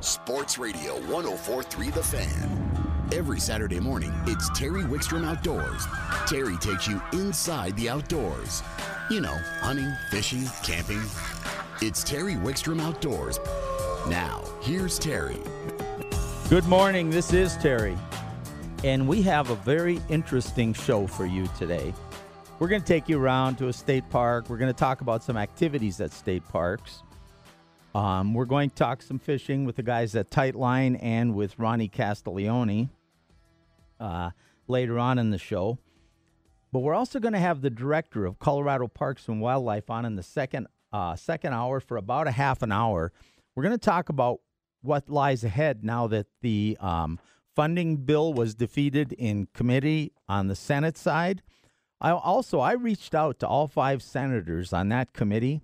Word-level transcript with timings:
Sports 0.00 0.58
Radio 0.58 0.94
1043 1.06 1.90
The 1.90 2.02
Fan. 2.02 3.08
Every 3.12 3.40
Saturday 3.40 3.80
morning, 3.80 4.12
it's 4.26 4.48
Terry 4.56 4.84
Wickstrom 4.84 5.26
Outdoors. 5.26 5.86
Terry 6.28 6.56
takes 6.58 6.86
you 6.86 7.02
inside 7.12 7.74
the 7.76 7.88
outdoors. 7.88 8.62
You 9.10 9.20
know, 9.20 9.36
hunting, 9.60 9.92
fishing, 10.10 10.44
camping. 10.62 11.02
It's 11.82 12.04
Terry 12.04 12.34
Wickstrom 12.34 12.80
Outdoors. 12.80 13.40
Now, 14.08 14.44
here's 14.60 15.00
Terry. 15.00 15.38
Good 16.48 16.66
morning. 16.66 17.10
This 17.10 17.32
is 17.32 17.56
Terry. 17.56 17.98
And 18.84 19.08
we 19.08 19.20
have 19.22 19.50
a 19.50 19.56
very 19.56 20.00
interesting 20.08 20.74
show 20.74 21.08
for 21.08 21.26
you 21.26 21.48
today. 21.58 21.92
We're 22.60 22.68
going 22.68 22.82
to 22.82 22.86
take 22.86 23.08
you 23.08 23.18
around 23.18 23.56
to 23.56 23.66
a 23.66 23.72
state 23.72 24.08
park. 24.10 24.48
We're 24.48 24.58
going 24.58 24.72
to 24.72 24.78
talk 24.78 25.00
about 25.00 25.24
some 25.24 25.36
activities 25.36 26.00
at 26.00 26.12
state 26.12 26.46
parks. 26.48 27.02
Um, 27.98 28.32
we're 28.32 28.44
going 28.44 28.70
to 28.70 28.76
talk 28.76 29.02
some 29.02 29.18
fishing 29.18 29.64
with 29.64 29.74
the 29.74 29.82
guys 29.82 30.14
at 30.14 30.30
Tightline 30.30 30.96
and 31.02 31.34
with 31.34 31.58
Ronnie 31.58 31.88
Castiglione 31.88 32.90
uh, 33.98 34.30
later 34.68 35.00
on 35.00 35.18
in 35.18 35.30
the 35.30 35.38
show. 35.38 35.78
But 36.70 36.78
we're 36.78 36.94
also 36.94 37.18
going 37.18 37.32
to 37.32 37.40
have 37.40 37.60
the 37.60 37.70
director 37.70 38.24
of 38.24 38.38
Colorado 38.38 38.86
Parks 38.86 39.26
and 39.26 39.40
Wildlife 39.40 39.90
on 39.90 40.04
in 40.04 40.14
the 40.14 40.22
second 40.22 40.68
uh, 40.92 41.16
second 41.16 41.54
hour 41.54 41.80
for 41.80 41.96
about 41.96 42.28
a 42.28 42.30
half 42.30 42.62
an 42.62 42.70
hour. 42.70 43.10
We're 43.56 43.64
going 43.64 43.74
to 43.74 43.78
talk 43.78 44.08
about 44.08 44.42
what 44.80 45.10
lies 45.10 45.42
ahead 45.42 45.82
now 45.82 46.06
that 46.06 46.28
the 46.40 46.78
um, 46.78 47.18
funding 47.56 47.96
bill 47.96 48.32
was 48.32 48.54
defeated 48.54 49.12
in 49.12 49.48
committee 49.54 50.12
on 50.28 50.46
the 50.46 50.54
Senate 50.54 50.96
side. 50.96 51.42
I 52.00 52.12
also 52.12 52.60
I 52.60 52.74
reached 52.74 53.12
out 53.12 53.40
to 53.40 53.48
all 53.48 53.66
five 53.66 54.04
senators 54.04 54.72
on 54.72 54.88
that 54.90 55.12
committee 55.12 55.62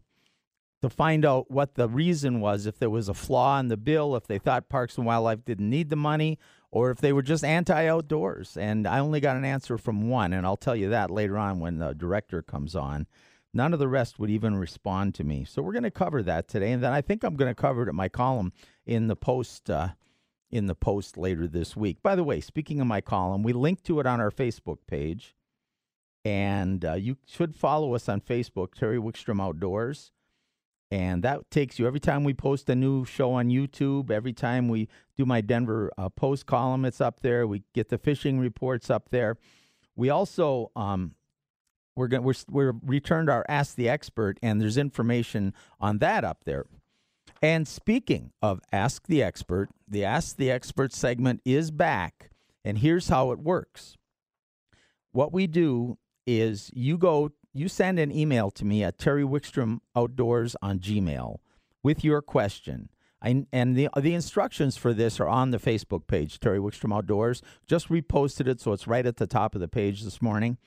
to 0.84 0.90
find 0.90 1.24
out 1.24 1.50
what 1.50 1.76
the 1.76 1.88
reason 1.88 2.40
was 2.40 2.66
if 2.66 2.78
there 2.78 2.90
was 2.90 3.08
a 3.08 3.14
flaw 3.14 3.58
in 3.58 3.68
the 3.68 3.76
bill, 3.76 4.14
if 4.16 4.26
they 4.26 4.38
thought 4.38 4.68
Parks 4.68 4.98
and 4.98 5.06
Wildlife 5.06 5.42
didn't 5.42 5.70
need 5.70 5.88
the 5.88 5.96
money, 5.96 6.38
or 6.70 6.90
if 6.90 6.98
they 6.98 7.10
were 7.12 7.22
just 7.22 7.42
anti 7.42 7.86
outdoors. 7.86 8.56
And 8.58 8.86
I 8.86 8.98
only 8.98 9.18
got 9.20 9.38
an 9.38 9.46
answer 9.46 9.78
from 9.78 10.10
one, 10.10 10.34
and 10.34 10.44
I'll 10.44 10.58
tell 10.58 10.76
you 10.76 10.90
that 10.90 11.10
later 11.10 11.38
on 11.38 11.58
when 11.58 11.78
the 11.78 11.94
director 11.94 12.42
comes 12.42 12.76
on. 12.76 13.06
None 13.54 13.72
of 13.72 13.78
the 13.78 13.88
rest 13.88 14.18
would 14.18 14.28
even 14.28 14.56
respond 14.56 15.14
to 15.14 15.24
me. 15.24 15.46
So 15.46 15.62
we're 15.62 15.72
going 15.72 15.84
to 15.84 15.90
cover 15.90 16.22
that 16.22 16.48
today, 16.48 16.72
and 16.72 16.82
then 16.82 16.92
I 16.92 17.00
think 17.00 17.24
I'm 17.24 17.36
going 17.36 17.50
to 17.50 17.60
cover 17.60 17.84
it 17.84 17.88
in 17.88 17.96
my 17.96 18.10
column 18.10 18.52
in 18.84 19.06
the 19.08 19.16
post. 19.16 19.70
Uh, 19.70 19.90
in 20.50 20.66
the 20.66 20.74
post 20.74 21.16
later 21.16 21.48
this 21.48 21.74
week. 21.74 22.00
By 22.00 22.14
the 22.14 22.22
way, 22.22 22.40
speaking 22.40 22.80
of 22.80 22.86
my 22.86 23.00
column, 23.00 23.42
we 23.42 23.52
link 23.52 23.82
to 23.84 23.98
it 23.98 24.06
on 24.06 24.20
our 24.20 24.30
Facebook 24.30 24.78
page, 24.86 25.34
and 26.24 26.84
uh, 26.84 26.92
you 26.92 27.16
should 27.26 27.56
follow 27.56 27.94
us 27.94 28.08
on 28.08 28.20
Facebook, 28.20 28.74
Terry 28.74 28.98
Wickstrom 28.98 29.42
Outdoors. 29.42 30.12
And 30.90 31.24
that 31.24 31.50
takes 31.50 31.78
you 31.78 31.86
every 31.86 32.00
time 32.00 32.24
we 32.24 32.34
post 32.34 32.68
a 32.68 32.74
new 32.74 33.04
show 33.04 33.32
on 33.32 33.48
YouTube, 33.48 34.10
every 34.10 34.32
time 34.32 34.68
we 34.68 34.88
do 35.16 35.24
my 35.24 35.40
Denver 35.40 35.90
uh, 35.98 36.08
Post 36.08 36.46
column, 36.46 36.84
it's 36.84 37.00
up 37.00 37.20
there. 37.20 37.46
We 37.46 37.62
get 37.72 37.88
the 37.88 37.98
fishing 37.98 38.38
reports 38.38 38.90
up 38.90 39.08
there. 39.10 39.36
We 39.96 40.10
also 40.10 40.70
um, 40.76 41.14
we're 41.96 42.08
going 42.08 42.22
we're 42.22 42.34
we're 42.48 42.74
returned 42.84 43.30
our 43.30 43.44
Ask 43.48 43.76
the 43.76 43.88
Expert, 43.88 44.38
and 44.42 44.60
there's 44.60 44.76
information 44.76 45.54
on 45.80 45.98
that 45.98 46.24
up 46.24 46.44
there. 46.44 46.66
And 47.42 47.66
speaking 47.66 48.32
of 48.42 48.60
Ask 48.72 49.06
the 49.06 49.22
Expert, 49.22 49.68
the 49.88 50.04
Ask 50.04 50.36
the 50.36 50.50
Expert 50.50 50.92
segment 50.92 51.40
is 51.44 51.70
back, 51.70 52.30
and 52.64 52.78
here's 52.78 53.08
how 53.08 53.30
it 53.32 53.38
works. 53.38 53.96
What 55.12 55.32
we 55.32 55.46
do 55.46 55.98
is 56.26 56.70
you 56.74 56.98
go 56.98 57.30
you 57.54 57.68
send 57.68 57.98
an 57.98 58.10
email 58.10 58.50
to 58.50 58.64
me 58.64 58.82
at 58.82 58.98
Terry 58.98 59.22
Wickstrom 59.22 59.78
Outdoors 59.94 60.56
on 60.60 60.80
Gmail 60.80 61.38
with 61.82 62.04
your 62.04 62.20
question. 62.20 62.90
I, 63.22 63.46
and 63.52 63.76
the 63.76 63.88
the 63.98 64.12
instructions 64.12 64.76
for 64.76 64.92
this 64.92 65.18
are 65.18 65.28
on 65.28 65.50
the 65.50 65.58
Facebook 65.58 66.06
page, 66.06 66.40
Terry 66.40 66.58
Wickstrom 66.58 66.94
Outdoors. 66.94 67.40
Just 67.66 67.88
reposted 67.88 68.48
it, 68.48 68.60
so 68.60 68.72
it's 68.72 68.86
right 68.86 69.06
at 69.06 69.16
the 69.16 69.26
top 69.26 69.54
of 69.54 69.60
the 69.60 69.68
page 69.68 70.02
this 70.02 70.20
morning. 70.20 70.58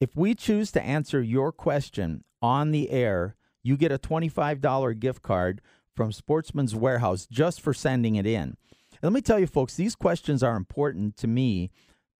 If 0.00 0.16
we 0.16 0.34
choose 0.34 0.72
to 0.72 0.82
answer 0.82 1.22
your 1.22 1.52
question 1.52 2.24
on 2.40 2.72
the 2.72 2.90
air, 2.90 3.36
you 3.62 3.76
get 3.76 3.92
a 3.92 3.98
$25 3.98 4.98
gift 4.98 5.22
card 5.22 5.60
from 5.94 6.10
Sportsman's 6.10 6.74
Warehouse 6.74 7.26
just 7.30 7.60
for 7.60 7.74
sending 7.74 8.16
it 8.16 8.26
in. 8.26 8.56
And 9.02 9.02
let 9.02 9.12
me 9.12 9.20
tell 9.20 9.38
you, 9.38 9.46
folks, 9.46 9.74
these 9.74 9.94
questions 9.94 10.42
are 10.42 10.56
important 10.56 11.16
to 11.18 11.26
me 11.26 11.70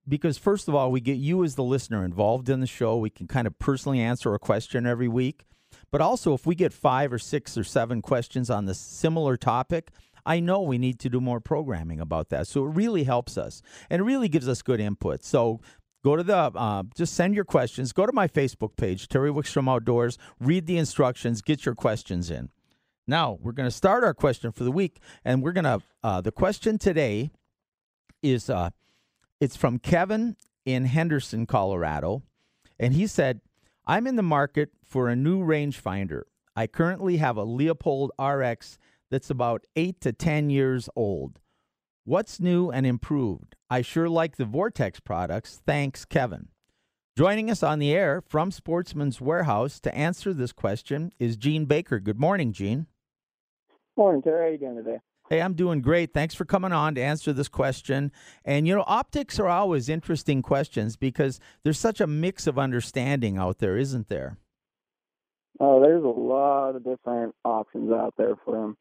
because 0.09 0.39
first 0.39 0.69
of 0.69 0.75
all, 0.75 0.91
we 0.91 1.01
get 1.01 1.19
you 1.19 1.45
as 1.45 1.55
the 1.55 1.63
listener 1.63 2.05
involved 2.05 2.49
in 2.49 2.61
the 2.61 2.67
show. 2.67 2.97
We 2.97 3.11
can 3.11 3.27
kind 3.27 3.47
of 3.47 3.59
personally 3.59 4.01
answer 4.01 4.35
a 4.35 4.39
question 4.39 4.87
every 4.87 5.09
week. 5.09 5.45
But 5.91 6.01
also, 6.01 6.35
if 6.35 6.47
we 6.47 6.55
get 6.55 6.73
five 6.73 7.13
or 7.13 7.19
six 7.19 7.57
or 7.57 7.65
seven 7.65 8.03
questions 8.03 8.51
on 8.51 8.67
the 8.67 8.75
similar 8.75 9.37
topic, 9.37 9.91
I 10.25 10.41
know 10.41 10.61
we 10.61 10.79
need 10.79 10.99
to 11.01 11.09
do 11.09 11.21
more 11.21 11.41
programming 11.41 12.01
about 12.01 12.29
that. 12.31 12.47
So 12.47 12.65
it 12.67 12.71
really 12.71 13.05
helps 13.05 13.39
us 13.39 13.63
and 13.89 14.01
it 14.01 14.05
really 14.05 14.29
gives 14.29 14.49
us 14.49 14.61
good 14.63 14.81
input. 14.81 15.25
So 15.25 15.61
go 16.05 16.17
to 16.17 16.23
the, 16.23 16.37
uh, 16.37 16.83
just 16.95 17.15
send 17.15 17.35
your 17.35 17.45
questions. 17.45 17.93
Go 17.93 18.05
to 18.05 18.13
my 18.13 18.29
Facebook 18.29 18.77
page, 18.77 19.09
Terry 19.09 19.31
Wickstrom 19.31 19.71
Outdoors, 19.71 20.19
read 20.39 20.67
the 20.67 20.77
instructions, 20.77 21.41
get 21.41 21.65
your 21.65 21.75
questions 21.75 22.31
in. 22.31 22.51
Now, 23.07 23.39
we're 23.41 23.53
going 23.53 23.69
to 23.69 23.75
start 23.75 24.05
our 24.05 24.13
question 24.13 24.53
for 24.53 24.65
the 24.65 24.73
week. 24.73 25.01
And 25.25 25.43
we're 25.43 25.53
going 25.53 25.65
to, 25.65 25.81
uh, 26.03 26.21
the 26.21 26.33
question 26.33 26.77
today 26.77 27.31
is, 28.23 28.51
uh, 28.51 28.71
it's 29.41 29.57
from 29.57 29.79
Kevin 29.79 30.37
in 30.65 30.87
Henderson, 30.87 31.47
Colorado. 31.47 32.23
And 32.79 32.95
he 32.95 33.07
said, 33.07 33.41
I'm 33.87 34.07
in 34.07 34.17
the 34.17 34.23
market 34.23 34.71
for 34.85 35.09
a 35.09 35.17
new 35.17 35.41
rangefinder. 35.41 36.23
I 36.55 36.67
currently 36.67 37.19
have 37.19 37.37
a 37.37 37.47
Leupold 37.47 38.11
RX 38.19 38.79
that's 39.11 39.31
about 39.31 39.65
eight 39.77 40.01
to 40.03 40.13
10 40.13 40.51
years 40.51 40.89
old. 40.95 41.41
What's 42.05 42.41
new 42.41 42.71
and 42.71 42.87
improved? 42.87 43.55
I 43.71 43.83
sure 43.83 44.09
like 44.09 44.37
the 44.37 44.45
Vortex 44.45 45.01
products. 45.01 45.61
Thanks, 45.67 46.05
Kevin. 46.05 46.49
Joining 47.17 47.51
us 47.51 47.63
on 47.63 47.81
the 47.81 47.93
air 47.93 48.23
from 48.29 48.51
Sportsman's 48.51 49.21
Warehouse 49.21 49.81
to 49.81 49.95
answer 49.95 50.33
this 50.33 50.53
question 50.53 51.13
is 51.19 51.37
Gene 51.37 51.65
Baker. 51.65 51.99
Good 51.99 52.21
morning, 52.21 52.53
Gene. 52.53 52.87
Morning, 53.97 54.23
Terry. 54.23 54.39
How 54.39 54.47
are 54.47 54.53
you 54.53 54.59
doing 54.59 54.77
today? 54.77 55.01
Hey, 55.29 55.43
I'm 55.43 55.53
doing 55.53 55.83
great. 55.83 56.15
Thanks 56.15 56.35
for 56.35 56.47
coming 56.47 56.73
on 56.73 56.95
to 56.95 57.03
answer 57.03 57.35
this 57.35 57.49
question. 57.49 58.11
And 58.47 58.67
you 58.67 58.75
know, 58.75 58.85
optics 58.87 59.39
are 59.39 59.49
always 59.49 59.91
interesting 59.91 60.41
questions 60.41 60.97
because 60.97 61.39
there's 61.63 61.79
such 61.79 62.01
a 62.01 62.07
mix 62.07 62.47
of 62.47 62.59
understanding 62.59 63.37
out 63.37 63.59
there, 63.59 63.77
isn't 63.77 64.09
there? 64.09 64.39
Oh, 65.61 65.83
there's 65.83 66.05
a 66.05 66.07
lot 66.07 66.77
of 66.77 66.85
different 66.85 67.35
options 67.45 67.93
out 67.93 68.15
there 68.17 68.37
for 68.45 68.53
them. 68.53 68.77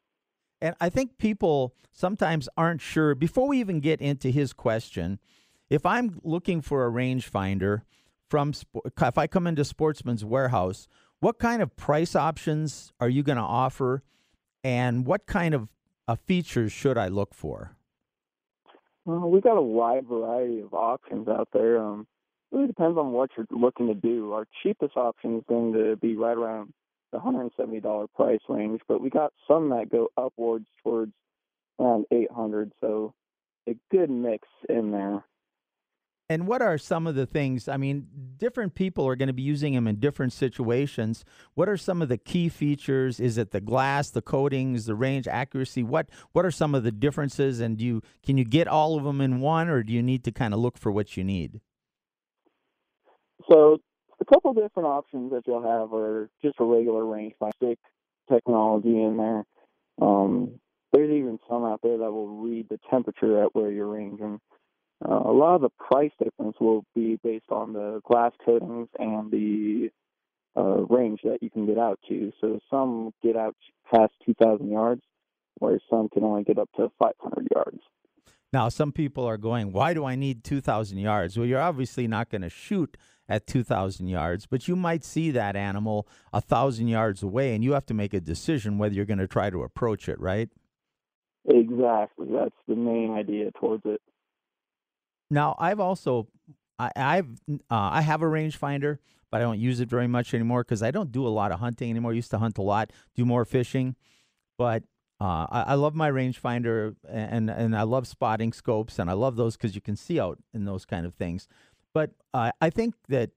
And 0.60 0.74
I 0.80 0.88
think 0.88 1.18
people 1.18 1.74
sometimes 1.92 2.48
aren't 2.56 2.80
sure 2.80 3.14
before 3.14 3.48
we 3.48 3.60
even 3.60 3.80
get 3.80 4.00
into 4.00 4.30
his 4.30 4.52
question. 4.52 5.18
If 5.68 5.84
I'm 5.84 6.18
looking 6.24 6.62
for 6.62 6.86
a 6.86 6.90
rangefinder 6.90 7.82
from 8.28 8.54
if 8.96 9.18
I 9.18 9.26
come 9.26 9.46
into 9.46 9.64
Sportsman's 9.64 10.24
Warehouse, 10.24 10.88
what 11.20 11.38
kind 11.38 11.60
of 11.60 11.76
price 11.76 12.16
options 12.16 12.92
are 13.00 13.08
you 13.08 13.22
going 13.22 13.36
to 13.36 13.42
offer 13.42 14.02
and 14.64 15.04
what 15.04 15.26
kind 15.26 15.54
of 15.54 15.68
uh, 16.08 16.16
features 16.16 16.72
should 16.72 16.98
I 16.98 17.08
look 17.08 17.34
for? 17.34 17.76
Well, 19.04 19.30
we've 19.30 19.42
got 19.42 19.56
a 19.56 19.62
wide 19.62 20.06
variety 20.06 20.60
of 20.60 20.74
options 20.74 21.28
out 21.28 21.48
there. 21.52 21.78
Um, 21.78 22.06
really 22.50 22.66
depends 22.66 22.98
on 22.98 23.12
what 23.12 23.30
you're 23.36 23.46
looking 23.50 23.86
to 23.88 23.94
do. 23.94 24.32
Our 24.32 24.46
cheapest 24.62 24.96
option 24.96 25.38
is 25.38 25.44
going 25.48 25.74
to 25.74 25.96
be 25.96 26.16
right 26.16 26.36
around 26.36 26.72
the 27.12 27.18
$170 27.18 28.06
price 28.14 28.40
range, 28.48 28.80
but 28.86 29.00
we 29.00 29.08
got 29.08 29.32
some 29.46 29.70
that 29.70 29.90
go 29.90 30.08
upwards 30.16 30.66
towards 30.82 31.12
around 31.78 32.06
800 32.10 32.72
so 32.80 33.14
a 33.68 33.76
good 33.90 34.10
mix 34.10 34.46
in 34.68 34.90
there. 34.90 35.24
And 36.30 36.46
what 36.46 36.60
are 36.60 36.76
some 36.76 37.06
of 37.06 37.14
the 37.14 37.24
things? 37.24 37.68
I 37.68 37.78
mean, 37.78 38.06
different 38.36 38.74
people 38.74 39.08
are 39.08 39.16
going 39.16 39.28
to 39.28 39.32
be 39.32 39.42
using 39.42 39.72
them 39.72 39.86
in 39.86 39.96
different 39.96 40.34
situations. 40.34 41.24
What 41.54 41.70
are 41.70 41.78
some 41.78 42.02
of 42.02 42.10
the 42.10 42.18
key 42.18 42.50
features? 42.50 43.18
Is 43.18 43.38
it 43.38 43.50
the 43.50 43.62
glass, 43.62 44.10
the 44.10 44.20
coatings, 44.20 44.84
the 44.84 44.94
range 44.94 45.26
accuracy? 45.26 45.82
What 45.82 46.10
what 46.32 46.44
are 46.44 46.50
some 46.50 46.74
of 46.74 46.84
the 46.84 46.92
differences? 46.92 47.60
And 47.60 47.78
do 47.78 47.84
you 47.84 48.02
can 48.22 48.36
you 48.36 48.44
get 48.44 48.68
all 48.68 48.98
of 48.98 49.04
them 49.04 49.22
in 49.22 49.40
one, 49.40 49.68
or 49.68 49.82
do 49.82 49.92
you 49.92 50.02
need 50.02 50.22
to 50.24 50.32
kind 50.32 50.52
of 50.52 50.60
look 50.60 50.76
for 50.76 50.92
what 50.92 51.16
you 51.16 51.24
need? 51.24 51.60
So 53.50 53.78
a 54.20 54.24
couple 54.26 54.52
different 54.52 54.86
options 54.86 55.32
that 55.32 55.44
you'll 55.46 55.62
have 55.62 55.94
are 55.94 56.28
just 56.42 56.56
a 56.60 56.64
regular 56.64 57.06
range 57.06 57.34
by 57.40 57.50
stick 57.56 57.78
technology 58.30 59.02
in 59.02 59.16
there. 59.16 59.44
Um, 60.02 60.60
there's 60.92 61.10
even 61.10 61.38
some 61.48 61.64
out 61.64 61.80
there 61.82 61.96
that 61.96 62.12
will 62.12 62.28
read 62.28 62.68
the 62.68 62.78
temperature 62.90 63.42
at 63.42 63.54
where 63.54 63.70
you're 63.70 63.88
ranging. 63.88 64.40
Uh, 65.04 65.14
a 65.14 65.32
lot 65.32 65.54
of 65.54 65.60
the 65.60 65.70
price 65.70 66.10
difference 66.22 66.56
will 66.60 66.84
be 66.94 67.18
based 67.22 67.50
on 67.50 67.72
the 67.72 68.00
glass 68.04 68.32
coatings 68.44 68.88
and 68.98 69.30
the 69.30 69.90
uh, 70.56 70.84
range 70.86 71.20
that 71.22 71.38
you 71.40 71.50
can 71.50 71.66
get 71.66 71.78
out 71.78 72.00
to. 72.08 72.32
So 72.40 72.58
some 72.70 73.12
get 73.22 73.36
out 73.36 73.54
past 73.92 74.12
2,000 74.26 74.70
yards, 74.70 75.02
whereas 75.58 75.80
some 75.88 76.08
can 76.08 76.24
only 76.24 76.42
get 76.42 76.58
up 76.58 76.68
to 76.76 76.90
500 76.98 77.46
yards. 77.54 77.78
Now, 78.52 78.68
some 78.70 78.92
people 78.92 79.24
are 79.24 79.36
going, 79.36 79.72
why 79.72 79.94
do 79.94 80.04
I 80.04 80.16
need 80.16 80.42
2,000 80.42 80.98
yards? 80.98 81.36
Well, 81.36 81.46
you're 81.46 81.60
obviously 81.60 82.08
not 82.08 82.30
going 82.30 82.42
to 82.42 82.48
shoot 82.48 82.96
at 83.28 83.46
2,000 83.46 84.08
yards, 84.08 84.46
but 84.46 84.66
you 84.66 84.74
might 84.74 85.04
see 85.04 85.30
that 85.30 85.54
animal 85.54 86.08
a 86.32 86.38
1,000 86.38 86.88
yards 86.88 87.22
away, 87.22 87.54
and 87.54 87.62
you 87.62 87.72
have 87.72 87.86
to 87.86 87.94
make 87.94 88.14
a 88.14 88.20
decision 88.20 88.78
whether 88.78 88.94
you're 88.94 89.04
going 89.04 89.18
to 89.18 89.28
try 89.28 89.50
to 89.50 89.62
approach 89.62 90.08
it, 90.08 90.18
right? 90.18 90.48
Exactly. 91.44 92.26
That's 92.30 92.54
the 92.66 92.74
main 92.74 93.12
idea 93.12 93.50
towards 93.52 93.82
it. 93.84 94.00
Now, 95.30 95.56
I've 95.58 95.80
also 95.80 96.28
I, 96.78 96.90
I've 96.96 97.28
uh, 97.50 97.56
I 97.70 98.00
have 98.02 98.22
a 98.22 98.26
rangefinder, 98.26 98.98
but 99.30 99.38
I 99.38 99.40
don't 99.40 99.58
use 99.58 99.80
it 99.80 99.88
very 99.88 100.06
much 100.06 100.34
anymore 100.34 100.62
because 100.62 100.82
I 100.82 100.90
don't 100.90 101.12
do 101.12 101.26
a 101.26 101.28
lot 101.28 101.52
of 101.52 101.60
hunting 101.60 101.90
anymore. 101.90 102.12
I 102.12 102.14
used 102.14 102.30
to 102.30 102.38
hunt 102.38 102.58
a 102.58 102.62
lot, 102.62 102.92
do 103.14 103.24
more 103.24 103.44
fishing, 103.44 103.96
but 104.56 104.84
uh, 105.20 105.46
I, 105.50 105.64
I, 105.68 105.74
love 105.74 105.96
my 105.96 106.08
rangefinder 106.08 106.94
and 107.08 107.50
and 107.50 107.76
I 107.76 107.82
love 107.82 108.06
spotting 108.06 108.52
scopes 108.52 109.00
and 109.00 109.10
I 109.10 109.14
love 109.14 109.34
those 109.34 109.56
because 109.56 109.74
you 109.74 109.80
can 109.80 109.96
see 109.96 110.20
out 110.20 110.38
in 110.54 110.64
those 110.64 110.84
kind 110.84 111.04
of 111.04 111.14
things. 111.14 111.48
But 111.92 112.12
uh, 112.32 112.52
I 112.60 112.70
think 112.70 112.94
that 113.08 113.30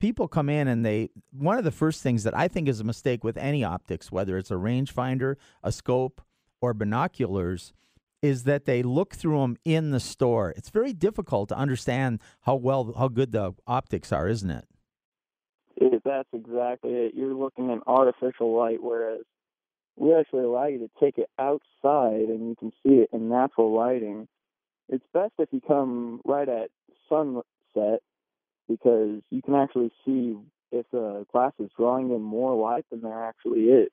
people 0.00 0.28
come 0.28 0.50
in 0.50 0.68
and 0.68 0.84
they 0.84 1.08
one 1.32 1.56
of 1.56 1.64
the 1.64 1.70
first 1.70 2.02
things 2.02 2.24
that 2.24 2.36
I 2.36 2.46
think 2.46 2.68
is 2.68 2.80
a 2.80 2.84
mistake 2.84 3.24
with 3.24 3.38
any 3.38 3.64
optics, 3.64 4.12
whether 4.12 4.36
it's 4.36 4.50
a 4.50 4.54
rangefinder, 4.54 5.36
a 5.62 5.72
scope, 5.72 6.20
or 6.60 6.74
binoculars, 6.74 7.72
is 8.24 8.44
that 8.44 8.64
they 8.64 8.82
look 8.82 9.14
through 9.14 9.40
them 9.40 9.56
in 9.64 9.90
the 9.90 10.00
store. 10.00 10.54
It's 10.56 10.70
very 10.70 10.94
difficult 10.94 11.50
to 11.50 11.56
understand 11.56 12.20
how 12.46 12.56
well 12.56 12.94
how 12.96 13.08
good 13.08 13.32
the 13.32 13.52
optics 13.66 14.12
are, 14.12 14.28
isn't 14.28 14.50
it? 14.50 14.64
that's 16.04 16.28
exactly 16.32 16.92
it. 16.92 17.14
You're 17.14 17.34
looking 17.34 17.70
in 17.70 17.80
artificial 17.86 18.56
light, 18.56 18.78
whereas 18.80 19.22
we 19.96 20.14
actually 20.14 20.44
allow 20.44 20.66
you 20.66 20.78
to 20.78 20.90
take 21.00 21.18
it 21.18 21.28
outside 21.38 22.28
and 22.28 22.48
you 22.48 22.56
can 22.58 22.72
see 22.82 22.96
it 22.96 23.08
in 23.12 23.28
natural 23.28 23.74
lighting. 23.74 24.28
It's 24.88 25.04
best 25.12 25.32
if 25.38 25.48
you 25.50 25.60
come 25.66 26.20
right 26.24 26.48
at 26.48 26.70
sunset 27.08 28.00
because 28.68 29.22
you 29.30 29.42
can 29.42 29.54
actually 29.54 29.90
see 30.04 30.36
if 30.72 30.86
the 30.92 31.26
glass 31.32 31.52
is 31.58 31.70
drawing 31.76 32.10
in 32.10 32.22
more 32.22 32.54
light 32.54 32.84
than 32.90 33.02
there 33.02 33.24
actually 33.24 33.64
is. 33.64 33.90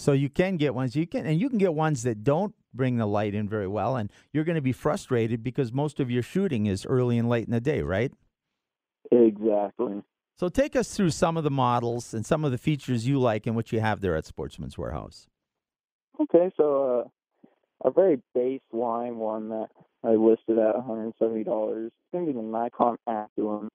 So 0.00 0.12
you 0.12 0.30
can 0.30 0.56
get 0.56 0.74
ones 0.74 0.96
you 0.96 1.06
can, 1.06 1.26
and 1.26 1.38
you 1.38 1.50
can 1.50 1.58
get 1.58 1.74
ones 1.74 2.04
that 2.04 2.24
don't 2.24 2.54
bring 2.72 2.96
the 2.96 3.04
light 3.04 3.34
in 3.34 3.46
very 3.50 3.68
well, 3.68 3.96
and 3.96 4.10
you're 4.32 4.44
going 4.44 4.56
to 4.56 4.62
be 4.62 4.72
frustrated 4.72 5.42
because 5.42 5.74
most 5.74 6.00
of 6.00 6.10
your 6.10 6.22
shooting 6.22 6.64
is 6.64 6.86
early 6.86 7.18
and 7.18 7.28
late 7.28 7.44
in 7.44 7.52
the 7.52 7.60
day, 7.60 7.82
right? 7.82 8.10
Exactly. 9.12 10.02
So 10.38 10.48
take 10.48 10.74
us 10.74 10.96
through 10.96 11.10
some 11.10 11.36
of 11.36 11.44
the 11.44 11.50
models 11.50 12.14
and 12.14 12.24
some 12.24 12.46
of 12.46 12.50
the 12.50 12.56
features 12.56 13.06
you 13.06 13.20
like 13.20 13.46
and 13.46 13.54
what 13.54 13.72
you 13.72 13.80
have 13.80 14.00
there 14.00 14.16
at 14.16 14.24
Sportsman's 14.24 14.78
Warehouse. 14.78 15.26
Okay, 16.18 16.50
so 16.56 17.04
uh, 17.84 17.88
a 17.88 17.90
very 17.90 18.22
baseline 18.34 19.16
one 19.16 19.50
that 19.50 19.68
I 20.02 20.12
listed 20.12 20.58
at 20.58 20.76
$170 20.76 21.86
is 21.86 21.92
going 22.10 22.24
to 22.24 22.32
be 22.32 22.32
the 22.32 22.42
Nikon 22.42 22.96
Aculon. 23.06 23.68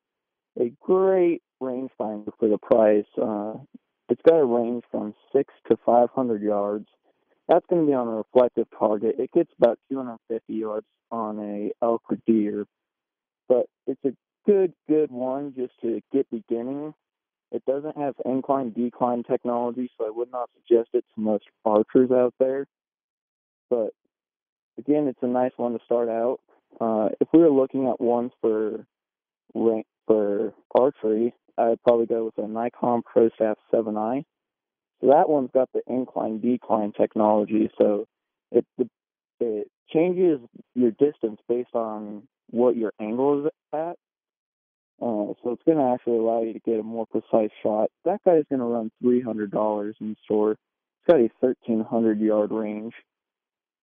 A 0.59 0.71
great 0.81 1.43
rangefinder 1.61 2.31
for 2.39 2.49
the 2.49 2.57
price. 2.57 3.05
Uh, 3.21 3.59
it's 4.09 4.21
got 4.21 4.39
a 4.39 4.45
range 4.45 4.83
from 4.84 4.84
6 4.84 4.84
to 5.69 5.77
500 5.85 6.41
yards. 6.41 6.87
That's 7.47 7.65
going 7.69 7.83
to 7.83 7.87
be 7.87 7.93
on 7.93 8.07
a 8.07 8.11
reflective 8.11 8.67
target. 8.77 9.15
It 9.19 9.31
gets 9.31 9.51
about 9.59 9.79
250 9.89 10.53
yards 10.53 10.87
on 11.11 11.39
a 11.39 11.71
elk 11.85 12.01
or 12.09 12.17
deer, 12.25 12.65
but 13.47 13.67
it's 13.85 14.03
a 14.03 14.13
good, 14.45 14.73
good 14.87 15.11
one 15.11 15.53
just 15.55 15.73
to 15.81 16.01
get 16.11 16.29
beginning. 16.31 16.93
It 17.51 17.63
doesn't 17.65 17.97
have 17.97 18.15
incline 18.25 18.73
decline 18.73 19.23
technology, 19.23 19.89
so 19.97 20.05
I 20.05 20.09
would 20.09 20.31
not 20.31 20.49
suggest 20.55 20.89
it 20.93 21.05
to 21.13 21.21
most 21.21 21.45
archers 21.63 22.11
out 22.11 22.33
there. 22.39 22.67
But 23.69 23.91
again, 24.77 25.07
it's 25.07 25.21
a 25.21 25.27
nice 25.27 25.51
one 25.57 25.73
to 25.73 25.79
start 25.85 26.09
out. 26.09 26.39
Uh, 26.81 27.09
if 27.21 27.27
we 27.33 27.39
were 27.39 27.49
looking 27.49 27.87
at 27.87 28.01
ones 28.01 28.31
for 28.41 28.85
rank 29.53 29.85
for 30.07 30.53
archery, 30.73 31.33
I'd 31.57 31.81
probably 31.83 32.05
go 32.05 32.25
with 32.25 32.37
a 32.37 32.47
Nikon 32.47 33.01
ProStaff 33.03 33.55
7i. 33.73 34.25
So 35.01 35.07
that 35.07 35.29
one's 35.29 35.49
got 35.53 35.69
the 35.73 35.81
incline 35.87 36.39
decline 36.39 36.93
technology, 36.93 37.69
so 37.77 38.07
it 38.51 38.65
it 39.39 39.67
changes 39.93 40.39
your 40.73 40.91
distance 40.91 41.39
based 41.47 41.75
on 41.75 42.23
what 42.49 42.75
your 42.75 42.93
angle 42.99 43.45
is 43.45 43.51
at. 43.73 43.97
Uh, 45.01 45.35
so 45.43 45.51
it's 45.51 45.63
going 45.65 45.77
to 45.77 45.93
actually 45.93 46.17
allow 46.17 46.41
you 46.41 46.53
to 46.53 46.59
get 46.59 46.79
a 46.79 46.83
more 46.83 47.05
precise 47.05 47.51
shot. 47.61 47.89
That 48.05 48.21
guy 48.25 48.35
is 48.35 48.45
going 48.49 48.59
to 48.59 48.65
run 48.65 48.91
$300 49.03 49.93
in 49.99 50.15
store. 50.23 50.51
It's 50.51 51.07
got 51.07 51.17
a 51.17 51.29
1,300 51.41 52.19
yard 52.21 52.51
range. 52.51 52.93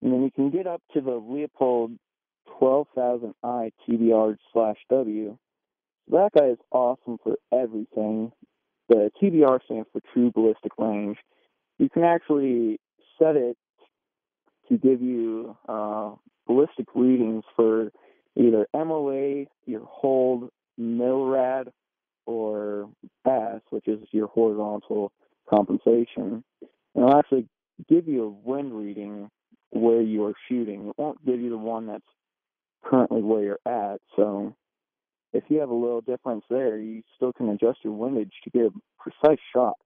And 0.01 0.13
then 0.13 0.23
you 0.23 0.31
can 0.31 0.51
get 0.51 0.67
up 0.67 0.81
to 0.95 1.01
the 1.01 1.11
Leupold 1.11 1.99
12,000i 2.61 3.73
TBR 3.87 4.37
slash 4.53 4.79
W. 4.89 5.37
That 6.09 6.31
guy 6.37 6.47
is 6.47 6.59
awesome 6.71 7.19
for 7.23 7.37
everything. 7.53 8.33
The 8.93 9.11
TBR 9.23 9.65
stands 9.65 9.89
for 9.91 10.03
True 10.13 10.31
Ballistic 10.31 10.73
Range. 10.77 11.17
You 11.79 11.89
can 11.89 12.05
actually 12.05 12.79
set 13.19 13.37
it 13.37 13.57
to 14.69 14.77
give 14.77 15.01
you 15.01 15.57
uh, 15.67 16.11
ballistic 16.47 16.89
readings 16.95 17.43
for 17.57 17.91
either 18.37 18.67
MOA, 18.75 19.47
your 19.65 19.87
hold, 19.87 20.51
MILRAD, 20.79 21.69
or 22.27 22.91
BAS, 23.25 23.63
which 23.71 23.89
is 23.89 24.01
your 24.11 24.27
horizontal 24.27 25.11
compensation. 25.49 26.45
And 26.61 26.69
it'll 26.95 27.17
actually 27.17 27.49
give 27.89 28.07
you 28.07 28.25
a 28.25 28.29
wind 28.47 28.75
reading 28.75 29.31
where 29.71 30.03
you 30.03 30.27
are 30.27 30.35
shooting. 30.51 30.89
It 30.89 30.95
won't 30.99 31.25
give 31.25 31.41
you 31.41 31.49
the 31.49 31.57
one 31.57 31.87
that's 31.87 32.05
currently 32.85 33.23
where 33.23 33.43
you're 33.43 33.59
at. 33.65 34.03
So 34.17 34.55
if 35.33 35.45
you 35.49 35.59
have 35.61 35.71
a 35.71 35.75
little 35.75 36.01
difference 36.01 36.45
there, 36.51 36.79
you 36.79 37.03
still 37.17 37.33
can 37.33 37.49
adjust 37.49 37.79
your 37.83 37.93
windage 37.93 38.33
to 38.45 38.51
get 38.51 38.67
a 38.67 38.71
precise 38.99 39.41
shot. 39.55 39.77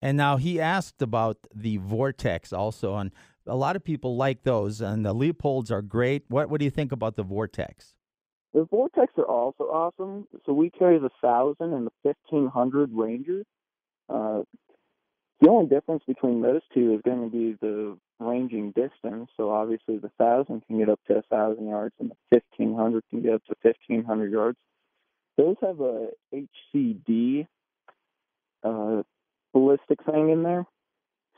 And 0.00 0.16
now 0.16 0.36
he 0.36 0.60
asked 0.60 1.02
about 1.02 1.38
the 1.54 1.78
Vortex 1.78 2.52
also, 2.52 2.96
and 2.96 3.10
a 3.46 3.56
lot 3.56 3.76
of 3.76 3.82
people 3.82 4.16
like 4.16 4.44
those, 4.44 4.80
and 4.80 5.04
the 5.04 5.14
Leupolds 5.14 5.70
are 5.70 5.82
great. 5.82 6.24
What 6.28 6.48
what 6.50 6.60
do 6.60 6.64
you 6.64 6.70
think 6.70 6.92
about 6.92 7.16
the 7.16 7.24
Vortex? 7.24 7.94
The 8.54 8.64
Vortex 8.64 9.12
are 9.18 9.26
also 9.26 9.64
awesome. 9.64 10.26
So 10.46 10.52
we 10.52 10.70
carry 10.70 10.98
the 10.98 11.10
thousand 11.20 11.72
and 11.72 11.86
the 11.86 11.92
fifteen 12.02 12.46
hundred 12.46 12.90
Ranger. 12.92 13.42
Uh, 14.08 14.42
the 15.40 15.48
only 15.48 15.68
difference 15.68 16.02
between 16.06 16.42
those 16.42 16.62
two 16.74 16.94
is 16.94 17.02
going 17.04 17.22
to 17.22 17.30
be 17.30 17.56
the 17.60 17.96
ranging 18.18 18.72
distance. 18.72 19.30
So 19.36 19.50
obviously 19.50 19.98
the 19.98 20.10
thousand 20.18 20.62
can 20.66 20.78
get 20.78 20.88
up 20.88 21.00
to 21.06 21.18
a 21.18 21.22
thousand 21.22 21.68
yards, 21.68 21.94
and 22.00 22.10
the 22.10 22.16
fifteen 22.30 22.74
hundred 22.74 23.04
can 23.10 23.22
get 23.22 23.34
up 23.34 23.44
to 23.44 23.54
fifteen 23.62 24.04
hundred 24.04 24.32
yards. 24.32 24.58
Those 25.36 25.56
have 25.62 25.80
a 25.80 26.08
HCD 26.34 27.46
uh, 28.64 29.02
ballistic 29.52 30.04
thing 30.04 30.30
in 30.30 30.42
there, 30.42 30.66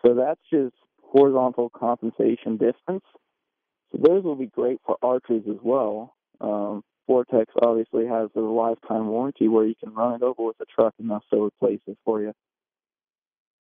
so 0.02 0.14
that's 0.14 0.40
just 0.50 0.74
horizontal 1.02 1.68
compensation 1.70 2.56
distance. 2.56 3.04
So 3.92 3.98
those 4.02 4.24
will 4.24 4.36
be 4.36 4.46
great 4.46 4.80
for 4.86 4.96
archers 5.02 5.42
as 5.48 5.58
well. 5.62 6.14
Um, 6.40 6.82
Vortex 7.06 7.52
obviously 7.60 8.06
has 8.06 8.30
a 8.36 8.40
lifetime 8.40 9.08
warranty 9.08 9.48
where 9.48 9.66
you 9.66 9.74
can 9.74 9.92
run 9.92 10.14
it 10.14 10.22
over 10.22 10.44
with 10.44 10.56
a 10.60 10.64
truck 10.64 10.94
and 10.98 11.10
they'll 11.10 11.22
still 11.26 11.42
replace 11.42 11.80
it 11.86 11.98
for 12.04 12.22
you. 12.22 12.32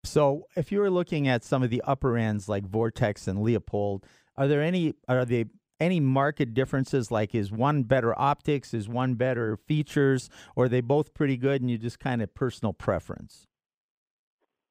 So, 0.03 0.48
if 0.56 0.72
you 0.72 0.79
were 0.79 0.89
looking 0.89 1.27
at 1.27 1.44
some 1.44 1.62
of 1.62 1.70
the 1.70 1.84
upper 1.86 2.18
ends 2.18 2.48
like 2.48 2.65
Vortex 2.65 3.27
and 3.27 3.39
Leupold, 3.39 4.03
are 4.38 4.48
there 4.48 4.62
any 4.62 4.96
are 5.08 5.25
they 5.25 5.46
any 5.79 6.00
market 6.00 6.53
differences? 6.53 7.12
Like, 7.12 7.36
is 7.36 7.51
one 7.51 7.84
better 7.84 8.18
optics? 8.20 8.74
Is 8.74 8.88
one 8.88 9.15
better 9.15 9.58
features? 9.58 10.29
Or 10.56 10.65
are 10.65 10.70
they 10.70 10.82
both 10.82 11.13
pretty 11.13 11.38
good 11.38 11.62
and 11.62 11.70
you 11.70 11.77
just 11.77 12.00
kind 12.00 12.22
of 12.22 12.34
personal 12.34 12.74
preference? 12.74 13.48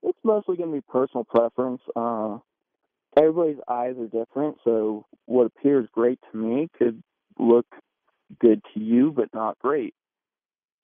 It's 0.02 0.18
mostly 0.24 0.56
going 0.56 0.70
to 0.70 0.76
be 0.76 0.84
personal 0.88 1.24
preference. 1.24 1.82
Uh, 1.94 2.38
everybody's 3.16 3.58
eyes 3.68 3.96
are 3.98 4.06
different, 4.06 4.56
so 4.64 5.06
what 5.26 5.46
appears 5.46 5.88
great 5.92 6.18
to 6.32 6.38
me 6.38 6.68
could 6.78 7.02
look 7.38 7.66
good 8.40 8.62
to 8.74 8.80
you, 8.80 9.12
but 9.12 9.32
not 9.34 9.58
great. 9.58 9.94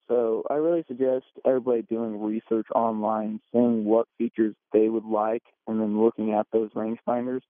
So 0.08 0.42
I 0.50 0.54
really 0.54 0.84
suggest 0.86 1.24
everybody 1.46 1.82
doing 1.82 2.22
research 2.22 2.66
online, 2.74 3.40
seeing 3.52 3.84
what 3.84 4.06
features 4.18 4.54
they 4.72 4.88
would 4.88 5.04
like, 5.04 5.42
and 5.66 5.80
then 5.80 6.00
looking 6.00 6.32
at 6.32 6.46
those 6.52 6.70
rangefinders. 6.72 7.40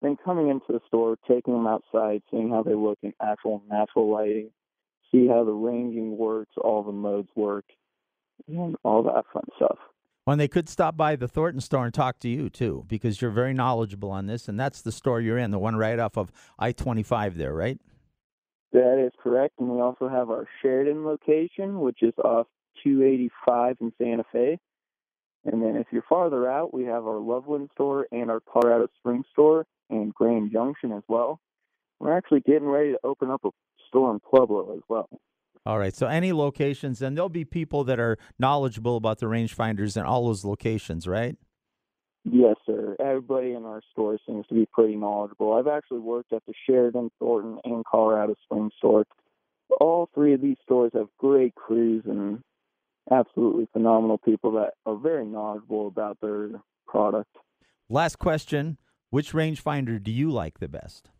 Then 0.00 0.16
coming 0.22 0.48
into 0.48 0.66
the 0.68 0.80
store, 0.86 1.16
taking 1.26 1.54
them 1.54 1.66
outside, 1.66 2.22
seeing 2.30 2.50
how 2.50 2.62
they 2.62 2.74
look 2.74 2.98
in 3.02 3.14
actual 3.22 3.62
natural 3.70 4.10
lighting, 4.12 4.50
see 5.10 5.26
how 5.28 5.44
the 5.44 5.52
ranging 5.52 6.16
works, 6.18 6.52
all 6.62 6.82
the 6.82 6.92
modes 6.92 7.30
work, 7.34 7.64
and 8.46 8.76
all 8.84 9.02
that 9.04 9.24
fun 9.32 9.44
stuff. 9.56 9.78
Well, 10.26 10.36
they 10.36 10.48
could 10.48 10.68
stop 10.68 10.96
by 10.96 11.16
the 11.16 11.28
Thornton 11.28 11.60
store 11.60 11.84
and 11.84 11.92
talk 11.92 12.18
to 12.20 12.28
you 12.28 12.48
too, 12.48 12.84
because 12.86 13.20
you're 13.20 13.30
very 13.30 13.54
knowledgeable 13.54 14.10
on 14.10 14.26
this, 14.26 14.48
and 14.48 14.58
that's 14.58 14.82
the 14.82 14.92
store 14.92 15.20
you're 15.20 15.38
in, 15.38 15.50
the 15.50 15.58
one 15.58 15.76
right 15.76 15.98
off 15.98 16.16
of 16.16 16.30
I 16.58 16.72
25 16.72 17.36
there, 17.36 17.54
right? 17.54 17.78
That 18.74 18.98
is 18.98 19.12
correct. 19.22 19.54
And 19.60 19.68
we 19.70 19.80
also 19.80 20.08
have 20.08 20.30
our 20.30 20.46
Sheridan 20.60 21.04
location, 21.04 21.80
which 21.80 22.02
is 22.02 22.12
off 22.18 22.48
285 22.82 23.76
in 23.80 23.92
Santa 23.98 24.24
Fe. 24.32 24.58
And 25.44 25.62
then 25.62 25.76
if 25.76 25.86
you're 25.92 26.04
farther 26.08 26.50
out, 26.50 26.74
we 26.74 26.84
have 26.84 27.06
our 27.06 27.18
Loveland 27.18 27.70
store 27.72 28.08
and 28.10 28.30
our 28.30 28.40
Colorado 28.40 28.88
Springs 28.98 29.26
store 29.30 29.64
and 29.90 30.12
Grand 30.12 30.50
Junction 30.52 30.90
as 30.90 31.04
well. 31.06 31.38
We're 32.00 32.16
actually 32.16 32.40
getting 32.40 32.66
ready 32.66 32.92
to 32.92 32.98
open 33.04 33.30
up 33.30 33.44
a 33.44 33.50
store 33.86 34.12
in 34.12 34.18
Pueblo 34.18 34.74
as 34.74 34.82
well. 34.88 35.08
All 35.64 35.78
right. 35.78 35.94
So 35.94 36.08
any 36.08 36.32
locations, 36.32 37.00
and 37.00 37.16
there'll 37.16 37.28
be 37.28 37.44
people 37.44 37.84
that 37.84 38.00
are 38.00 38.18
knowledgeable 38.40 38.96
about 38.96 39.20
the 39.20 39.26
rangefinders 39.26 39.96
in 39.96 40.02
all 40.02 40.26
those 40.26 40.44
locations, 40.44 41.06
right? 41.06 41.36
Yes, 42.24 42.56
sir. 42.64 42.96
Everybody 42.98 43.52
in 43.52 43.64
our 43.64 43.82
store 43.92 44.18
seems 44.26 44.46
to 44.46 44.54
be 44.54 44.66
pretty 44.72 44.96
knowledgeable. 44.96 45.52
I've 45.52 45.66
actually 45.66 46.00
worked 46.00 46.32
at 46.32 46.42
the 46.46 46.54
Sheridan, 46.66 47.10
Thornton, 47.18 47.58
and 47.64 47.84
Colorado 47.84 48.34
Springs 48.44 48.72
store. 48.78 49.04
All 49.80 50.08
three 50.14 50.32
of 50.32 50.40
these 50.40 50.56
stores 50.62 50.92
have 50.94 51.08
great 51.18 51.54
crews 51.54 52.04
and 52.06 52.42
absolutely 53.10 53.68
phenomenal 53.72 54.18
people 54.18 54.52
that 54.52 54.72
are 54.86 54.96
very 54.96 55.26
knowledgeable 55.26 55.86
about 55.86 56.18
their 56.22 56.48
product. 56.86 57.36
Last 57.90 58.18
question 58.18 58.78
Which 59.10 59.32
rangefinder 59.32 60.02
do 60.02 60.10
you 60.10 60.30
like 60.30 60.58
the 60.60 60.68
best? 60.68 61.10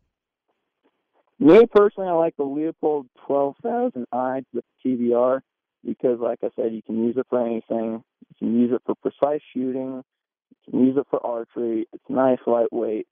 Me 1.39 1.67
personally, 1.67 2.09
I 2.09 2.13
like 2.13 2.37
the 2.37 2.45
Leupold 2.45 3.09
12,000i 3.29 4.45
with 4.55 4.65
TBR 4.85 5.41
because, 5.85 6.19
like 6.21 6.39
I 6.43 6.49
said, 6.57 6.73
you 6.73 6.81
can 6.81 7.05
use 7.05 7.17
it 7.19 7.27
for 7.29 7.45
anything. 7.45 8.03
You 8.31 8.35
can 8.39 8.59
use 8.59 8.73
it 8.73 8.81
for 8.87 8.95
precise 8.95 9.43
shooting. 9.53 10.03
Can 10.71 10.87
use 10.87 10.97
it 10.97 11.07
for 11.11 11.25
archery. 11.25 11.87
It's 11.93 12.05
nice, 12.09 12.39
lightweight. 12.47 13.07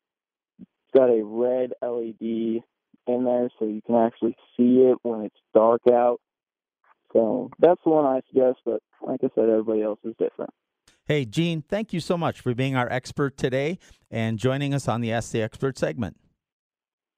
It's 0.61 0.69
got 0.95 1.11
a 1.11 1.25
red 1.25 1.73
LED 1.83 2.63
in 3.07 3.25
there 3.25 3.51
so 3.59 3.67
you 3.67 3.83
can 3.87 3.97
actually 3.97 4.37
see 4.57 4.79
it 4.81 4.99
when 5.03 5.23
it's 5.23 5.37
dark 5.55 5.83
out. 5.91 6.21
So 7.13 7.51
that's 7.59 7.81
the 7.85 7.91
one 7.91 8.07
I 8.07 8.21
suggest, 8.29 8.61
but 8.65 8.81
like 9.07 9.21
I 9.23 9.29
said, 9.35 9.49
everybody 9.49 9.83
else 9.83 9.99
is 10.05 10.15
different. 10.19 10.51
Hey, 11.05 11.25
Gene, 11.25 11.63
thank 11.63 11.93
you 11.93 12.01
so 12.01 12.17
much 12.17 12.41
for 12.41 12.55
being 12.55 12.77
our 12.77 12.91
expert 12.91 13.37
today 13.37 13.79
and 14.11 14.39
joining 14.39 14.73
us 14.73 14.89
on 14.89 15.01
the 15.01 15.13
Ask 15.13 15.33
the 15.33 15.43
Expert 15.43 15.77
segment. 15.77 16.17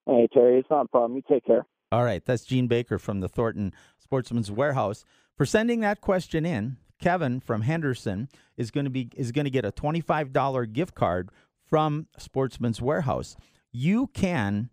Hey, 0.07 0.27
Terry, 0.33 0.59
it's 0.59 0.71
not 0.71 0.87
a 0.87 0.89
problem. 0.89 1.17
You 1.17 1.23
take 1.29 1.45
care. 1.45 1.65
All 1.93 2.03
right, 2.03 2.25
that's 2.25 2.45
Gene 2.45 2.67
Baker 2.67 2.99
from 2.99 3.21
the 3.21 3.29
Thornton 3.29 3.73
Sportsman's 3.99 4.51
Warehouse. 4.51 5.05
For 5.37 5.47
sending 5.47 5.81
that 5.81 6.01
question 6.01 6.45
in, 6.45 6.77
Kevin 7.01 7.41
from 7.41 7.63
Henderson 7.63 8.29
is 8.57 8.71
going 8.71 8.85
to 8.85 8.91
be 8.91 9.11
is 9.17 9.33
going 9.33 9.45
to 9.45 9.51
get 9.51 9.65
a 9.65 9.73
$25 9.73 10.73
gift 10.73 10.95
card 10.95 11.31
from 11.69 12.07
Sportsman's 12.19 12.81
Warehouse. 12.81 13.37
You 13.73 14.09
can 14.09 14.71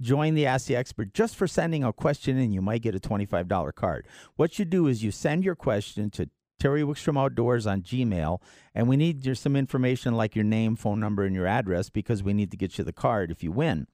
join 0.00 0.34
the 0.34 0.46
Ask 0.46 0.66
the 0.66 0.76
Expert 0.76 1.12
just 1.12 1.36
for 1.36 1.46
sending 1.46 1.84
a 1.84 1.92
question 1.92 2.38
in. 2.38 2.52
You 2.52 2.62
might 2.62 2.82
get 2.82 2.94
a 2.94 3.00
$25 3.00 3.74
card. 3.74 4.06
What 4.36 4.58
you 4.58 4.64
do 4.64 4.86
is 4.86 5.02
you 5.02 5.10
send 5.10 5.44
your 5.44 5.54
question 5.54 6.10
to 6.10 6.30
Terry 6.58 6.82
Wickstrom 6.82 7.18
Outdoors 7.18 7.66
on 7.66 7.82
Gmail, 7.82 8.40
and 8.74 8.86
we 8.88 8.96
need 8.96 9.24
your, 9.24 9.34
some 9.34 9.56
information 9.56 10.14
like 10.14 10.36
your 10.36 10.44
name, 10.44 10.76
phone 10.76 11.00
number, 11.00 11.24
and 11.24 11.34
your 11.34 11.46
address 11.46 11.88
because 11.88 12.22
we 12.22 12.34
need 12.34 12.50
to 12.50 12.56
get 12.56 12.76
you 12.76 12.84
the 12.84 12.92
card 12.92 13.30
if 13.30 13.42
you 13.42 13.50
win. 13.50 13.86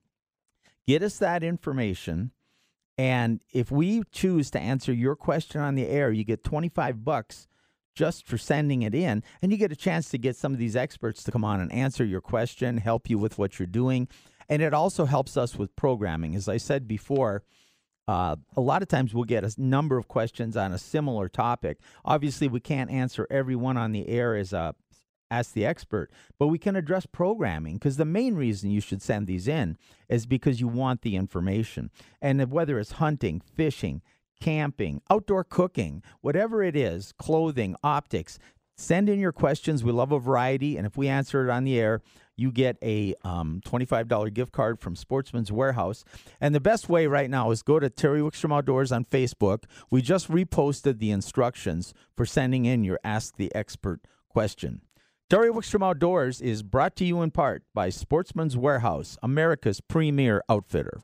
Get 0.87 1.03
us 1.03 1.19
that 1.19 1.43
information, 1.43 2.33
and 2.99 3.41
if 3.53 3.71
we 3.71 4.03
choose 4.11 4.51
to 4.53 4.61
answer 4.61 4.93
your 4.93 5.17
question 5.17 5.61
on 5.61 5.75
the 5.75 5.87
air, 5.87 6.11
you 6.11 6.25
get 6.25 6.45
25 6.45 7.05
bucks 7.05 7.49
just 7.95 8.27
for 8.27 8.37
sending 8.37 8.83
it 8.83 8.95
in, 8.95 9.23
and 9.41 9.51
you 9.51 9.59
get 9.59 9.73
a 9.73 9.77
chance 9.77 10.11
to 10.11 10.19
get 10.19 10.37
some 10.37 10.53
of 10.53 10.59
these 10.59 10.77
experts 10.77 11.25
to 11.25 11.33
come 11.33 11.45
on 11.45 11.61
and 11.61 11.73
answer 11.73 12.05
your 12.05 12.21
question, 12.21 12.77
help 12.77 13.09
you 13.09 13.19
with 13.19 13.39
what 13.39 13.59
you're 13.59 13.67
doing, 13.67 14.07
and 14.49 14.63
it 14.63 14.75
also 14.75 15.07
helps 15.07 15.37
us 15.37 15.57
with 15.57 15.75
programming. 15.77 16.35
As 16.35 16.49
I 16.49 16.59
said 16.59 16.87
before, 16.87 17.43
uh, 18.07 18.37
a 18.57 18.61
lot 18.61 18.83
of 18.83 18.89
times 18.89 19.13
we'll 19.13 19.25
get 19.25 19.45
a 19.45 19.53
number 19.59 19.99
of 19.99 20.09
questions 20.09 20.57
on 20.57 20.73
a 20.73 20.79
similar 20.79 21.29
topic. 21.29 21.79
Obviously, 22.05 22.49
we 22.49 22.61
can't 22.61 22.91
answer 22.91 23.27
everyone 23.31 23.77
on 23.77 23.93
the 23.93 24.09
air 24.09 24.37
as 24.37 24.53
a 24.53 24.75
ask 25.31 25.53
the 25.53 25.67
expert, 25.67 26.11
but 26.39 26.49
we 26.49 26.59
can 26.59 26.77
address 26.77 27.07
programming 27.07 27.75
because 27.75 27.97
the 27.97 28.05
main 28.05 28.35
reason 28.35 28.71
you 28.71 28.81
should 28.81 29.03
send 29.03 29.27
these 29.27 29.49
in 29.49 29.77
is 30.09 30.27
because 30.27 30.61
you 30.61 30.69
want 30.69 31.03
the 31.03 31.17
information. 31.17 31.91
And 32.21 32.51
whether 32.51 32.79
it's 32.79 32.93
hunting, 32.93 33.41
fishing, 33.41 34.03
camping, 34.41 35.01
outdoor 35.11 35.45
cooking, 35.45 36.03
whatever 36.21 36.63
it 36.63 36.77
is, 36.77 37.13
clothing, 37.13 37.75
optics, 37.83 38.39
send 38.77 39.09
in 39.09 39.19
your 39.19 39.33
questions. 39.33 39.83
We 39.83 39.93
love 39.93 40.13
a 40.13 40.19
variety, 40.19 40.77
and 40.77 40.87
if 40.87 40.97
we 40.97 41.09
answer 41.09 41.47
it 41.47 41.51
on 41.51 41.65
the 41.65 41.79
air, 41.79 42.03
you 42.37 42.53
get 42.53 42.77
a 42.83 43.15
um, 43.25 43.63
$25 43.65 44.33
gift 44.35 44.53
card 44.53 44.79
from 44.79 44.95
Sportsman's 44.95 45.51
Warehouse. 45.51 46.05
And 46.41 46.55
the 46.55 46.61
best 46.61 46.89
way 46.89 47.07
right 47.07 47.31
now 47.31 47.51
is 47.51 47.63
go 47.63 47.79
to 47.79 47.89
Terry 47.89 48.21
Wickstrom 48.21 48.55
Outdoors 48.55 48.93
on 48.93 49.07
Facebook. 49.07 49.65
We 49.91 50.03
just 50.03 50.31
reposted 50.31 50.99
the 50.99 51.11
instructions 51.11 51.95
for 52.15 52.27
sending 52.27 52.67
in 52.67 52.85
your 52.85 53.01
Ask 53.03 53.37
the 53.37 53.55
Expert 53.55 54.03
question. 54.29 54.83
Terry 55.29 55.51
Wickstrom 55.51 55.85
Outdoors 55.85 56.41
is 56.41 56.63
brought 56.63 56.95
to 56.95 57.05
you 57.05 57.21
in 57.21 57.33
part 57.33 57.65
by 57.75 57.89
Sportsman's 57.89 58.57
Warehouse, 58.57 59.19
America's 59.25 59.81
premier 59.81 60.41
outfitter. 60.49 61.01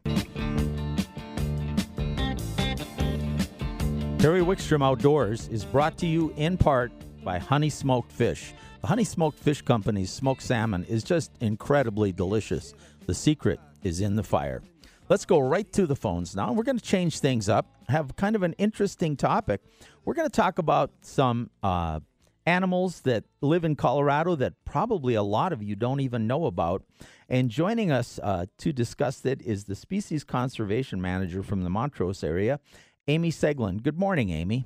Terry 4.19 4.43
Wickstrom 4.43 4.81
Outdoors 4.81 5.49
is 5.49 5.65
brought 5.65 5.99
to 5.99 6.07
you 6.07 6.33
in 6.37 6.57
part 6.57 6.93
by 7.25 7.41
Honey 7.41 7.69
Smoked 7.69 8.13
Fish. 8.13 8.55
The 8.83 8.87
Honey 8.87 9.03
Smoked 9.03 9.41
Fish 9.41 9.61
Company's 9.61 10.13
smoked 10.13 10.43
salmon 10.43 10.85
is 10.85 11.03
just 11.03 11.33
incredibly 11.41 12.13
delicious. 12.13 12.75
The 13.09 13.15
secret 13.15 13.59
is 13.83 14.01
in 14.01 14.15
the 14.15 14.23
fire. 14.23 14.63
Let's 15.09 15.25
go 15.25 15.41
right 15.41 15.71
to 15.73 15.85
the 15.85 15.97
phones 15.97 16.37
now. 16.37 16.53
We're 16.53 16.63
going 16.63 16.79
to 16.79 16.85
change 16.85 17.19
things 17.19 17.49
up, 17.49 17.67
have 17.89 18.15
kind 18.15 18.37
of 18.37 18.45
an 18.45 18.53
interesting 18.53 19.17
topic. 19.17 19.63
We're 20.05 20.15
going 20.15 20.31
to 20.31 20.37
talk 20.37 20.59
about 20.59 20.93
some 21.01 21.51
uh, 21.65 21.99
animals 22.47 23.01
that 23.03 23.25
live 23.41 23.65
in 23.65 23.77
Colorado 23.77 24.35
that 24.37 24.55
probably 24.65 25.15
a 25.15 25.23
lot 25.23 25.53
of 25.53 25.63
you 25.63 25.77
don't 25.77 26.01
even 26.01 26.27
know 26.27 26.47
about. 26.47 26.83
And 27.29 27.51
joining 27.51 27.91
us 27.91 28.19
uh, 28.23 28.47
to 28.59 28.73
discuss 28.73 29.25
it 29.25 29.41
is 29.43 29.65
the 29.65 29.75
Species 29.75 30.25
Conservation 30.25 31.01
Manager 31.01 31.43
from 31.43 31.63
the 31.63 31.71
Montrose 31.71 32.23
area, 32.23 32.61
Amy 33.09 33.31
Seglund. 33.31 33.83
Good 33.83 33.99
morning, 33.99 34.31
Amy. 34.31 34.65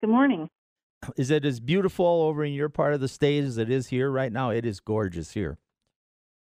Good 0.00 0.10
morning. 0.10 0.48
Is 1.16 1.30
it 1.30 1.44
as 1.44 1.60
beautiful 1.60 2.06
over 2.06 2.44
in 2.44 2.52
your 2.52 2.68
part 2.68 2.92
of 2.92 3.00
the 3.00 3.08
state 3.08 3.44
as 3.44 3.56
it 3.56 3.70
is 3.70 3.88
here 3.88 4.10
right 4.10 4.32
now? 4.32 4.50
It 4.50 4.66
is 4.66 4.80
gorgeous 4.80 5.32
here. 5.32 5.58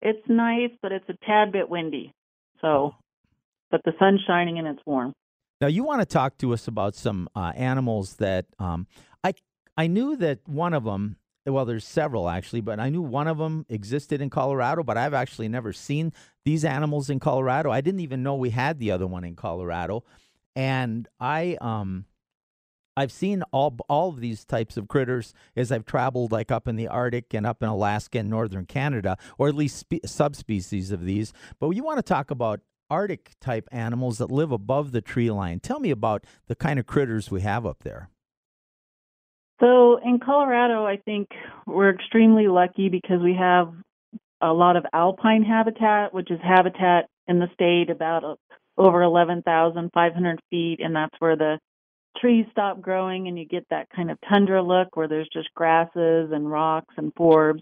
It's 0.01 0.27
nice, 0.27 0.71
but 0.81 0.91
it's 0.91 1.07
a 1.09 1.25
tad 1.25 1.51
bit 1.51 1.69
windy. 1.69 2.11
So, 2.59 2.95
but 3.69 3.81
the 3.85 3.93
sun's 3.99 4.21
shining 4.25 4.57
and 4.57 4.67
it's 4.67 4.81
warm. 4.85 5.13
Now, 5.61 5.67
you 5.67 5.83
want 5.83 6.01
to 6.01 6.07
talk 6.07 6.39
to 6.39 6.53
us 6.53 6.67
about 6.67 6.95
some 6.95 7.29
uh, 7.35 7.51
animals 7.55 8.15
that 8.15 8.47
um, 8.57 8.87
I 9.77 9.87
knew 9.87 10.15
that 10.17 10.39
one 10.47 10.73
of 10.73 10.83
them. 10.83 11.17
Well, 11.45 11.65
there's 11.65 11.85
several 11.85 12.29
actually, 12.29 12.61
but 12.61 12.79
I 12.79 12.89
knew 12.89 13.01
one 13.01 13.27
of 13.27 13.39
them 13.39 13.65
existed 13.67 14.21
in 14.21 14.29
Colorado, 14.29 14.83
but 14.83 14.97
I've 14.97 15.15
actually 15.15 15.47
never 15.47 15.73
seen 15.73 16.13
these 16.45 16.63
animals 16.63 17.09
in 17.09 17.19
Colorado. 17.19 17.71
I 17.71 17.81
didn't 17.81 18.01
even 18.01 18.21
know 18.21 18.35
we 18.35 18.51
had 18.51 18.77
the 18.77 18.91
other 18.91 19.07
one 19.07 19.23
in 19.23 19.35
Colorado, 19.35 20.03
and 20.55 21.07
I 21.19 21.57
um 21.59 22.05
I've 22.95 23.11
seen 23.11 23.41
all 23.51 23.75
all 23.89 24.09
of 24.09 24.19
these 24.19 24.45
types 24.45 24.77
of 24.77 24.87
critters 24.87 25.33
as 25.55 25.71
I've 25.71 25.85
traveled, 25.85 26.31
like 26.31 26.51
up 26.51 26.67
in 26.67 26.75
the 26.75 26.87
Arctic 26.87 27.33
and 27.33 27.45
up 27.45 27.63
in 27.63 27.69
Alaska 27.69 28.19
and 28.19 28.29
northern 28.29 28.65
Canada, 28.65 29.17
or 29.37 29.47
at 29.47 29.55
least 29.55 29.77
spe- 29.77 30.05
subspecies 30.05 30.91
of 30.91 31.05
these. 31.05 31.33
But 31.59 31.71
you 31.71 31.83
want 31.83 31.97
to 31.97 32.03
talk 32.03 32.29
about 32.29 32.59
Arctic 32.89 33.31
type 33.39 33.67
animals 33.71 34.17
that 34.17 34.29
live 34.29 34.51
above 34.51 34.91
the 34.91 35.01
tree 35.01 35.31
line. 35.31 35.59
Tell 35.59 35.79
me 35.79 35.89
about 35.89 36.25
the 36.47 36.55
kind 36.55 36.77
of 36.77 36.85
critters 36.85 37.31
we 37.31 37.41
have 37.41 37.65
up 37.65 37.83
there. 37.83 38.09
So 39.61 39.99
in 40.03 40.19
Colorado, 40.19 40.85
I 40.85 40.97
think 40.97 41.29
we're 41.67 41.93
extremely 41.93 42.47
lucky 42.47 42.89
because 42.89 43.21
we 43.21 43.35
have 43.39 43.71
a 44.41 44.51
lot 44.51 44.75
of 44.75 44.85
alpine 44.91 45.43
habitat, 45.43 46.13
which 46.13 46.31
is 46.31 46.39
habitat 46.43 47.05
in 47.27 47.39
the 47.39 47.47
state 47.53 47.91
about 47.91 48.23
uh, 48.23 48.35
over 48.77 49.03
11,500 49.03 50.39
feet, 50.49 50.79
and 50.81 50.95
that's 50.95 51.15
where 51.19 51.35
the 51.35 51.59
trees 52.17 52.45
stop 52.51 52.81
growing 52.81 53.27
and 53.27 53.37
you 53.37 53.45
get 53.45 53.65
that 53.69 53.87
kind 53.95 54.11
of 54.11 54.17
tundra 54.27 54.61
look 54.61 54.95
where 54.95 55.07
there's 55.07 55.29
just 55.31 55.53
grasses 55.55 56.31
and 56.31 56.49
rocks 56.51 56.93
and 56.97 57.13
forbs. 57.15 57.61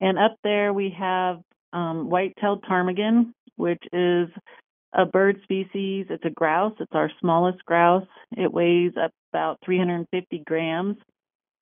And 0.00 0.18
up 0.18 0.36
there 0.42 0.72
we 0.72 0.94
have 0.98 1.40
um, 1.72 2.08
white-tailed 2.08 2.62
ptarmigan, 2.62 3.32
which 3.56 3.82
is 3.92 4.28
a 4.94 5.04
bird 5.04 5.40
species. 5.42 6.06
It's 6.08 6.24
a 6.24 6.30
grouse. 6.30 6.74
It's 6.80 6.94
our 6.94 7.10
smallest 7.20 7.64
grouse. 7.64 8.06
It 8.36 8.52
weighs 8.52 8.92
about 9.32 9.58
350 9.64 10.42
grams, 10.46 10.96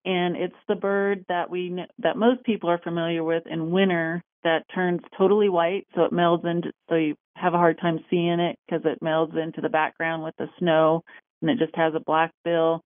and 0.04 0.37
it's 0.37 0.54
the 0.69 0.75
bird 0.75 1.25
that 1.28 1.50
we 1.50 1.85
that 1.99 2.16
most 2.16 2.45
people 2.45 2.71
are 2.71 2.80
familiar 2.83 3.23
with 3.23 3.45
in 3.47 3.71
winter 3.71 4.23
that 4.42 4.64
turns 4.75 5.00
totally 5.19 5.49
white, 5.49 5.87
so 5.95 6.04
it 6.04 6.12
melds 6.12 6.47
into. 6.47 6.73
So 6.88 6.97
you 6.97 7.14
have 7.37 7.54
a 7.54 7.59
hard 7.59 7.78
time 7.80 8.00
seeing 8.09 8.40
it 8.40 8.57
because 8.66 8.83
it 8.85 9.04
melds 9.04 9.37
into 9.37 9.61
the 9.61 9.69
background 9.69 10.23
with 10.23 10.35
the 10.38 10.49
snow 10.59 11.02
and 11.42 11.50
it 11.50 11.59
just 11.59 11.76
has 11.76 11.95
a 11.95 12.00
black 12.00 12.33
bill. 12.45 12.83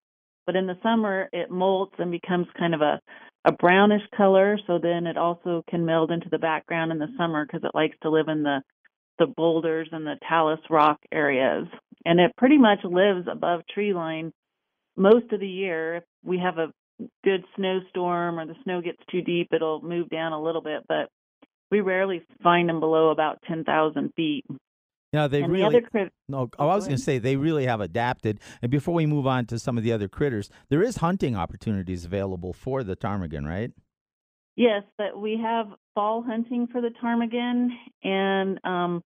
But 0.47 0.56
in 0.56 0.66
the 0.66 0.78
summer, 0.83 1.28
it 1.33 1.50
molts 1.50 1.99
and 1.99 2.11
becomes 2.11 2.47
kind 2.59 2.75
of 2.75 2.83
a, 2.83 3.00
a 3.44 3.52
brownish 3.52 4.02
color. 4.16 4.59
So 4.66 4.78
then 4.78 5.06
it 5.06 5.16
also 5.16 5.62
can 5.68 5.87
meld 5.87 6.11
into 6.11 6.28
the 6.30 6.38
background 6.38 6.92
in 6.92 6.99
the 6.99 7.14
summer 7.16 7.47
because 7.47 7.64
it 7.64 7.75
likes 7.75 7.97
to 8.02 8.11
live 8.11 8.28
in 8.28 8.42
the 8.42 8.61
the 9.16 9.26
boulders 9.26 9.88
and 9.92 10.04
the 10.04 10.16
talus 10.28 10.59
rock 10.68 10.99
areas. 11.12 11.68
And 12.04 12.18
it 12.18 12.33
pretty 12.37 12.59
much 12.59 12.80
lives 12.83 13.28
above 13.30 13.61
tree 13.73 13.94
line 13.94 14.33
most 14.97 15.33
of 15.33 15.38
the 15.38 15.49
year. 15.49 15.97
If 15.97 16.04
we 16.25 16.38
have 16.38 16.59
a 16.59 16.73
good 17.25 17.45
snowstorm 17.57 18.39
or 18.39 18.47
the 18.47 18.55
snow 18.65 18.81
gets 18.81 18.99
too 19.11 19.23
deep, 19.23 19.49
it'll 19.53 19.83
move 19.83 20.09
down 20.09 20.33
a 20.33 20.43
little 20.43 20.63
bit, 20.63 20.85
but 20.89 21.09
we 21.71 21.81
rarely 21.81 22.23
find 22.43 22.69
them 22.69 22.81
below 22.81 23.11
about 23.11 23.39
10,000 23.49 24.13
feet. 24.15 24.45
Yeah, 25.13 25.29
they 25.29 25.43
and 25.43 25.53
really. 25.53 25.81
The 25.81 25.87
crit- 25.89 26.13
no, 26.29 26.51
oh, 26.59 26.69
I 26.69 26.75
was 26.75 26.87
going 26.87 26.97
to 26.97 27.03
say 27.03 27.19
they 27.19 27.37
really 27.37 27.67
have 27.67 27.81
adapted. 27.81 28.41
And 28.63 28.71
before 28.71 28.95
we 28.95 29.07
move 29.07 29.29
on 29.29 29.47
to 29.47 29.61
some 29.61 29.79
of 29.79 29.85
the 29.85 29.93
other 29.93 30.09
critters, 30.09 30.51
there 30.71 30.83
is 30.83 30.97
hunting 30.97 31.37
opportunities 31.37 32.05
available 32.05 32.53
for 32.53 32.83
the 32.83 32.97
ptarmigan, 32.97 33.47
right? 33.47 33.71
Yes, 34.57 34.83
but 34.99 35.19
we 35.19 35.39
have 35.41 35.67
fall 35.95 36.23
hunting 36.23 36.67
for 36.67 36.81
the 36.81 36.91
ptarmigan, 36.91 37.69
and 38.03 38.59
um, 38.65 39.03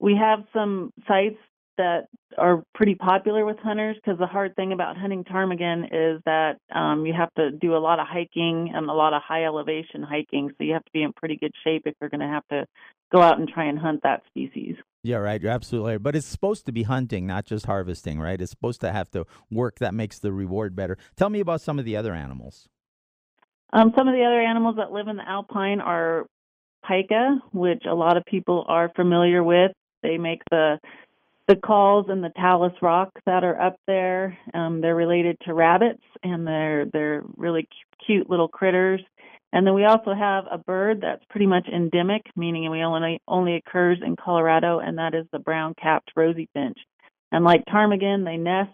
we 0.00 0.16
have 0.16 0.40
some 0.52 0.92
sites 1.06 1.38
that 1.78 2.08
are 2.38 2.62
pretty 2.74 2.94
popular 2.94 3.44
with 3.44 3.58
hunters 3.58 3.96
because 3.96 4.18
the 4.18 4.26
hard 4.26 4.54
thing 4.56 4.72
about 4.72 4.96
hunting 4.96 5.24
ptarmigan 5.24 5.84
is 5.84 6.20
that 6.26 6.58
um, 6.74 7.06
you 7.06 7.14
have 7.14 7.32
to 7.34 7.50
do 7.50 7.76
a 7.76 7.78
lot 7.78 7.98
of 7.98 8.06
hiking 8.06 8.72
and 8.74 8.88
a 8.90 8.92
lot 8.92 9.12
of 9.14 9.22
high 9.22 9.44
elevation 9.44 10.02
hiking. 10.02 10.50
So 10.50 10.64
you 10.64 10.74
have 10.74 10.84
to 10.84 10.90
be 10.92 11.02
in 11.02 11.12
pretty 11.12 11.36
good 11.36 11.52
shape 11.64 11.82
if 11.86 11.94
you're 12.00 12.10
going 12.10 12.20
to 12.20 12.26
have 12.26 12.46
to 12.50 12.66
go 13.12 13.22
out 13.22 13.38
and 13.38 13.48
try 13.48 13.64
and 13.64 13.78
hunt 13.78 14.02
that 14.02 14.22
species. 14.26 14.76
Yeah, 15.02 15.18
right. 15.18 15.40
You're 15.40 15.52
absolutely 15.52 15.92
right. 15.92 16.02
But 16.02 16.16
it's 16.16 16.26
supposed 16.26 16.66
to 16.66 16.72
be 16.72 16.82
hunting, 16.82 17.26
not 17.26 17.44
just 17.44 17.66
harvesting, 17.66 18.18
right? 18.18 18.40
It's 18.40 18.50
supposed 18.50 18.80
to 18.80 18.92
have 18.92 19.10
to 19.12 19.24
work 19.50 19.78
that 19.78 19.94
makes 19.94 20.18
the 20.18 20.32
reward 20.32 20.74
better. 20.74 20.98
Tell 21.16 21.30
me 21.30 21.40
about 21.40 21.60
some 21.60 21.78
of 21.78 21.84
the 21.84 21.96
other 21.96 22.12
animals. 22.12 22.68
Um, 23.72 23.92
some 23.96 24.08
of 24.08 24.14
the 24.14 24.24
other 24.24 24.40
animals 24.40 24.76
that 24.76 24.92
live 24.92 25.08
in 25.08 25.16
the 25.16 25.28
alpine 25.28 25.80
are 25.80 26.26
pika, 26.88 27.38
which 27.52 27.84
a 27.88 27.94
lot 27.94 28.16
of 28.16 28.24
people 28.24 28.64
are 28.68 28.90
familiar 28.94 29.42
with. 29.42 29.72
They 30.02 30.18
make 30.18 30.42
the 30.50 30.78
the 31.48 31.56
calls 31.56 32.06
and 32.08 32.24
the 32.24 32.32
talus 32.36 32.72
rock 32.82 33.10
that 33.24 33.44
are 33.44 33.60
up 33.60 33.76
there. 33.86 34.36
Um, 34.52 34.80
they're 34.80 34.96
related 34.96 35.36
to 35.46 35.54
rabbits, 35.54 36.02
and 36.22 36.46
they're 36.46 36.86
they're 36.86 37.22
really 37.36 37.68
cute 38.04 38.28
little 38.28 38.48
critters. 38.48 39.00
And 39.52 39.66
then 39.66 39.74
we 39.74 39.84
also 39.84 40.12
have 40.12 40.44
a 40.50 40.58
bird 40.58 41.00
that's 41.00 41.24
pretty 41.30 41.46
much 41.46 41.68
endemic, 41.68 42.22
meaning 42.34 42.68
we 42.70 42.82
only 42.82 43.20
only 43.28 43.54
occurs 43.56 43.98
in 44.04 44.16
Colorado, 44.16 44.80
and 44.80 44.98
that 44.98 45.14
is 45.14 45.26
the 45.32 45.38
brown-capped 45.38 46.12
rosy 46.16 46.48
finch. 46.52 46.78
And 47.32 47.44
like 47.44 47.64
ptarmigan, 47.66 48.24
they 48.24 48.36
nest 48.36 48.70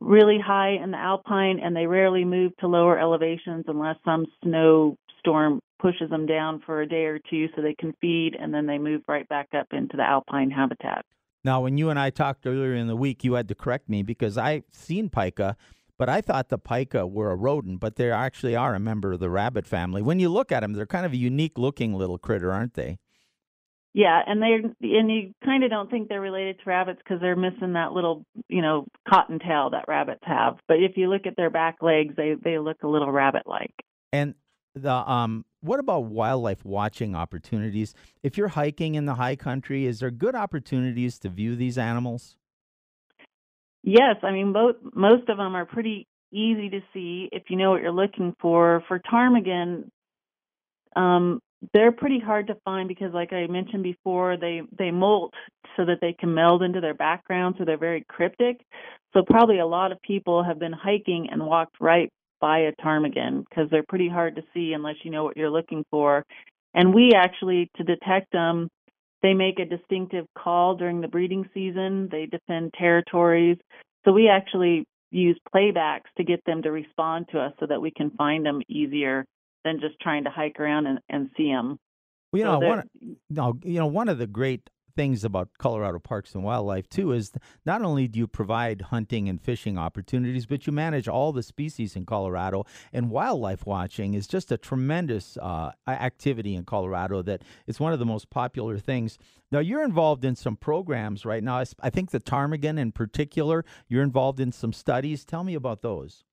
really 0.00 0.38
high 0.44 0.78
in 0.82 0.90
the 0.90 0.98
alpine, 0.98 1.60
and 1.62 1.76
they 1.76 1.86
rarely 1.86 2.24
move 2.24 2.56
to 2.58 2.66
lower 2.66 2.98
elevations 2.98 3.64
unless 3.68 3.96
some 4.04 4.26
snowstorm 4.42 5.60
pushes 5.80 6.08
them 6.10 6.26
down 6.26 6.60
for 6.64 6.80
a 6.80 6.88
day 6.88 7.04
or 7.04 7.20
two 7.30 7.48
so 7.54 7.62
they 7.62 7.74
can 7.74 7.92
feed, 8.00 8.36
and 8.40 8.52
then 8.52 8.66
they 8.66 8.78
move 8.78 9.02
right 9.06 9.28
back 9.28 9.48
up 9.56 9.66
into 9.72 9.96
the 9.96 10.02
alpine 10.02 10.50
habitat. 10.50 11.04
Now, 11.44 11.60
when 11.60 11.78
you 11.78 11.90
and 11.90 11.98
I 11.98 12.10
talked 12.10 12.46
earlier 12.46 12.74
in 12.74 12.88
the 12.88 12.96
week, 12.96 13.24
you 13.24 13.34
had 13.34 13.48
to 13.48 13.54
correct 13.54 13.88
me 13.88 14.02
because 14.02 14.36
I've 14.36 14.64
seen 14.72 15.08
pika, 15.08 15.54
but 15.98 16.08
I 16.08 16.20
thought 16.20 16.48
the 16.48 16.58
pika 16.58 17.10
were 17.10 17.30
a 17.30 17.36
rodent, 17.36 17.80
but 17.80 17.96
they 17.96 18.10
actually 18.10 18.56
are 18.56 18.74
a 18.74 18.80
member 18.80 19.12
of 19.12 19.20
the 19.20 19.30
rabbit 19.30 19.66
family. 19.66 20.02
When 20.02 20.20
you 20.20 20.28
look 20.28 20.52
at 20.52 20.60
them, 20.60 20.72
they're 20.72 20.86
kind 20.86 21.06
of 21.06 21.12
a 21.12 21.16
unique 21.16 21.58
looking 21.58 21.94
little 21.94 22.18
critter, 22.18 22.52
aren't 22.52 22.74
they? 22.74 22.98
Yeah, 23.94 24.20
and 24.26 24.40
they 24.40 24.60
and 24.88 25.10
you 25.10 25.32
kind 25.44 25.64
of 25.64 25.70
don't 25.70 25.90
think 25.90 26.08
they're 26.08 26.20
related 26.20 26.58
to 26.58 26.64
rabbits 26.66 27.00
because 27.02 27.20
they're 27.20 27.34
missing 27.34 27.72
that 27.72 27.92
little, 27.92 28.24
you 28.48 28.62
know, 28.62 28.86
cotton 29.08 29.38
tail 29.38 29.70
that 29.70 29.86
rabbits 29.88 30.20
have. 30.22 30.58
But 30.68 30.76
if 30.76 30.96
you 30.96 31.08
look 31.08 31.26
at 31.26 31.36
their 31.36 31.50
back 31.50 31.76
legs, 31.82 32.14
they 32.16 32.34
they 32.40 32.58
look 32.58 32.82
a 32.82 32.88
little 32.88 33.10
rabbit-like. 33.10 33.74
And 34.12 34.34
the 34.74 34.92
um 34.92 35.44
what 35.60 35.80
about 35.80 36.04
wildlife 36.04 36.64
watching 36.64 37.14
opportunities? 37.14 37.94
If 38.22 38.38
you're 38.38 38.48
hiking 38.48 38.94
in 38.94 39.06
the 39.06 39.14
high 39.14 39.36
country, 39.36 39.86
is 39.86 40.00
there 40.00 40.10
good 40.10 40.34
opportunities 40.34 41.18
to 41.20 41.28
view 41.28 41.56
these 41.56 41.76
animals? 41.78 42.36
Yes, 43.82 44.16
I 44.22 44.30
mean 44.32 44.52
both 44.52 44.76
most 44.94 45.28
of 45.28 45.36
them 45.36 45.54
are 45.54 45.66
pretty 45.66 46.06
easy 46.32 46.68
to 46.70 46.80
see 46.92 47.28
if 47.32 47.44
you 47.48 47.56
know 47.56 47.70
what 47.70 47.82
you're 47.82 47.92
looking 47.92 48.34
for. 48.40 48.82
For 48.86 49.00
ptarmigan, 49.00 49.90
um, 50.94 51.40
they're 51.72 51.92
pretty 51.92 52.20
hard 52.20 52.48
to 52.48 52.56
find 52.64 52.88
because, 52.88 53.12
like 53.12 53.32
I 53.32 53.46
mentioned 53.46 53.82
before, 53.82 54.36
they 54.36 54.62
they 54.76 54.90
molt 54.90 55.34
so 55.76 55.84
that 55.84 55.98
they 56.00 56.12
can 56.12 56.34
meld 56.34 56.62
into 56.62 56.80
their 56.80 56.94
background, 56.94 57.56
so 57.58 57.64
they're 57.64 57.78
very 57.78 58.04
cryptic. 58.08 58.60
So 59.12 59.22
probably 59.22 59.58
a 59.58 59.66
lot 59.66 59.90
of 59.90 60.00
people 60.02 60.44
have 60.44 60.58
been 60.58 60.72
hiking 60.72 61.28
and 61.30 61.44
walked 61.46 61.76
right 61.80 62.12
by 62.40 62.60
a 62.60 62.72
ptarmigan 62.80 63.44
because 63.48 63.70
they're 63.70 63.84
pretty 63.88 64.08
hard 64.08 64.36
to 64.36 64.42
see 64.54 64.72
unless 64.72 64.96
you 65.02 65.10
know 65.10 65.24
what 65.24 65.36
you're 65.36 65.50
looking 65.50 65.84
for. 65.90 66.24
And 66.74 66.94
we 66.94 67.12
actually, 67.16 67.70
to 67.76 67.84
detect 67.84 68.32
them, 68.32 68.68
they 69.22 69.34
make 69.34 69.58
a 69.58 69.64
distinctive 69.64 70.26
call 70.36 70.76
during 70.76 71.00
the 71.00 71.08
breeding 71.08 71.48
season. 71.52 72.08
They 72.10 72.26
defend 72.26 72.74
territories. 72.78 73.58
So 74.04 74.12
we 74.12 74.28
actually 74.28 74.84
use 75.10 75.38
playbacks 75.54 76.08
to 76.16 76.24
get 76.24 76.40
them 76.46 76.62
to 76.62 76.70
respond 76.70 77.26
to 77.32 77.40
us 77.40 77.52
so 77.58 77.66
that 77.66 77.80
we 77.80 77.90
can 77.90 78.10
find 78.10 78.44
them 78.44 78.60
easier 78.68 79.24
than 79.64 79.80
just 79.80 79.98
trying 80.00 80.24
to 80.24 80.30
hike 80.30 80.60
around 80.60 80.86
and, 80.86 80.98
and 81.08 81.30
see 81.36 81.50
them. 81.50 81.78
Well, 82.32 82.38
you 82.38 82.44
So 82.44 82.60
know, 82.60 82.68
one, 82.68 82.84
no, 83.30 83.58
you 83.64 83.78
know, 83.78 83.86
one 83.86 84.08
of 84.08 84.18
the 84.18 84.26
great 84.26 84.68
things 84.98 85.22
about 85.22 85.50
Colorado 85.58 86.00
Parks 86.00 86.34
and 86.34 86.42
Wildlife 86.42 86.88
too 86.88 87.12
is 87.12 87.30
not 87.64 87.82
only 87.82 88.08
do 88.08 88.18
you 88.18 88.26
provide 88.26 88.82
hunting 88.90 89.28
and 89.28 89.40
fishing 89.40 89.78
opportunities, 89.78 90.44
but 90.44 90.66
you 90.66 90.72
manage 90.72 91.06
all 91.06 91.30
the 91.30 91.44
species 91.44 91.94
in 91.94 92.04
Colorado. 92.04 92.64
And 92.92 93.08
wildlife 93.08 93.64
watching 93.64 94.14
is 94.14 94.26
just 94.26 94.50
a 94.50 94.58
tremendous 94.58 95.36
uh, 95.36 95.70
activity 95.86 96.56
in 96.56 96.64
Colorado. 96.64 97.22
That 97.22 97.42
it's 97.68 97.78
one 97.78 97.92
of 97.92 98.00
the 98.00 98.06
most 98.06 98.28
popular 98.28 98.76
things. 98.76 99.18
Now 99.52 99.60
you're 99.60 99.84
involved 99.84 100.24
in 100.24 100.34
some 100.34 100.56
programs 100.56 101.24
right 101.24 101.44
now. 101.44 101.62
I 101.80 101.90
think 101.90 102.10
the 102.10 102.18
ptarmigan 102.18 102.76
in 102.76 102.90
particular. 102.90 103.64
You're 103.86 104.02
involved 104.02 104.40
in 104.40 104.50
some 104.50 104.72
studies. 104.72 105.24
Tell 105.24 105.44
me 105.44 105.54
about 105.54 105.80
those. 105.80 106.24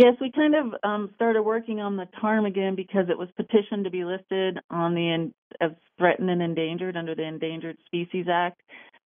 Yes, 0.00 0.14
we 0.18 0.32
kind 0.32 0.54
of 0.54 0.74
um, 0.82 1.10
started 1.14 1.42
working 1.42 1.80
on 1.80 1.98
the 1.98 2.06
ptarmigan 2.22 2.74
because 2.74 3.10
it 3.10 3.18
was 3.18 3.28
petitioned 3.36 3.84
to 3.84 3.90
be 3.90 4.06
listed 4.06 4.58
on 4.70 4.94
the 4.94 5.10
en- 5.10 5.34
as 5.60 5.72
threatened 5.98 6.30
and 6.30 6.40
endangered 6.40 6.96
under 6.96 7.14
the 7.14 7.24
Endangered 7.24 7.76
Species 7.84 8.24
Act, 8.32 8.62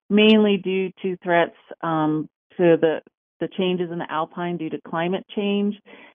mainly 0.09 0.57
due 0.57 0.93
to 1.03 1.17
threats 1.25 1.57
um, 1.83 2.29
to 2.59 2.77
the 2.81 3.01
the 3.41 3.49
changes 3.59 3.91
in 3.91 3.99
the 3.99 4.11
alpine 4.11 4.57
due 4.57 4.71
to 4.71 4.81
climate 4.89 5.27
change. 5.35 5.75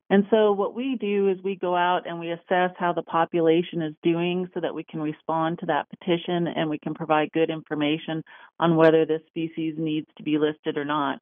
And 0.10 0.24
so 0.32 0.54
what 0.54 0.74
we 0.74 0.98
do 1.00 1.28
is 1.30 1.38
we 1.44 1.58
go 1.58 1.76
out 1.76 2.08
and 2.08 2.18
we 2.18 2.32
assess 2.32 2.72
how 2.80 2.94
the 2.94 3.04
population 3.04 3.82
is 3.82 3.94
doing 4.02 4.50
so 4.54 4.62
that 4.62 4.74
we 4.74 4.86
can 4.86 5.02
respond 5.02 5.60
to 5.60 5.66
that 5.68 5.88
petition 5.90 6.48
and 6.48 6.70
we 6.70 6.80
can 6.80 6.94
provide 6.94 7.34
good 7.34 7.50
information 7.52 8.24
on 8.62 8.78
whether 8.78 9.06
this 9.06 9.22
species 9.28 9.76
needs 9.78 10.08
to 10.18 10.24
be 10.24 10.38
listed 10.40 10.78
or 10.78 10.86
not. 10.86 11.20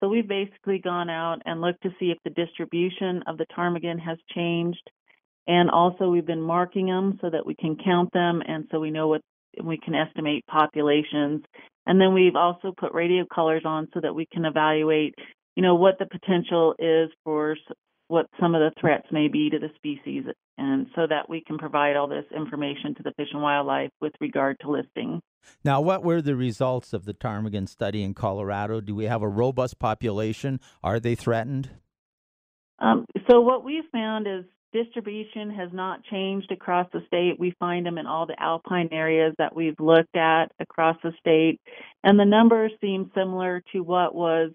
So 0.00 0.08
we've 0.08 0.28
basically 0.28 0.78
gone 0.78 1.08
out 1.08 1.40
and 1.46 1.60
looked 1.60 1.82
to 1.82 1.90
see 1.98 2.06
if 2.06 2.18
the 2.24 2.30
distribution 2.30 3.22
of 3.26 3.38
the 3.38 3.46
ptarmigan 3.46 3.98
has 3.98 4.18
changed. 4.34 4.90
And 5.46 5.70
also 5.70 6.08
we've 6.08 6.26
been 6.26 6.40
marking 6.40 6.86
them 6.86 7.18
so 7.20 7.30
that 7.30 7.46
we 7.46 7.54
can 7.54 7.76
count 7.76 8.12
them 8.12 8.42
and 8.46 8.66
so 8.70 8.80
we 8.80 8.90
know 8.90 9.08
what 9.08 9.22
we 9.62 9.78
can 9.78 9.94
estimate 9.94 10.44
populations. 10.46 11.42
And 11.86 12.00
then 12.00 12.12
we've 12.12 12.36
also 12.36 12.74
put 12.76 12.92
radio 12.92 13.24
colors 13.32 13.62
on 13.64 13.88
so 13.94 14.00
that 14.00 14.14
we 14.14 14.26
can 14.26 14.44
evaluate, 14.44 15.14
you 15.54 15.62
know, 15.62 15.76
what 15.76 15.98
the 15.98 16.06
potential 16.06 16.74
is 16.78 17.10
for 17.24 17.56
what 18.08 18.26
some 18.40 18.54
of 18.54 18.60
the 18.60 18.72
threats 18.80 19.06
may 19.10 19.28
be 19.28 19.50
to 19.50 19.58
the 19.58 19.70
species 19.76 20.24
and 20.58 20.86
so 20.94 21.06
that 21.08 21.28
we 21.28 21.42
can 21.42 21.58
provide 21.58 21.96
all 21.96 22.08
this 22.08 22.24
information 22.34 22.94
to 22.94 23.02
the 23.02 23.12
Fish 23.16 23.28
and 23.32 23.42
Wildlife 23.42 23.90
with 24.00 24.12
regard 24.20 24.56
to 24.60 24.70
listing. 24.70 25.20
Now, 25.64 25.80
what 25.80 26.02
were 26.02 26.22
the 26.22 26.36
results 26.36 26.92
of 26.92 27.04
the 27.04 27.14
ptarmigan 27.14 27.66
study 27.66 28.02
in 28.02 28.14
Colorado? 28.14 28.80
Do 28.80 28.94
we 28.94 29.04
have 29.04 29.22
a 29.22 29.28
robust 29.28 29.78
population? 29.78 30.60
Are 30.82 30.98
they 30.98 31.14
threatened? 31.14 31.70
Um, 32.78 33.06
so 33.30 33.40
what 33.40 33.64
we've 33.64 33.84
found 33.92 34.26
is 34.26 34.44
distribution 34.72 35.50
has 35.50 35.70
not 35.72 36.04
changed 36.04 36.50
across 36.52 36.86
the 36.92 37.00
state. 37.06 37.38
We 37.38 37.54
find 37.58 37.86
them 37.86 37.98
in 37.98 38.06
all 38.06 38.26
the 38.26 38.40
alpine 38.40 38.88
areas 38.92 39.34
that 39.38 39.54
we've 39.54 39.78
looked 39.78 40.16
at 40.16 40.46
across 40.58 40.96
the 41.02 41.12
state, 41.18 41.60
and 42.04 42.18
the 42.18 42.24
numbers 42.24 42.72
seem 42.80 43.10
similar 43.14 43.62
to 43.72 43.80
what 43.80 44.14
was 44.14 44.52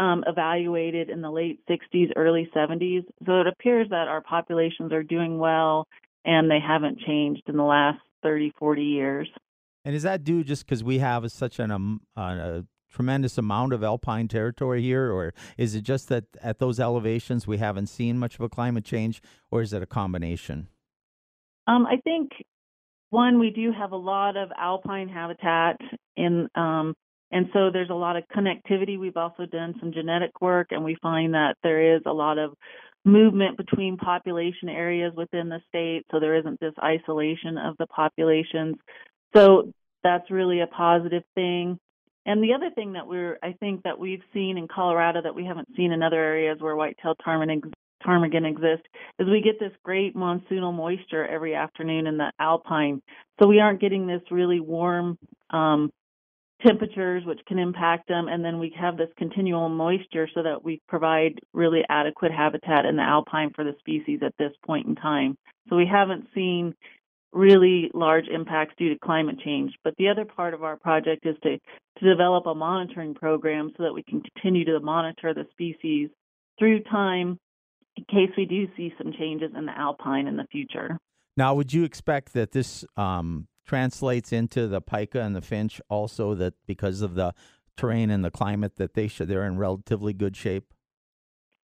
um, 0.00 0.24
evaluated 0.26 1.10
in 1.10 1.20
the 1.20 1.30
late 1.30 1.60
60s, 1.68 2.10
early 2.16 2.50
70s. 2.56 3.04
So 3.26 3.40
it 3.40 3.46
appears 3.46 3.88
that 3.90 4.08
our 4.08 4.22
populations 4.22 4.92
are 4.92 5.02
doing 5.02 5.38
well 5.38 5.86
and 6.24 6.50
they 6.50 6.58
haven't 6.58 7.00
changed 7.00 7.42
in 7.46 7.56
the 7.56 7.62
last 7.62 8.00
30, 8.22 8.52
40 8.58 8.82
years. 8.82 9.28
And 9.84 9.94
is 9.94 10.02
that 10.02 10.24
due 10.24 10.42
just 10.42 10.64
because 10.64 10.82
we 10.82 10.98
have 10.98 11.30
such 11.30 11.58
an 11.58 11.70
um, 11.70 12.00
uh, 12.16 12.20
a 12.20 12.64
tremendous 12.90 13.38
amount 13.38 13.72
of 13.72 13.84
alpine 13.84 14.26
territory 14.26 14.82
here, 14.82 15.12
or 15.12 15.32
is 15.56 15.74
it 15.74 15.82
just 15.82 16.08
that 16.08 16.24
at 16.42 16.58
those 16.58 16.80
elevations 16.80 17.46
we 17.46 17.58
haven't 17.58 17.86
seen 17.86 18.18
much 18.18 18.34
of 18.34 18.40
a 18.40 18.48
climate 18.48 18.84
change, 18.84 19.22
or 19.50 19.62
is 19.62 19.72
it 19.72 19.82
a 19.82 19.86
combination? 19.86 20.68
Um, 21.66 21.86
I 21.86 21.98
think 22.02 22.30
one, 23.10 23.38
we 23.38 23.50
do 23.50 23.72
have 23.72 23.92
a 23.92 23.96
lot 23.96 24.36
of 24.36 24.50
alpine 24.58 25.08
habitat 25.08 25.76
in, 26.16 26.48
um, 26.54 26.94
and 27.30 27.46
so 27.52 27.70
there's 27.72 27.90
a 27.90 27.94
lot 27.94 28.16
of 28.16 28.24
connectivity. 28.34 28.98
We've 28.98 29.16
also 29.16 29.46
done 29.46 29.74
some 29.80 29.92
genetic 29.92 30.40
work, 30.40 30.68
and 30.70 30.84
we 30.84 30.96
find 31.00 31.34
that 31.34 31.56
there 31.62 31.96
is 31.96 32.02
a 32.06 32.12
lot 32.12 32.38
of 32.38 32.54
movement 33.04 33.56
between 33.56 33.96
population 33.96 34.68
areas 34.68 35.12
within 35.16 35.48
the 35.48 35.60
state, 35.68 36.04
so 36.10 36.20
there 36.20 36.36
isn't 36.36 36.60
this 36.60 36.74
isolation 36.82 37.56
of 37.56 37.76
the 37.78 37.86
populations. 37.86 38.76
So 39.34 39.72
that's 40.02 40.30
really 40.30 40.60
a 40.60 40.66
positive 40.66 41.22
thing. 41.34 41.78
And 42.26 42.42
the 42.42 42.52
other 42.52 42.70
thing 42.74 42.92
that 42.92 43.06
we're, 43.06 43.38
I 43.42 43.52
think 43.60 43.82
that 43.84 43.98
we've 43.98 44.22
seen 44.34 44.58
in 44.58 44.68
Colorado 44.68 45.22
that 45.22 45.34
we 45.34 45.44
haven't 45.46 45.68
seen 45.76 45.92
in 45.92 46.02
other 46.02 46.18
areas 46.18 46.58
where 46.60 46.76
white-tailed 46.76 47.16
ptarmigan, 47.24 47.72
ptarmigan 48.04 48.44
exist 48.44 48.86
is 49.18 49.26
we 49.26 49.40
get 49.40 49.58
this 49.58 49.72
great 49.82 50.14
monsoonal 50.14 50.74
moisture 50.74 51.26
every 51.26 51.54
afternoon 51.54 52.06
in 52.06 52.18
the 52.18 52.30
alpine. 52.38 53.00
So 53.40 53.48
we 53.48 53.60
aren't 53.60 53.80
getting 53.80 54.06
this 54.06 54.22
really 54.30 54.60
warm 54.60 55.18
um, 55.48 55.90
temperatures, 56.64 57.24
which 57.24 57.40
can 57.46 57.58
impact 57.58 58.08
them, 58.08 58.28
and 58.28 58.44
then 58.44 58.58
we 58.58 58.74
have 58.78 58.96
this 58.96 59.08
continual 59.16 59.68
moisture 59.68 60.28
so 60.34 60.42
that 60.42 60.64
we 60.64 60.80
provide 60.88 61.38
really 61.52 61.82
adequate 61.88 62.32
habitat 62.32 62.84
in 62.84 62.96
the 62.96 63.02
alpine 63.02 63.50
for 63.54 63.64
the 63.64 63.74
species 63.78 64.20
at 64.22 64.34
this 64.38 64.52
point 64.64 64.86
in 64.86 64.94
time. 64.94 65.36
So 65.68 65.76
we 65.76 65.86
haven't 65.86 66.26
seen 66.34 66.74
really 67.32 67.90
large 67.94 68.26
impacts 68.26 68.74
due 68.76 68.92
to 68.92 68.98
climate 68.98 69.36
change. 69.44 69.72
But 69.84 69.94
the 69.98 70.08
other 70.08 70.24
part 70.24 70.54
of 70.54 70.64
our 70.64 70.76
project 70.76 71.26
is 71.26 71.36
to, 71.42 71.58
to 71.98 72.08
develop 72.08 72.46
a 72.46 72.54
monitoring 72.54 73.14
program 73.14 73.70
so 73.76 73.84
that 73.84 73.92
we 73.92 74.02
can 74.02 74.22
continue 74.22 74.64
to 74.64 74.80
monitor 74.80 75.32
the 75.32 75.46
species 75.52 76.10
through 76.58 76.82
time 76.84 77.38
in 77.96 78.04
case 78.04 78.30
we 78.36 78.44
do 78.46 78.66
see 78.76 78.92
some 78.98 79.12
changes 79.12 79.50
in 79.56 79.66
the 79.66 79.78
alpine 79.78 80.26
in 80.26 80.36
the 80.36 80.46
future. 80.50 80.98
Now, 81.36 81.54
would 81.54 81.72
you 81.72 81.84
expect 81.84 82.32
that 82.32 82.52
this 82.52 82.84
um, 82.96 83.46
translates 83.66 84.32
into 84.32 84.66
the 84.66 84.82
pika 84.82 85.16
and 85.16 85.34
the 85.34 85.42
finch 85.42 85.80
also 85.88 86.34
that 86.34 86.54
because 86.66 87.02
of 87.02 87.14
the 87.14 87.32
terrain 87.76 88.10
and 88.10 88.24
the 88.24 88.30
climate 88.30 88.76
that 88.76 88.94
they 88.94 89.08
should 89.08 89.28
they're 89.28 89.46
in 89.46 89.56
relatively 89.56 90.12
good 90.12 90.36
shape? 90.36 90.72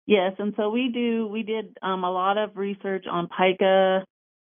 Yes, 0.06 0.35
and 0.38 0.54
so 0.56 0.70
we 0.70 0.90
do 0.92 1.26
we 1.26 1.42
did 1.42 1.76
um, 1.82 2.04
a 2.04 2.11
lot 2.11 2.38
of 2.38 2.56
research 2.56 3.06
on 3.11 3.28
pika. 3.28 4.04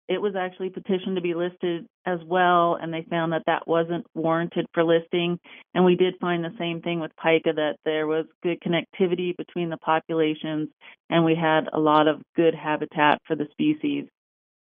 It 0.07 0.21
was 0.21 0.35
actually 0.37 0.69
petitioned 0.69 1.17
to 1.17 1.21
be 1.21 1.33
listed 1.33 1.85
as 2.05 2.19
well, 2.25 2.77
and 2.79 2.93
they 2.93 3.05
found 3.09 3.33
that 3.33 3.43
that 3.47 3.67
wasn't 3.67 4.05
warranted 4.13 4.65
for 4.73 4.83
listing. 4.83 5.37
And 5.73 5.83
we 5.83 5.95
did 5.95 6.13
find 6.21 6.43
the 6.43 6.55
same 6.57 6.81
thing 6.81 7.01
with 7.01 7.11
pika 7.21 7.55
that 7.55 7.75
there 7.83 8.07
was 8.07 8.25
good 8.41 8.61
connectivity 8.61 9.35
between 9.35 9.69
the 9.69 9.77
populations, 9.77 10.69
and 11.09 11.25
we 11.25 11.35
had 11.35 11.67
a 11.73 11.79
lot 11.79 12.07
of 12.07 12.21
good 12.35 12.55
habitat 12.55 13.19
for 13.27 13.35
the 13.35 13.47
species. 13.51 14.07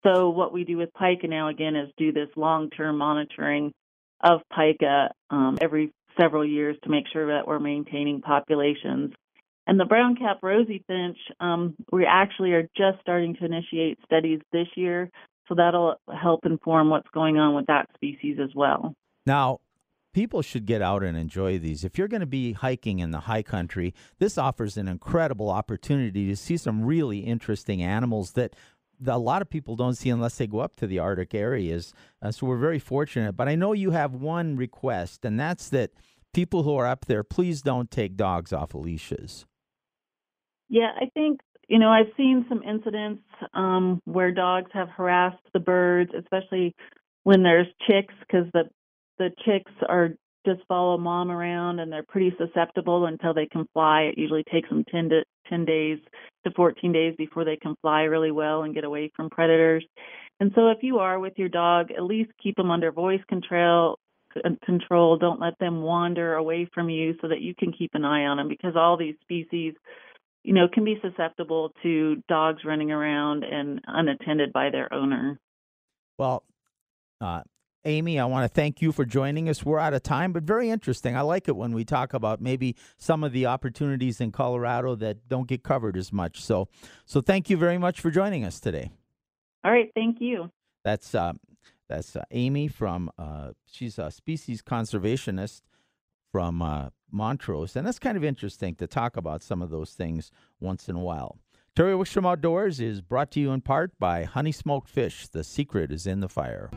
So 0.04 0.30
what 0.30 0.52
we 0.52 0.64
do 0.66 0.78
with 0.78 0.90
pika 0.94 1.30
now 1.30 1.48
again 1.48 1.76
is 1.76 1.90
do 1.98 2.12
this 2.12 2.30
long-term 2.36 2.98
monitoring 2.98 3.74
of 4.22 4.42
pika 4.52 5.10
um, 5.30 5.58
every 5.62 5.94
several 6.20 6.46
years 6.46 6.78
to 6.84 6.90
make 6.90 7.06
sure 7.12 7.28
that 7.28 7.48
we're 7.48 7.60
maintaining 7.60 8.22
populations. 8.22 9.14
And 9.66 9.80
the 9.80 9.86
brown 9.86 10.16
cap 10.16 10.40
rosy 10.42 10.84
finch, 10.88 11.18
um, 11.40 11.76
we 11.92 12.06
actually 12.06 12.52
are 12.52 12.64
just 12.76 13.00
starting 13.02 13.36
to 13.36 13.46
initiate 13.46 13.98
studies 14.06 14.42
this 14.52 14.68
year, 14.76 15.10
so 15.48 15.56
that'll 15.56 15.96
help 16.22 16.46
inform 16.46 16.90
what's 16.90 17.10
going 17.14 17.38
on 17.38 17.56
with 17.56 17.68
that 17.68 17.88
species 17.96 18.38
as 18.44 18.50
well. 18.54 18.94
Now, 19.26 19.60
people 20.14 20.42
should 20.42 20.66
get 20.66 20.82
out 20.82 21.04
and 21.04 21.18
enjoy 21.18 21.60
these. 21.60 21.84
If 21.84 21.98
you're 21.98 22.08
going 22.08 22.22
to 22.22 22.26
be 22.26 22.54
hiking 22.54 23.00
in 23.00 23.12
the 23.12 23.22
high 23.22 23.42
country, 23.42 23.94
this 24.20 24.38
offers 24.38 24.78
an 24.78 24.88
incredible 24.88 25.50
opportunity 25.50 26.28
to 26.28 26.36
see 26.36 26.58
some 26.58 26.86
really 26.86 27.20
interesting 27.20 27.82
animals 27.82 28.34
that 28.34 28.56
a 29.08 29.18
lot 29.18 29.42
of 29.42 29.50
people 29.50 29.76
don't 29.76 29.96
see 29.96 30.10
unless 30.10 30.38
they 30.38 30.48
go 30.48 30.60
up 30.60 30.76
to 30.78 30.88
the 30.88 31.00
Arctic 31.00 31.34
areas. 31.34 31.94
Uh, 32.22 32.32
so 32.32 32.46
we're 32.46 32.58
very 32.58 32.80
fortunate. 32.80 33.34
But 33.34 33.48
I 33.48 33.56
know 33.56 33.74
you 33.74 33.92
have 33.92 34.14
one 34.14 34.56
request, 34.56 35.26
and 35.26 35.40
that's 35.40 35.70
that 35.70 35.92
people 36.34 36.64
who 36.64 36.76
are 36.76 36.88
up 36.88 37.06
there, 37.06 37.24
please 37.24 37.62
don't 37.62 37.90
take 37.92 38.16
dogs 38.16 38.52
off 38.52 38.74
of 38.74 38.82
leashes. 38.82 39.46
Yeah, 40.70 40.92
I 41.00 41.06
think 41.14 41.40
you 41.68 41.80
know 41.80 41.90
I've 41.90 42.12
seen 42.18 42.46
some 42.50 42.64
incidents 42.64 43.24
um, 43.54 44.02
where 44.06 44.32
dogs 44.32 44.72
have 44.74 44.90
harassed 44.90 45.44
the 45.54 45.60
birds, 45.60 46.12
especially 46.18 46.76
when 47.24 47.44
there's 47.44 47.68
chicks, 47.88 48.14
because 48.22 48.48
the 48.54 48.64
the 49.20 49.30
chicks 49.46 49.72
are 49.88 50.10
just 50.46 50.62
follow 50.68 50.98
mom 50.98 51.32
around 51.32 51.80
and 51.80 51.92
they're 51.92 52.04
pretty 52.04 52.36
susceptible 52.38 53.06
until 53.06 53.34
they 53.34 53.46
can 53.46 53.68
fly. 53.74 54.02
It 54.04 54.18
usually 54.18 54.44
takes 54.52 54.70
them 54.70 54.84
10 54.90 55.10
to 55.10 55.24
10 55.50 55.66
days 55.66 56.00
to 56.46 56.52
14 56.52 56.92
days 56.92 57.16
before 57.18 57.46
they 57.46 57.58
can 57.58 57.76
fly 57.82 58.04
really 58.04 58.32
well 58.32 58.64
and 58.64 58.74
get 58.74 58.84
away 58.84 59.12
from 59.16 59.30
predators. 59.30 59.86
And 60.40 60.52
so 60.56 60.70
if 60.70 60.80
you 60.82 61.00
are 61.00 61.20
with 61.20 61.34
your 61.38 61.50
dog, 61.50 61.92
at 61.92 62.04
least 62.04 62.32
keep 62.42 62.56
them 62.56 62.72
under 62.72 62.92
voice 62.92 63.22
control 63.30 64.00
control. 64.66 65.16
Don't 65.16 65.40
let 65.40 65.58
them 65.60 65.84
wander 65.84 66.34
away 66.34 66.68
from 66.74 66.90
you 66.90 67.14
so 67.22 67.28
that 67.28 67.42
you 67.42 67.54
can 67.54 67.72
keep 67.72 67.92
an 67.94 68.04
eye 68.04 68.26
on 68.26 68.38
them 68.38 68.48
because 68.48 68.76
all 68.76 68.98
these 68.98 69.14
species 69.22 69.76
you 70.44 70.54
know, 70.54 70.68
can 70.72 70.84
be 70.84 71.00
susceptible 71.02 71.72
to 71.82 72.22
dogs 72.28 72.64
running 72.66 72.92
around 72.92 73.44
and 73.44 73.82
unattended 73.88 74.52
by 74.52 74.70
their 74.70 74.94
owner. 74.94 75.40
Well, 76.18 76.44
uh, 77.22 77.42
Amy, 77.86 78.18
I 78.18 78.26
want 78.26 78.46
to 78.46 78.54
thank 78.54 78.82
you 78.82 78.92
for 78.94 79.04
joining 79.04 79.50
us. 79.50 79.66
We're 79.66 79.80
out 79.80 79.94
of 79.94 80.04
time, 80.04 80.32
but 80.32 80.44
very 80.44 80.70
interesting. 80.70 81.18
I 81.18 81.22
like 81.22 81.50
it 81.50 81.56
when 81.56 81.74
we 81.74 81.84
talk 81.84 82.14
about 82.14 82.40
maybe 82.40 82.78
some 82.98 83.24
of 83.24 83.34
the 83.34 83.46
opportunities 83.46 84.22
in 84.22 84.32
Colorado 84.32 84.96
that 84.96 85.28
don't 85.28 85.48
get 85.48 85.64
covered 85.64 85.98
as 85.98 86.14
much. 86.14 86.42
So, 86.42 86.70
so 87.06 87.20
thank 87.20 87.50
you 87.50 87.58
very 87.58 87.78
much 87.78 88.00
for 88.00 88.10
joining 88.10 88.46
us 88.46 88.62
today. 88.62 88.92
All 89.66 89.72
right, 89.72 89.92
thank 89.96 90.22
you. 90.22 90.50
That's 90.86 91.14
uh, 91.14 91.34
that's 91.90 92.16
uh, 92.16 92.24
Amy 92.32 92.68
from 92.68 93.12
uh, 93.18 93.52
she's 93.66 94.00
a 94.00 94.12
species 94.12 94.62
conservationist 94.62 95.62
from 96.32 96.62
uh, 96.62 96.90
Montrose, 97.12 97.76
and 97.76 97.86
that's 97.86 98.00
kind 98.00 98.18
of 98.18 98.24
interesting 98.24 98.76
to 98.76 98.88
talk 98.88 99.18
about 99.18 99.44
some 99.44 99.62
of 99.62 99.70
those 99.70 99.92
things 99.92 100.32
once 100.60 100.88
in 100.88 100.96
a 100.96 101.02
while. 101.02 101.38
Terry 101.76 101.94
Wickstrom 101.94 102.28
Outdoors 102.28 102.80
is 102.80 103.02
brought 103.02 103.32
to 103.32 103.40
you 103.40 103.52
in 103.52 103.62
part 103.62 103.98
by 104.00 104.24
Honey 104.24 104.52
Smoked 104.52 104.90
Fish. 104.90 105.28
The 105.28 105.44
secret 105.44 105.92
is 105.92 106.06
in 106.06 106.20
the 106.20 106.30
fire. 106.30 106.70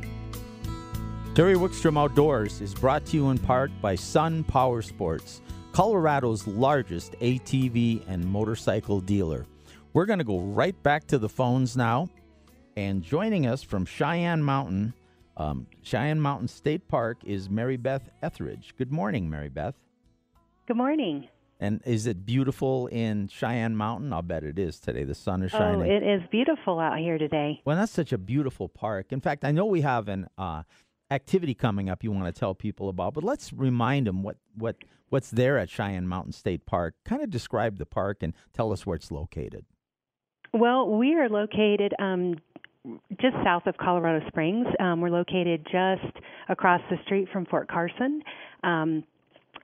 Terry 1.36 1.54
Wickstrom 1.54 1.98
Outdoors 1.98 2.62
is 2.62 2.72
brought 2.72 3.04
to 3.04 3.16
you 3.18 3.28
in 3.28 3.36
part 3.36 3.70
by 3.82 3.94
Sun 3.94 4.44
Power 4.44 4.80
Sports, 4.80 5.42
Colorado's 5.72 6.46
largest 6.46 7.12
ATV 7.20 8.00
and 8.08 8.24
motorcycle 8.24 9.02
dealer. 9.02 9.44
We're 9.92 10.06
going 10.06 10.18
to 10.18 10.24
go 10.24 10.40
right 10.40 10.82
back 10.82 11.06
to 11.08 11.18
the 11.18 11.28
phones 11.28 11.76
now. 11.76 12.08
And 12.74 13.02
joining 13.02 13.44
us 13.46 13.62
from 13.62 13.84
Cheyenne 13.84 14.42
Mountain, 14.42 14.94
um, 15.36 15.66
Cheyenne 15.82 16.22
Mountain 16.22 16.48
State 16.48 16.88
Park, 16.88 17.18
is 17.22 17.50
Mary 17.50 17.76
Beth 17.76 18.08
Etheridge. 18.22 18.72
Good 18.78 18.90
morning, 18.90 19.28
Mary 19.28 19.50
Beth. 19.50 19.74
Good 20.66 20.78
morning. 20.78 21.28
And 21.60 21.82
is 21.84 22.06
it 22.06 22.24
beautiful 22.24 22.86
in 22.86 23.28
Cheyenne 23.28 23.76
Mountain? 23.76 24.10
I'll 24.14 24.22
bet 24.22 24.42
it 24.42 24.58
is 24.58 24.78
today. 24.78 25.04
The 25.04 25.14
sun 25.14 25.42
is 25.42 25.50
shining. 25.50 25.82
Oh, 25.82 25.84
it 25.84 26.02
is 26.02 26.22
beautiful 26.30 26.78
out 26.78 26.98
here 26.98 27.18
today. 27.18 27.60
Well, 27.66 27.76
that's 27.76 27.92
such 27.92 28.14
a 28.14 28.18
beautiful 28.18 28.70
park. 28.70 29.06
In 29.10 29.20
fact, 29.20 29.44
I 29.44 29.52
know 29.52 29.66
we 29.66 29.82
have 29.82 30.08
an 30.08 30.28
uh, 30.38 30.62
activity 31.10 31.54
coming 31.54 31.88
up 31.88 32.02
you 32.02 32.10
want 32.10 32.26
to 32.32 32.38
tell 32.38 32.54
people 32.54 32.88
about, 32.88 33.14
but 33.14 33.24
let's 33.24 33.52
remind 33.52 34.06
them 34.06 34.22
what, 34.22 34.36
what 34.56 34.76
what's 35.08 35.30
there 35.30 35.58
at 35.58 35.70
Cheyenne 35.70 36.08
Mountain 36.08 36.32
State 36.32 36.66
Park. 36.66 36.94
Kind 37.04 37.22
of 37.22 37.30
describe 37.30 37.78
the 37.78 37.86
park 37.86 38.22
and 38.22 38.32
tell 38.52 38.72
us 38.72 38.84
where 38.84 38.96
it's 38.96 39.10
located. 39.10 39.64
Well, 40.52 40.88
we 40.90 41.14
are 41.14 41.28
located 41.28 41.92
um, 41.98 42.36
just 43.20 43.34
south 43.44 43.66
of 43.66 43.76
Colorado 43.76 44.26
Springs. 44.28 44.66
Um, 44.80 45.00
we're 45.00 45.10
located 45.10 45.64
just 45.64 46.16
across 46.48 46.80
the 46.90 46.96
street 47.04 47.28
from 47.32 47.46
Fort 47.46 47.68
Carson. 47.68 48.22
Um, 48.62 49.04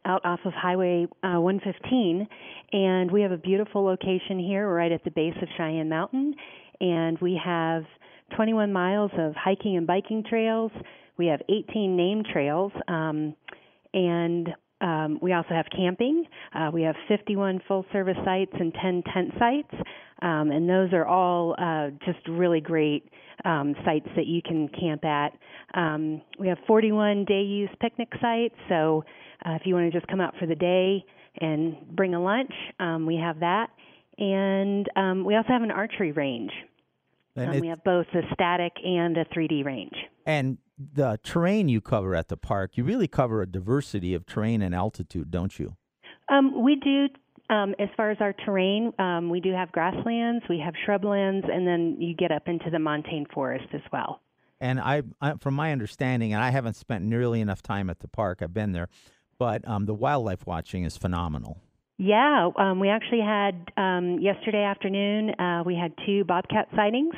out 0.05 0.24
off 0.24 0.40
of 0.44 0.52
Highway 0.52 1.07
uh, 1.22 1.38
115, 1.40 2.26
and 2.72 3.11
we 3.11 3.22
have 3.22 3.31
a 3.31 3.37
beautiful 3.37 3.85
location 3.85 4.37
here 4.37 4.68
right 4.68 4.90
at 4.90 5.05
the 5.05 5.12
base 5.12 5.37
of 5.40 5.48
Cheyenne 5.57 5.88
Mountain, 5.88 6.35
and 6.81 7.16
we 7.20 7.40
have 7.42 7.85
21 8.35 8.72
miles 8.72 9.12
of 9.16 9.33
hiking 9.37 9.76
and 9.76 9.87
biking 9.87 10.24
trails, 10.28 10.72
we 11.18 11.27
have 11.27 11.40
18 11.48 11.96
name 11.96 12.22
trails, 12.33 12.72
um, 12.88 13.35
and 13.94 14.48
um, 14.81 15.18
we 15.22 15.33
also 15.33 15.51
have 15.51 15.66
camping. 15.75 16.25
Uh, 16.55 16.70
we 16.72 16.83
have 16.83 16.96
51 17.09 17.61
full 17.68 17.87
service 17.92 18.16
sites 18.25 18.53
and 18.59 18.75
10 18.75 19.03
tent 19.14 19.31
sites, 19.38 19.75
um, 20.22 20.51
and 20.51 20.68
those 20.68 20.92
are 20.92 21.07
all 21.07 21.55
uh, 21.59 21.90
just 22.05 22.27
really 22.29 22.61
great 22.61 23.09
um, 23.44 23.75
sites 23.85 24.09
that 24.16 24.27
you 24.27 24.42
can 24.42 24.68
camp 24.68 25.05
at. 25.05 25.33
Um, 25.75 26.20
we 26.38 26.48
have 26.48 26.59
41 26.66 27.25
day 27.25 27.42
use 27.42 27.70
picnic 27.81 28.09
sites, 28.20 28.57
so 28.68 29.05
uh, 29.46 29.53
if 29.53 29.62
you 29.64 29.75
want 29.75 29.90
to 29.92 29.96
just 29.96 30.09
come 30.09 30.20
out 30.20 30.35
for 30.38 30.46
the 30.46 30.55
day 30.55 31.05
and 31.40 31.77
bring 31.94 32.14
a 32.14 32.22
lunch, 32.22 32.53
um, 32.81 33.07
we 33.07 33.16
have 33.16 33.40
that. 33.40 33.68
And 34.18 34.88
um, 34.96 35.25
we 35.25 35.37
also 35.37 35.48
have 35.48 35.62
an 35.62 35.70
archery 35.70 36.12
range. 36.12 36.53
And 37.35 37.51
um, 37.51 37.61
we 37.61 37.68
have 37.68 37.83
both 37.83 38.07
a 38.14 38.20
static 38.35 38.72
and 38.85 39.16
a 39.16 39.25
3D 39.27 39.64
range. 39.64 39.94
And 40.27 40.59
the 40.95 41.18
terrain 41.23 41.68
you 41.68 41.81
cover 41.81 42.14
at 42.14 42.29
the 42.29 42.37
park, 42.37 42.77
you 42.77 42.85
really 42.85 43.09
cover 43.09 43.42
a 43.42 43.47
diversity 43.47 44.14
of 44.14 44.27
terrain 44.27 44.62
and 44.62 44.75
altitude, 44.75 45.31
don't 45.31 45.59
you? 45.59 45.77
Um, 46.29 46.62
we 46.62 46.77
do. 46.77 47.09
Um, 47.51 47.75
as 47.79 47.88
far 47.97 48.11
as 48.11 48.16
our 48.21 48.33
terrain, 48.33 48.92
um, 48.99 49.29
we 49.29 49.40
do 49.40 49.53
have 49.53 49.71
grasslands, 49.73 50.45
we 50.49 50.59
have 50.59 50.73
shrublands, 50.87 51.53
and 51.53 51.66
then 51.66 51.97
you 51.99 52.14
get 52.14 52.31
up 52.31 52.45
into 52.47 52.71
the 52.71 52.79
montane 52.79 53.27
forest 53.35 53.66
as 53.75 53.83
well. 53.92 54.23
And 54.61 54.81
I, 54.81 55.03
I, 55.21 55.35
from 55.35 55.55
my 55.55 55.73
understanding, 55.73 56.33
and 56.33 56.42
I 56.42 56.51
haven't 56.51 56.77
spent 56.77 57.05
nearly 57.05 57.40
enough 57.40 57.61
time 57.61 57.90
at 57.90 57.99
the 58.01 58.09
park. 58.09 58.38
I've 58.40 58.55
been 58.55 58.73
there, 58.73 58.88
but 59.38 59.66
um, 59.68 59.87
the 59.87 59.92
wildlife 59.92 60.47
watching 60.47 60.85
is 60.85 60.97
phenomenal. 60.97 61.59
Yeah, 61.99 62.51
um, 62.57 62.81
we 62.81 62.88
actually 62.88 63.21
had 63.21 63.71
um, 63.77 64.18
yesterday 64.21 64.62
afternoon. 64.62 65.38
Uh, 65.38 65.62
we 65.66 65.75
had 65.75 65.92
two 66.07 66.25
bobcat 66.25 66.68
sightings. 66.75 67.14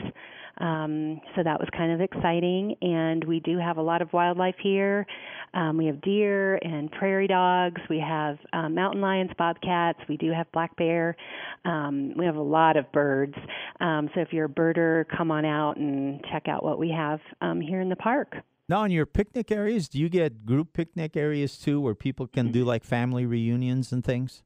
Um, 0.58 1.20
so 1.34 1.42
that 1.42 1.58
was 1.58 1.68
kind 1.76 1.92
of 1.92 2.00
exciting. 2.00 2.76
And 2.80 3.24
we 3.24 3.40
do 3.40 3.58
have 3.58 3.76
a 3.76 3.82
lot 3.82 4.02
of 4.02 4.12
wildlife 4.12 4.56
here. 4.62 5.06
Um, 5.54 5.76
we 5.76 5.86
have 5.86 6.00
deer 6.02 6.56
and 6.62 6.90
prairie 6.90 7.28
dogs. 7.28 7.80
We 7.88 8.00
have 8.00 8.38
um, 8.52 8.74
mountain 8.74 9.00
lions, 9.00 9.30
bobcats. 9.38 10.00
We 10.08 10.16
do 10.16 10.32
have 10.32 10.50
black 10.52 10.76
bear. 10.76 11.16
Um, 11.64 12.12
we 12.16 12.26
have 12.26 12.36
a 12.36 12.42
lot 12.42 12.76
of 12.76 12.90
birds. 12.92 13.34
Um, 13.80 14.08
so 14.14 14.20
if 14.20 14.32
you're 14.32 14.46
a 14.46 14.48
birder, 14.48 15.04
come 15.16 15.30
on 15.30 15.44
out 15.44 15.76
and 15.76 16.24
check 16.32 16.48
out 16.48 16.64
what 16.64 16.78
we 16.78 16.90
have 16.90 17.20
um, 17.40 17.60
here 17.60 17.80
in 17.80 17.88
the 17.88 17.96
park. 17.96 18.34
Now, 18.68 18.84
in 18.84 18.90
your 18.90 19.06
picnic 19.06 19.52
areas, 19.52 19.88
do 19.88 19.98
you 19.98 20.08
get 20.08 20.46
group 20.46 20.72
picnic 20.72 21.16
areas 21.16 21.58
too, 21.58 21.80
where 21.80 21.94
people 21.94 22.26
can 22.26 22.50
do 22.50 22.64
like 22.64 22.82
family 22.82 23.26
reunions 23.26 23.92
and 23.92 24.02
things? 24.02 24.42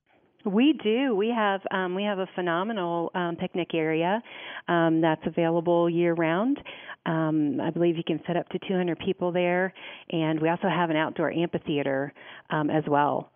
We 0.49 0.73
do. 0.83 1.15
We 1.15 1.29
have 1.29 1.61
um, 1.71 1.95
we 1.95 2.05
have 2.05 2.19
a 2.19 2.27
phenomenal 2.35 3.11
um, 3.15 3.37
picnic 3.37 3.75
area 3.75 4.23
um, 4.69 5.01
that's 5.01 5.23
available 5.27 5.91
year 5.91 6.15
round. 6.15 6.59
Um, 7.07 7.61
I 7.61 7.71
believe 7.71 7.97
you 7.97 8.03
can 8.07 8.19
fit 8.27 8.37
up 8.37 8.49
to 8.51 8.59
200 8.69 8.99
people 8.99 9.33
there, 9.33 9.73
and 10.11 10.41
we 10.41 10.49
also 10.49 10.69
have 10.69 10.91
an 10.91 10.97
outdoor 10.97 11.31
amphitheater 11.31 12.13
um, 12.51 12.71
as 12.71 12.85
well. 12.87 13.31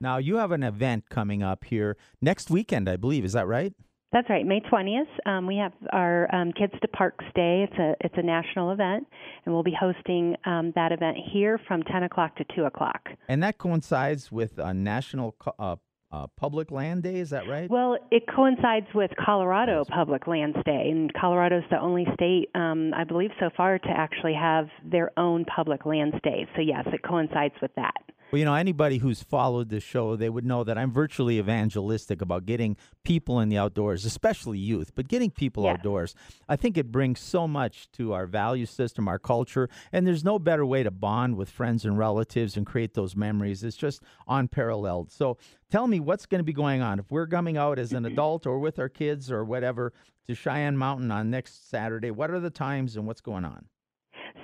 Now, 0.00 0.18
you 0.18 0.36
have 0.36 0.50
an 0.50 0.64
event 0.64 1.08
coming 1.10 1.42
up 1.42 1.64
here 1.64 1.96
next 2.20 2.50
weekend, 2.50 2.88
I 2.88 2.96
believe. 2.96 3.24
Is 3.24 3.34
that 3.34 3.46
right? 3.46 3.72
That's 4.12 4.28
right. 4.28 4.44
May 4.44 4.60
20th, 4.60 5.06
um, 5.24 5.46
we 5.46 5.56
have 5.56 5.72
our 5.90 6.32
um, 6.34 6.52
Kids 6.52 6.74
to 6.82 6.88
Parks 6.88 7.24
Day. 7.34 7.66
It's 7.68 7.78
a 7.78 7.94
it's 8.00 8.14
a 8.18 8.22
national 8.22 8.72
event, 8.72 9.06
and 9.44 9.54
we'll 9.54 9.62
be 9.62 9.76
hosting 9.78 10.36
um, 10.44 10.72
that 10.74 10.92
event 10.92 11.16
here 11.32 11.58
from 11.66 11.82
10 11.84 12.02
o'clock 12.02 12.36
to 12.36 12.44
2 12.54 12.64
o'clock. 12.64 13.08
And 13.28 13.42
that 13.42 13.56
coincides 13.56 14.30
with 14.30 14.58
a 14.58 14.74
national 14.74 15.32
co- 15.38 15.54
uh, 15.58 15.76
uh, 16.12 16.26
public 16.36 16.70
land 16.70 17.02
day. 17.02 17.16
Is 17.16 17.30
that 17.30 17.48
right? 17.48 17.70
Well, 17.70 17.96
it 18.10 18.24
coincides 18.26 18.86
with 18.94 19.10
Colorado 19.24 19.84
Public 19.84 20.26
Lands 20.26 20.58
Day, 20.64 20.88
and 20.90 21.12
Colorado's 21.14 21.64
the 21.70 21.80
only 21.80 22.06
state, 22.14 22.50
um, 22.54 22.92
I 22.94 23.04
believe, 23.04 23.30
so 23.40 23.50
far 23.56 23.78
to 23.78 23.88
actually 23.88 24.34
have 24.34 24.68
their 24.84 25.10
own 25.18 25.44
public 25.44 25.86
lands 25.86 26.16
day. 26.22 26.46
So 26.54 26.62
yes, 26.62 26.84
it 26.92 27.02
coincides 27.02 27.54
with 27.62 27.74
that. 27.76 27.94
Well, 28.32 28.38
you 28.38 28.46
know, 28.46 28.54
anybody 28.54 28.96
who's 28.96 29.22
followed 29.22 29.68
the 29.68 29.78
show, 29.78 30.16
they 30.16 30.30
would 30.30 30.46
know 30.46 30.64
that 30.64 30.78
I'm 30.78 30.90
virtually 30.90 31.38
evangelistic 31.38 32.22
about 32.22 32.46
getting 32.46 32.78
people 33.04 33.40
in 33.40 33.50
the 33.50 33.58
outdoors, 33.58 34.06
especially 34.06 34.58
youth, 34.58 34.92
but 34.94 35.06
getting 35.06 35.30
people 35.30 35.64
Yes. 35.64 35.74
outdoors. 35.74 36.14
I 36.48 36.56
think 36.56 36.78
it 36.78 36.90
brings 36.90 37.20
so 37.20 37.46
much 37.46 37.92
to 37.92 38.14
our 38.14 38.26
value 38.26 38.64
system, 38.64 39.06
our 39.06 39.18
culture, 39.18 39.68
and 39.92 40.06
there's 40.06 40.24
no 40.24 40.38
better 40.38 40.64
way 40.64 40.82
to 40.82 40.90
bond 40.90 41.36
with 41.36 41.50
friends 41.50 41.84
and 41.84 41.98
relatives 41.98 42.56
and 42.56 42.64
create 42.64 42.94
those 42.94 43.14
memories. 43.14 43.62
It's 43.62 43.76
just 43.76 44.02
unparalleled. 44.26 45.12
So 45.12 45.36
tell 45.70 45.86
me 45.86 46.00
what's 46.00 46.24
going 46.24 46.38
to 46.38 46.44
be 46.44 46.54
going 46.54 46.80
on. 46.80 46.98
If 46.98 47.10
we're 47.10 47.26
coming 47.26 47.58
out 47.58 47.78
as 47.78 47.92
an 47.92 48.04
mm-hmm. 48.04 48.14
adult 48.14 48.46
or 48.46 48.58
with 48.58 48.78
our 48.78 48.88
kids 48.88 49.30
or 49.30 49.44
whatever 49.44 49.92
to 50.26 50.34
Cheyenne 50.34 50.78
Mountain 50.78 51.10
on 51.10 51.28
next 51.28 51.68
Saturday, 51.68 52.10
what 52.10 52.30
are 52.30 52.40
the 52.40 52.48
times 52.48 52.96
and 52.96 53.06
what's 53.06 53.20
going 53.20 53.44
on? 53.44 53.66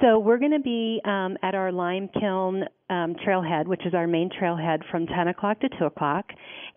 So 0.01 0.19
we're 0.21 0.39
going 0.39 0.53
to 0.53 0.61
be 0.61 1.01
um, 1.05 1.37
at 1.43 1.55
our 1.55 1.73
Lime 1.73 2.09
Kiln 2.21 2.63
um, 2.89 3.17
trailhead, 3.27 3.67
which 3.67 3.85
is 3.85 3.95
our 3.95 4.07
main 4.07 4.31
trailhead, 4.31 4.79
from 4.91 5.07
10 5.07 5.29
o'clock 5.29 5.61
to 5.61 5.69
2 5.79 5.87
o'clock, 5.87 6.27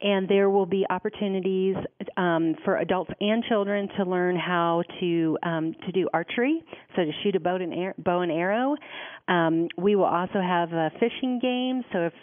and 0.02 0.28
there 0.28 0.50
will 0.50 0.66
be 0.66 0.86
opportunities 0.90 1.76
um, 2.18 2.56
for 2.66 2.78
adults 2.78 3.12
and 3.20 3.44
children 3.48 3.88
to 3.98 4.04
learn 4.04 4.36
how 4.36 4.82
to 5.00 5.38
um, 5.44 5.76
to 5.86 5.92
do 5.92 6.10
archery, 6.14 6.64
so 6.96 7.04
to 7.04 7.12
shoot 7.24 7.36
a 7.36 7.40
bow 7.40 7.56
and, 7.56 7.74
ar- 7.74 7.96
bow 8.00 8.22
and 8.22 8.32
arrow. 8.32 8.76
Um, 9.28 9.68
we 9.78 9.96
will 9.96 10.06
also 10.06 10.42
have 10.42 10.74
a 10.74 10.92
fishing 11.00 11.40
game, 11.40 11.84
so 11.94 12.00
if 12.08 12.14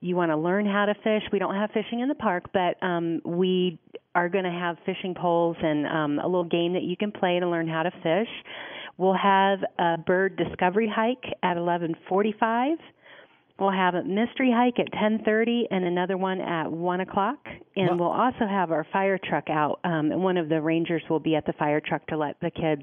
you 0.00 0.16
want 0.16 0.30
to 0.30 0.36
learn 0.36 0.64
how 0.64 0.86
to 0.86 0.94
fish, 0.94 1.22
we 1.30 1.38
don't 1.38 1.54
have 1.54 1.70
fishing 1.72 2.00
in 2.00 2.08
the 2.08 2.14
park, 2.14 2.44
but 2.52 2.82
um, 2.84 3.20
we 3.24 3.78
are 4.14 4.28
going 4.28 4.44
to 4.44 4.50
have 4.50 4.76
fishing 4.86 5.14
poles 5.14 5.56
and 5.62 5.86
um, 5.86 6.18
a 6.18 6.26
little 6.26 6.44
game 6.44 6.72
that 6.72 6.82
you 6.82 6.96
can 6.96 7.12
play 7.12 7.38
to 7.38 7.48
learn 7.48 7.68
how 7.68 7.82
to 7.82 7.90
fish. 8.02 8.28
We'll 8.98 9.14
have 9.14 9.60
a 9.78 9.96
bird 9.96 10.36
discovery 10.36 10.92
hike 10.94 11.24
at 11.42 11.56
11:45. 11.56 12.78
We'll 13.58 13.70
have 13.70 13.94
a 13.94 14.04
mystery 14.04 14.52
hike 14.52 14.78
at 14.78 14.92
10:30 14.92 15.66
and 15.70 15.84
another 15.84 16.16
one 16.16 16.40
at 16.40 16.70
1 16.70 17.00
o'clock. 17.00 17.38
And 17.76 17.88
Well- 17.88 17.98
we'll 17.98 18.20
also 18.20 18.46
have 18.46 18.70
our 18.70 18.84
fire 18.84 19.18
truck 19.18 19.50
out. 19.50 19.80
Um, 19.84 20.12
and 20.12 20.22
one 20.22 20.36
of 20.36 20.48
the 20.48 20.60
rangers 20.60 21.02
will 21.08 21.20
be 21.20 21.34
at 21.36 21.44
the 21.44 21.52
fire 21.54 21.80
truck 21.80 22.06
to 22.08 22.16
let 22.16 22.38
the 22.40 22.50
kids 22.50 22.82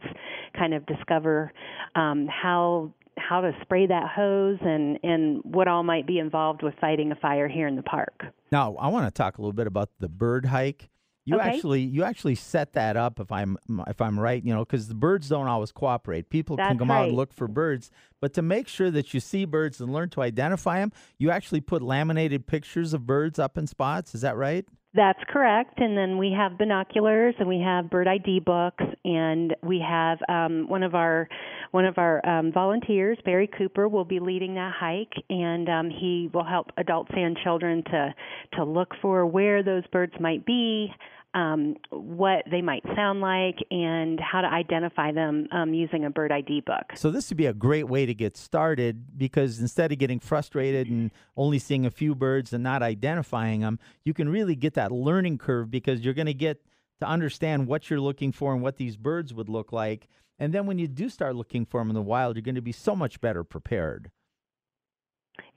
kind 0.54 0.73
of 0.73 0.86
discover 0.86 1.51
um, 1.95 2.28
how 2.28 2.91
how 3.17 3.39
to 3.39 3.56
spray 3.62 3.86
that 3.86 4.10
hose 4.10 4.58
and 4.62 4.99
and 5.01 5.41
what 5.43 5.69
all 5.69 5.84
might 5.84 6.06
be 6.06 6.19
involved 6.19 6.62
with 6.63 6.75
fighting 6.82 7.12
a 7.13 7.15
fire 7.15 7.47
here 7.47 7.67
in 7.67 7.78
the 7.78 7.84
park. 7.84 8.25
Now, 8.51 8.75
I 8.75 8.89
want 8.89 9.06
to 9.06 9.12
talk 9.12 9.38
a 9.38 9.41
little 9.41 9.54
bit 9.54 9.67
about 9.67 9.89
the 9.99 10.10
bird 10.10 10.45
hike. 10.45 10.89
You 11.27 11.38
Okay. 11.38 11.47
actually 11.49 11.81
you 11.81 12.03
actually 12.03 12.35
set 12.35 12.73
that 12.73 12.95
up 12.95 13.19
if 13.19 13.31
I'm 13.31 13.57
if 13.88 13.99
I'm 13.99 14.19
right, 14.19 14.43
you 14.43 14.53
know, 14.53 14.59
because 14.63 14.88
the 14.88 14.93
birds 14.95 15.29
don't 15.29 15.47
always 15.47 15.71
cooperate. 15.71 16.29
People 16.29 16.59
can 16.59 16.77
That's 16.77 16.79
come 16.79 16.91
out 16.91 17.07
and 17.07 17.15
look 17.17 17.33
for 17.33 17.47
birds, 17.47 17.89
but 18.21 18.33
to 18.35 18.41
make 18.43 18.67
sure 18.67 18.91
that 18.91 19.13
you 19.13 19.19
see 19.19 19.45
birds 19.45 19.81
and 19.81 19.91
learn 19.91 20.09
to 20.11 20.21
identify 20.21 20.79
them, 20.79 20.91
you 21.17 21.31
actually 21.31 21.61
put 21.61 21.81
laminated 21.81 22.45
pictures 22.45 22.93
of 22.93 23.07
birds 23.07 23.39
up 23.39 23.57
in 23.57 23.65
spots. 23.65 24.13
Is 24.13 24.21
that 24.21 24.38
right? 24.38 24.65
That's 24.93 25.19
correct. 25.27 25.79
And 25.81 25.97
then 25.97 26.17
we 26.17 26.31
have 26.31 26.57
binoculars 26.57 27.35
and 27.38 27.49
we 27.49 27.59
have 27.59 27.89
bird 27.89 28.07
ID 28.07 28.39
books 28.39 28.83
and 29.03 29.53
we 29.61 29.83
have 29.85 30.19
um, 30.29 30.69
one 30.69 30.83
of 30.83 30.95
our 30.95 31.27
one 31.71 31.83
of 31.83 31.97
our 31.97 32.25
um, 32.25 32.53
volunteers, 32.53 33.17
Barry 33.25 33.47
Cooper, 33.57 33.89
will 33.89 34.05
be 34.05 34.19
leading 34.19 34.53
that 34.55 34.71
hike 34.73 35.11
and 35.29 35.67
um, 35.67 35.89
he 35.89 36.29
will 36.33 36.45
help 36.45 36.67
adults 36.77 37.11
and 37.13 37.38
children 37.43 37.83
to 37.91 38.15
to 38.53 38.63
look 38.63 38.93
for 39.01 39.25
where 39.25 39.63
those 39.63 39.85
birds 39.88 40.13
might 40.19 40.45
be. 40.45 40.88
Um, 41.36 41.76
what 41.91 42.45
they 42.50 42.62
might 42.62 42.84
sound 42.95 43.19
like 43.19 43.58
and 43.69 44.17
how 44.21 44.39
to 44.39 44.48
identify 44.48 45.12
them 45.12 45.48
um, 45.52 45.74
using 45.74 46.06
a 46.06 46.10
bird 46.10 46.32
ID 46.32 46.62
book. 46.62 46.93
So 46.95 47.12
this 47.12 47.30
would 47.30 47.38
be 47.38 47.48
a 47.48 47.54
great 47.54 47.89
way 47.89 48.06
to 48.06 48.13
get 48.13 48.38
started 48.38 49.17
because 49.17 49.60
instead 49.60 49.91
of 49.91 49.98
getting 49.98 50.21
frustrated 50.21 50.88
and 50.88 51.12
only 51.36 51.60
seeing 51.60 51.86
a 51.86 51.91
few 51.91 52.15
birds 52.15 52.54
and 52.54 52.63
not 52.63 52.82
identifying 52.82 53.60
them, 53.60 53.80
you 54.06 54.13
can 54.13 54.30
really 54.30 54.56
get 54.56 54.76
that 54.76 54.93
learning 54.93 55.38
curve 55.38 55.69
because 55.69 56.06
you're 56.06 56.13
going 56.13 56.26
to 56.26 56.34
get 56.34 56.62
to 57.02 57.06
understand 57.06 57.67
what 57.67 57.89
you're 57.89 58.00
looking 58.00 58.32
for 58.32 58.54
and 58.54 58.62
what 58.62 58.78
these 58.78 58.95
birds 58.95 59.34
would 59.34 59.50
look 59.50 59.74
like. 59.74 60.08
And 60.39 60.54
then 60.54 60.65
when 60.65 60.78
you 60.78 60.88
do 60.88 61.10
start 61.10 61.36
looking 61.36 61.65
for 61.65 61.82
them 61.82 61.89
in 61.89 61.95
the 61.95 62.02
wild, 62.02 62.36
you're 62.36 62.43
going 62.43 62.56
to 62.56 62.62
be 62.62 62.71
so 62.71 62.95
much 62.95 63.21
better 63.21 63.43
prepared. 63.43 64.12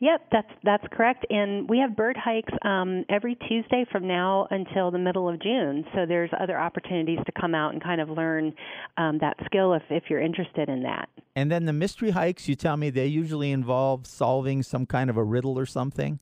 Yep, 0.00 0.26
that's 0.30 0.50
that's 0.62 0.84
correct. 0.92 1.26
And 1.28 1.68
we 1.68 1.78
have 1.78 1.96
bird 1.96 2.16
hikes 2.16 2.52
um, 2.62 3.04
every 3.08 3.36
Tuesday 3.48 3.84
from 3.90 4.06
now 4.06 4.46
until 4.50 4.90
the 4.90 4.98
middle 4.98 5.28
of 5.28 5.40
June. 5.40 5.84
So 5.94 6.06
there's 6.06 6.30
other 6.38 6.58
opportunities 6.58 7.18
to 7.26 7.32
come 7.32 7.54
out 7.54 7.72
and 7.72 7.82
kind 7.82 8.00
of 8.00 8.08
learn 8.08 8.54
um, 8.96 9.18
that 9.18 9.36
skill 9.46 9.74
if 9.74 9.82
if 9.90 10.04
you're 10.08 10.20
interested 10.20 10.68
in 10.68 10.82
that. 10.84 11.08
And 11.34 11.50
then 11.50 11.64
the 11.64 11.72
mystery 11.72 12.10
hikes, 12.10 12.48
you 12.48 12.54
tell 12.54 12.76
me 12.76 12.90
they 12.90 13.06
usually 13.06 13.50
involve 13.50 14.06
solving 14.06 14.62
some 14.62 14.86
kind 14.86 15.10
of 15.10 15.16
a 15.16 15.24
riddle 15.24 15.58
or 15.58 15.66
something. 15.66 16.20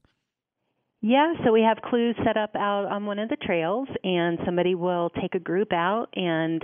Yeah, 1.02 1.34
so 1.44 1.52
we 1.52 1.60
have 1.60 1.78
clues 1.82 2.16
set 2.24 2.38
up 2.38 2.56
out 2.56 2.86
on 2.86 3.04
one 3.04 3.18
of 3.18 3.28
the 3.28 3.36
trails, 3.36 3.88
and 4.02 4.38
somebody 4.44 4.74
will 4.74 5.10
take 5.10 5.34
a 5.34 5.38
group 5.38 5.72
out, 5.72 6.06
and 6.14 6.62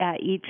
at 0.00 0.22
each 0.22 0.46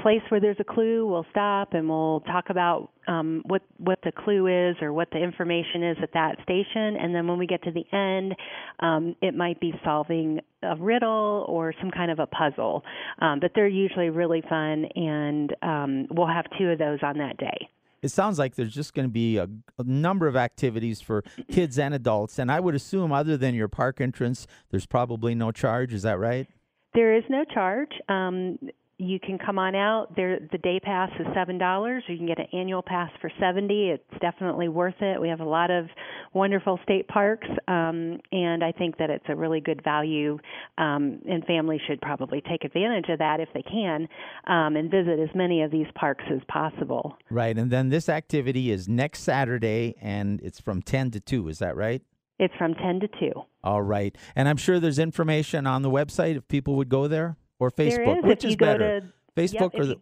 place 0.00 0.22
where 0.28 0.40
there's 0.40 0.56
a 0.60 0.64
clue, 0.64 1.06
we'll 1.06 1.26
stop 1.30 1.74
and 1.74 1.88
we'll 1.88 2.20
talk 2.20 2.50
about 2.50 2.90
um, 3.06 3.42
what 3.46 3.62
what 3.78 3.98
the 4.04 4.12
clue 4.12 4.46
is 4.46 4.76
or 4.80 4.92
what 4.92 5.08
the 5.10 5.18
information 5.18 5.82
is 5.82 5.96
at 6.02 6.12
that 6.12 6.36
station, 6.42 6.96
and 7.00 7.14
then 7.14 7.26
when 7.26 7.38
we 7.38 7.46
get 7.46 7.62
to 7.64 7.70
the 7.72 7.84
end, 7.96 8.34
um, 8.80 9.16
it 9.22 9.34
might 9.34 9.60
be 9.60 9.72
solving 9.84 10.40
a 10.62 10.76
riddle 10.76 11.44
or 11.48 11.72
some 11.80 11.90
kind 11.90 12.10
of 12.10 12.18
a 12.18 12.26
puzzle. 12.26 12.82
Um, 13.20 13.40
but 13.40 13.52
they're 13.54 13.66
usually 13.66 14.10
really 14.10 14.42
fun, 14.48 14.86
and 14.94 15.54
um, 15.62 16.06
we'll 16.10 16.26
have 16.26 16.44
two 16.58 16.70
of 16.70 16.78
those 16.78 16.98
on 17.02 17.18
that 17.18 17.36
day. 17.38 17.68
It 18.00 18.10
sounds 18.10 18.38
like 18.38 18.54
there's 18.54 18.74
just 18.74 18.94
going 18.94 19.08
to 19.08 19.12
be 19.12 19.38
a, 19.38 19.48
a 19.78 19.82
number 19.84 20.28
of 20.28 20.36
activities 20.36 21.00
for 21.00 21.24
kids 21.50 21.78
and 21.78 21.92
adults. 21.92 22.38
And 22.38 22.52
I 22.52 22.60
would 22.60 22.76
assume, 22.76 23.10
other 23.10 23.36
than 23.36 23.56
your 23.56 23.66
park 23.66 24.00
entrance, 24.00 24.46
there's 24.70 24.86
probably 24.86 25.34
no 25.34 25.50
charge. 25.50 25.92
Is 25.92 26.02
that 26.02 26.18
right? 26.18 26.46
There 26.94 27.16
is 27.16 27.24
no 27.28 27.44
charge. 27.44 27.90
Um, 28.08 28.58
you 28.98 29.20
can 29.20 29.38
come 29.38 29.60
on 29.60 29.76
out. 29.76 30.14
There, 30.16 30.40
the 30.50 30.58
day 30.58 30.80
pass 30.80 31.10
is 31.20 31.26
seven 31.32 31.56
dollars. 31.56 32.02
You 32.08 32.16
can 32.16 32.26
get 32.26 32.38
an 32.40 32.48
annual 32.52 32.82
pass 32.82 33.10
for 33.20 33.30
seventy. 33.40 33.90
It's 33.90 34.20
definitely 34.20 34.68
worth 34.68 35.00
it. 35.00 35.20
We 35.20 35.28
have 35.28 35.38
a 35.38 35.44
lot 35.44 35.70
of 35.70 35.86
wonderful 36.34 36.80
state 36.82 37.06
parks, 37.06 37.46
um, 37.68 38.18
and 38.32 38.64
I 38.64 38.72
think 38.72 38.98
that 38.98 39.08
it's 39.08 39.24
a 39.28 39.36
really 39.36 39.60
good 39.60 39.82
value. 39.84 40.38
Um, 40.78 41.20
and 41.28 41.44
families 41.44 41.80
should 41.86 42.00
probably 42.00 42.40
take 42.40 42.64
advantage 42.64 43.08
of 43.08 43.20
that 43.20 43.38
if 43.38 43.48
they 43.54 43.62
can, 43.62 44.08
um, 44.48 44.74
and 44.74 44.90
visit 44.90 45.20
as 45.20 45.30
many 45.34 45.62
of 45.62 45.70
these 45.70 45.86
parks 45.94 46.24
as 46.32 46.40
possible. 46.48 47.16
Right. 47.30 47.56
And 47.56 47.70
then 47.70 47.90
this 47.90 48.08
activity 48.08 48.72
is 48.72 48.88
next 48.88 49.20
Saturday, 49.20 49.94
and 50.00 50.40
it's 50.42 50.60
from 50.60 50.82
10 50.82 51.12
to 51.12 51.20
2. 51.20 51.48
Is 51.48 51.60
that 51.60 51.76
right? 51.76 52.02
It's 52.40 52.54
from 52.56 52.74
ten 52.74 53.00
to 53.00 53.08
two. 53.08 53.32
All 53.64 53.82
right. 53.82 54.16
And 54.36 54.48
I'm 54.48 54.56
sure 54.56 54.78
there's 54.78 55.00
information 55.00 55.66
on 55.66 55.82
the 55.82 55.90
website 55.90 56.36
if 56.36 56.46
people 56.46 56.76
would 56.76 56.88
go 56.88 57.08
there 57.08 57.36
or 57.58 57.70
Facebook. 57.70 58.18
Is 58.18 58.24
Which 58.24 58.44
is 58.44 58.56
better? 58.56 59.00
to 59.00 59.06
Facebook 59.36 59.72
Yep, 59.72 59.74
or 59.74 59.86
the. 59.86 59.92
you- 59.94 60.00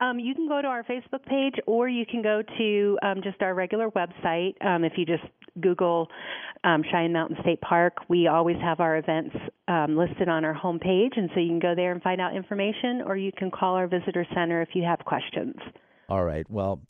Um, 0.00 0.18
you 0.18 0.34
can 0.34 0.46
go 0.46 0.60
to 0.60 0.68
our 0.68 0.84
Facebook 0.84 1.24
page, 1.24 1.54
or 1.66 1.88
you 1.88 2.04
can 2.04 2.20
go 2.22 2.42
to 2.58 2.98
um, 3.02 3.22
just 3.22 3.40
our 3.40 3.54
regular 3.54 3.90
website. 3.90 4.54
Um, 4.64 4.84
if 4.84 4.92
you 4.98 5.06
just 5.06 5.24
Google 5.60 6.08
um, 6.64 6.82
Cheyenne 6.90 7.12
Mountain 7.14 7.38
State 7.40 7.62
Park, 7.62 7.94
we 8.08 8.26
always 8.26 8.58
have 8.60 8.80
our 8.80 8.98
events 8.98 9.34
um, 9.68 9.96
listed 9.96 10.28
on 10.28 10.44
our 10.44 10.52
homepage, 10.54 11.16
and 11.16 11.30
so 11.32 11.40
you 11.40 11.48
can 11.48 11.60
go 11.60 11.74
there 11.74 11.92
and 11.92 12.02
find 12.02 12.20
out 12.20 12.36
information, 12.36 13.02
or 13.06 13.16
you 13.16 13.32
can 13.32 13.50
call 13.50 13.74
our 13.74 13.86
visitor 13.86 14.26
center 14.34 14.60
if 14.60 14.70
you 14.74 14.82
have 14.82 14.98
questions. 15.06 15.54
All 16.10 16.24
right. 16.24 16.48
Well, 16.50 16.82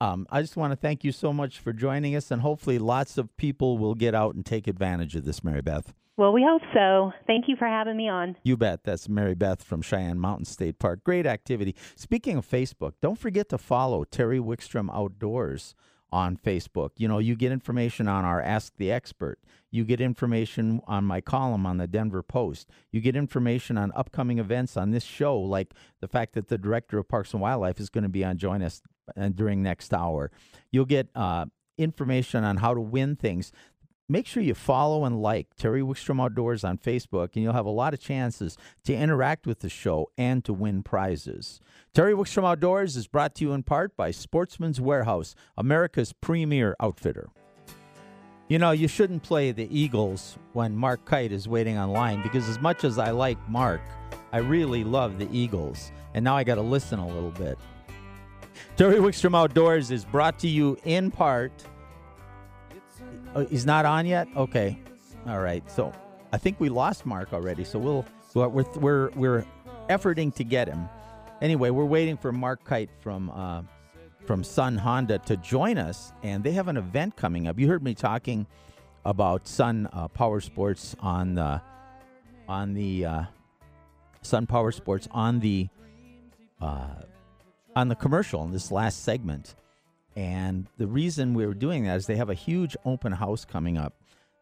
um, 0.00 0.24
I 0.30 0.40
just 0.40 0.56
want 0.56 0.70
to 0.70 0.76
thank 0.76 1.02
you 1.02 1.10
so 1.10 1.32
much 1.32 1.58
for 1.58 1.72
joining 1.72 2.14
us, 2.14 2.30
and 2.30 2.40
hopefully 2.42 2.78
lots 2.78 3.18
of 3.18 3.36
people 3.36 3.78
will 3.78 3.96
get 3.96 4.14
out 4.14 4.36
and 4.36 4.46
take 4.46 4.68
advantage 4.68 5.16
of 5.16 5.24
this, 5.24 5.42
Mary 5.42 5.60
Beth. 5.60 5.92
Well, 6.18 6.32
we 6.32 6.42
hope 6.42 6.62
so. 6.74 7.12
Thank 7.28 7.44
you 7.46 7.54
for 7.54 7.68
having 7.68 7.96
me 7.96 8.08
on. 8.08 8.36
You 8.42 8.56
bet. 8.56 8.82
That's 8.82 9.08
Mary 9.08 9.36
Beth 9.36 9.62
from 9.62 9.82
Cheyenne 9.82 10.18
Mountain 10.18 10.46
State 10.46 10.80
Park. 10.80 11.04
Great 11.04 11.26
activity. 11.26 11.76
Speaking 11.94 12.36
of 12.36 12.44
Facebook, 12.44 12.94
don't 13.00 13.16
forget 13.16 13.48
to 13.50 13.56
follow 13.56 14.02
Terry 14.02 14.40
Wickstrom 14.40 14.92
Outdoors 14.92 15.76
on 16.10 16.36
Facebook. 16.36 16.90
You 16.96 17.06
know, 17.06 17.20
you 17.20 17.36
get 17.36 17.52
information 17.52 18.08
on 18.08 18.24
our 18.24 18.42
Ask 18.42 18.72
the 18.78 18.90
Expert. 18.90 19.38
You 19.70 19.84
get 19.84 20.00
information 20.00 20.80
on 20.88 21.04
my 21.04 21.20
column 21.20 21.64
on 21.64 21.76
the 21.76 21.86
Denver 21.86 22.24
Post. 22.24 22.68
You 22.90 23.00
get 23.00 23.14
information 23.14 23.78
on 23.78 23.92
upcoming 23.94 24.40
events 24.40 24.76
on 24.76 24.90
this 24.90 25.04
show, 25.04 25.38
like 25.38 25.72
the 26.00 26.08
fact 26.08 26.32
that 26.34 26.48
the 26.48 26.58
director 26.58 26.98
of 26.98 27.06
Parks 27.06 27.32
and 27.32 27.40
Wildlife 27.40 27.78
is 27.78 27.90
going 27.90 28.02
to 28.02 28.08
be 28.08 28.24
on 28.24 28.38
Join 28.38 28.60
Us 28.60 28.82
uh, 29.16 29.28
during 29.28 29.62
next 29.62 29.94
hour. 29.94 30.32
You'll 30.72 30.84
get 30.84 31.10
uh, 31.14 31.46
information 31.76 32.42
on 32.42 32.56
how 32.56 32.74
to 32.74 32.80
win 32.80 33.14
things 33.14 33.52
make 34.08 34.26
sure 34.26 34.42
you 34.42 34.54
follow 34.54 35.04
and 35.04 35.20
like 35.20 35.54
Terry 35.56 35.82
Wickstrom 35.82 36.22
Outdoors 36.22 36.64
on 36.64 36.78
Facebook, 36.78 37.34
and 37.34 37.42
you'll 37.42 37.52
have 37.52 37.66
a 37.66 37.70
lot 37.70 37.92
of 37.92 38.00
chances 38.00 38.56
to 38.84 38.94
interact 38.94 39.46
with 39.46 39.60
the 39.60 39.68
show 39.68 40.10
and 40.16 40.44
to 40.44 40.52
win 40.52 40.82
prizes. 40.82 41.60
Terry 41.92 42.14
Wickstrom 42.14 42.44
Outdoors 42.44 42.96
is 42.96 43.06
brought 43.06 43.34
to 43.36 43.44
you 43.44 43.52
in 43.52 43.62
part 43.62 43.96
by 43.96 44.10
Sportsman's 44.10 44.80
Warehouse, 44.80 45.34
America's 45.56 46.12
premier 46.12 46.74
outfitter. 46.80 47.28
You 48.48 48.58
know, 48.58 48.70
you 48.70 48.88
shouldn't 48.88 49.22
play 49.22 49.52
the 49.52 49.68
Eagles 49.70 50.38
when 50.54 50.74
Mark 50.74 51.04
Kite 51.04 51.32
is 51.32 51.46
waiting 51.46 51.76
online 51.76 52.22
because, 52.22 52.48
as 52.48 52.58
much 52.58 52.82
as 52.82 52.98
I 52.98 53.10
like 53.10 53.36
Mark, 53.46 53.82
I 54.32 54.38
really 54.38 54.84
love 54.84 55.18
the 55.18 55.28
Eagles. 55.30 55.92
And 56.14 56.24
now 56.24 56.34
I 56.34 56.44
got 56.44 56.54
to 56.54 56.62
listen 56.62 56.98
a 56.98 57.06
little 57.06 57.30
bit. 57.30 57.58
Terry 58.76 58.96
Wickstrom 58.96 59.36
Outdoors 59.36 59.90
is 59.90 60.06
brought 60.06 60.38
to 60.38 60.48
you 60.48 60.78
in 60.84 61.10
part 61.10 61.52
Oh, 63.34 63.46
he's 63.46 63.66
not 63.66 63.84
on 63.84 64.06
yet. 64.06 64.28
Okay, 64.36 64.78
all 65.26 65.40
right. 65.40 65.68
So 65.70 65.92
I 66.32 66.38
think 66.38 66.60
we 66.60 66.68
lost 66.68 67.06
Mark 67.06 67.32
already. 67.32 67.64
So 67.64 67.78
we'll 67.78 68.04
we're 68.34 68.48
we're 68.48 69.10
we're 69.10 69.46
efforting 69.88 70.34
to 70.36 70.44
get 70.44 70.68
him. 70.68 70.88
Anyway, 71.40 71.70
we're 71.70 71.84
waiting 71.84 72.16
for 72.16 72.32
Mark 72.32 72.64
Kite 72.64 72.90
from 73.00 73.30
uh, 73.30 73.62
from 74.26 74.44
Sun 74.44 74.76
Honda 74.78 75.18
to 75.20 75.36
join 75.36 75.78
us, 75.78 76.12
and 76.22 76.42
they 76.42 76.52
have 76.52 76.68
an 76.68 76.76
event 76.76 77.16
coming 77.16 77.46
up. 77.48 77.58
You 77.58 77.68
heard 77.68 77.82
me 77.82 77.94
talking 77.94 78.46
about 79.04 79.46
Sun 79.46 79.88
uh, 79.92 80.08
Power 80.08 80.40
Sports 80.40 80.94
on 81.00 81.34
the 81.34 81.62
on 82.48 82.74
the 82.74 83.04
uh, 83.04 83.22
Sun 84.22 84.46
Power 84.46 84.72
Sports 84.72 85.08
on 85.12 85.40
the 85.40 85.68
uh, 86.60 86.88
on 87.76 87.88
the 87.88 87.94
commercial 87.94 88.42
in 88.44 88.50
this 88.52 88.70
last 88.70 89.04
segment. 89.04 89.54
And 90.18 90.66
the 90.76 90.88
reason 90.88 91.32
we 91.32 91.44
are 91.44 91.54
doing 91.54 91.84
that 91.84 91.96
is 91.96 92.06
they 92.06 92.16
have 92.16 92.28
a 92.28 92.34
huge 92.34 92.76
open 92.84 93.12
house 93.12 93.44
coming 93.44 93.78
up. 93.78 93.94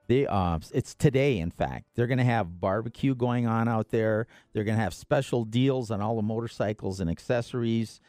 They 0.09 0.27
uh, 0.27 0.59
it's 0.73 0.95
today, 0.95 1.39
in 1.39 1.51
fact. 1.51 1.89
They're 1.95 2.07
going 2.07 2.17
to 2.17 2.25
have 2.25 2.63
barbecue 2.63 3.15
going 3.15 3.47
on 3.47 3.69
out 3.69 3.91
there. 3.91 4.27
They're 4.55 4.65
going 4.65 4.79
to 4.79 4.83
have 4.83 4.95
special 4.95 5.45
deals 5.45 5.91
on 5.91 6.01
all 6.01 6.17
the 6.17 6.23
motorcycles 6.23 6.99
and 6.99 7.11
accessories. 7.11 8.01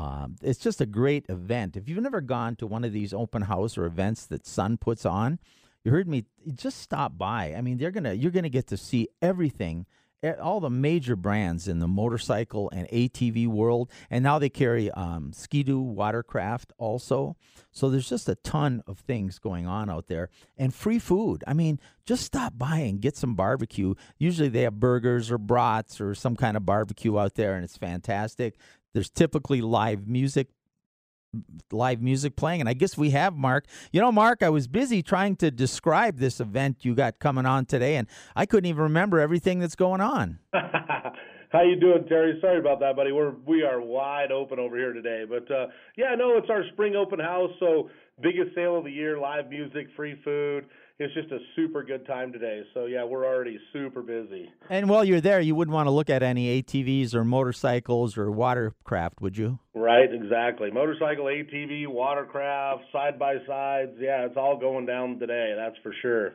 Um, 0.00 0.34
it's 0.42 0.58
just 0.58 0.80
a 0.80 0.86
great 0.86 1.26
event. 1.28 1.76
If 1.76 1.88
you've 1.88 2.02
never 2.02 2.20
gone 2.20 2.56
to 2.56 2.66
one 2.66 2.82
of 2.82 2.92
these 2.92 3.14
open 3.14 3.42
house 3.42 3.78
or 3.78 3.84
events 3.84 4.26
that 4.26 4.44
Sun 4.44 4.78
puts 4.78 5.06
on, 5.06 5.38
you 5.84 5.92
heard 5.92 6.08
me. 6.08 6.24
Just 6.52 6.80
stop 6.80 7.16
by. 7.16 7.54
I 7.56 7.60
mean, 7.60 7.78
they're 7.78 7.92
gonna 7.92 8.14
you're 8.14 8.32
gonna 8.32 8.48
get 8.48 8.66
to 8.68 8.76
see 8.76 9.06
everything 9.20 9.86
all 10.40 10.60
the 10.60 10.70
major 10.70 11.16
brands 11.16 11.68
in 11.68 11.78
the 11.78 11.88
motorcycle 11.88 12.70
and 12.70 12.88
ATV 12.88 13.46
world, 13.48 13.90
and 14.10 14.22
now 14.22 14.38
they 14.38 14.48
carry 14.48 14.90
um, 14.92 15.32
Ski-Doo 15.32 15.80
watercraft 15.80 16.72
also. 16.78 17.36
So 17.72 17.90
there's 17.90 18.08
just 18.08 18.28
a 18.28 18.36
ton 18.36 18.82
of 18.86 18.98
things 18.98 19.38
going 19.38 19.66
on 19.66 19.90
out 19.90 20.06
there, 20.06 20.30
and 20.56 20.74
free 20.74 20.98
food. 20.98 21.42
I 21.46 21.54
mean, 21.54 21.80
just 22.06 22.24
stop 22.24 22.54
by 22.56 22.78
and 22.78 23.00
get 23.00 23.16
some 23.16 23.34
barbecue. 23.34 23.94
Usually 24.18 24.48
they 24.48 24.62
have 24.62 24.78
burgers 24.78 25.30
or 25.30 25.38
brats 25.38 26.00
or 26.00 26.14
some 26.14 26.36
kind 26.36 26.56
of 26.56 26.64
barbecue 26.64 27.18
out 27.18 27.34
there, 27.34 27.54
and 27.54 27.64
it's 27.64 27.76
fantastic. 27.76 28.56
There's 28.92 29.10
typically 29.10 29.60
live 29.60 30.06
music 30.06 30.48
live 31.70 32.00
music 32.02 32.36
playing. 32.36 32.60
And 32.60 32.68
I 32.68 32.74
guess 32.74 32.96
we 32.96 33.10
have 33.10 33.34
Mark. 33.34 33.66
You 33.92 34.00
know, 34.00 34.12
Mark, 34.12 34.42
I 34.42 34.50
was 34.50 34.66
busy 34.68 35.02
trying 35.02 35.36
to 35.36 35.50
describe 35.50 36.18
this 36.18 36.40
event 36.40 36.84
you 36.84 36.94
got 36.94 37.18
coming 37.18 37.46
on 37.46 37.66
today, 37.66 37.96
and 37.96 38.08
I 38.36 38.46
couldn't 38.46 38.68
even 38.68 38.82
remember 38.82 39.20
everything 39.20 39.58
that's 39.58 39.76
going 39.76 40.00
on. 40.00 40.38
How 40.52 41.60
you 41.60 41.78
doing, 41.78 42.06
Terry? 42.08 42.38
Sorry 42.40 42.58
about 42.58 42.80
that, 42.80 42.96
buddy. 42.96 43.12
We're 43.12 43.34
we 43.46 43.62
are 43.62 43.78
wide 43.78 44.32
open 44.32 44.58
over 44.58 44.74
here 44.74 44.94
today, 44.94 45.24
but 45.28 45.50
uh, 45.54 45.66
yeah, 45.98 46.14
no, 46.16 46.38
it's 46.38 46.48
our 46.48 46.64
spring 46.72 46.96
open 46.96 47.18
house. 47.18 47.50
So 47.60 47.90
biggest 48.22 48.54
sale 48.54 48.78
of 48.78 48.84
the 48.84 48.90
year, 48.90 49.18
live 49.18 49.50
music, 49.50 49.88
free 49.94 50.18
food 50.24 50.64
it's 51.02 51.14
just 51.14 51.30
a 51.30 51.38
super 51.56 51.82
good 51.82 52.06
time 52.06 52.32
today. 52.32 52.62
So 52.74 52.86
yeah, 52.86 53.04
we're 53.04 53.26
already 53.26 53.58
super 53.72 54.02
busy. 54.02 54.50
And 54.70 54.88
while 54.88 55.04
you're 55.04 55.20
there, 55.20 55.40
you 55.40 55.54
wouldn't 55.54 55.74
want 55.74 55.86
to 55.86 55.90
look 55.90 56.10
at 56.10 56.22
any 56.22 56.62
ATVs 56.62 57.14
or 57.14 57.24
motorcycles 57.24 58.16
or 58.16 58.30
watercraft, 58.30 59.20
would 59.20 59.36
you? 59.36 59.58
Right, 59.74 60.12
exactly. 60.12 60.70
Motorcycle, 60.70 61.24
ATV, 61.24 61.88
watercraft, 61.88 62.84
side 62.92 63.18
by 63.18 63.36
sides. 63.46 63.92
Yeah, 63.98 64.26
it's 64.26 64.36
all 64.36 64.58
going 64.58 64.86
down 64.86 65.18
today. 65.18 65.54
That's 65.56 65.76
for 65.82 65.94
sure. 66.02 66.34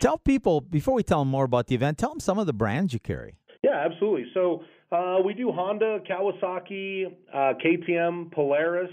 Tell 0.00 0.18
people 0.18 0.60
before 0.60 0.94
we 0.94 1.02
tell 1.02 1.20
them 1.20 1.28
more 1.28 1.44
about 1.44 1.66
the 1.66 1.74
event. 1.74 1.98
Tell 1.98 2.10
them 2.10 2.20
some 2.20 2.38
of 2.38 2.46
the 2.46 2.52
brands 2.52 2.92
you 2.92 3.00
carry. 3.00 3.34
Yeah, 3.62 3.84
absolutely. 3.84 4.26
So 4.34 4.64
uh, 4.90 5.18
we 5.24 5.34
do 5.34 5.52
Honda, 5.52 6.00
Kawasaki, 6.08 7.06
uh, 7.32 7.52
KTM, 7.64 8.32
Polaris. 8.32 8.90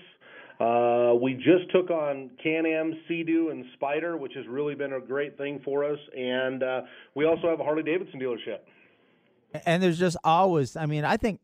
Uh, 0.59 1.13
we 1.21 1.35
just 1.35 1.71
took 1.71 1.89
on 1.89 2.29
Can-Am, 2.43 2.93
Sea-Doo, 3.07 3.49
and 3.49 3.63
Spyder, 3.79 4.19
which 4.19 4.33
has 4.35 4.45
really 4.47 4.75
been 4.75 4.93
a 4.93 4.99
great 4.99 5.37
thing 5.37 5.61
for 5.63 5.85
us. 5.85 5.99
And 6.17 6.63
uh, 6.63 6.81
we 7.15 7.25
also 7.25 7.49
have 7.49 7.59
a 7.59 7.63
Harley-Davidson 7.63 8.19
dealership. 8.19 8.59
And 9.65 9.81
there's 9.81 9.97
just 9.97 10.17
always, 10.23 10.75
I 10.75 10.85
mean, 10.85 11.05
I 11.05 11.17
think, 11.17 11.39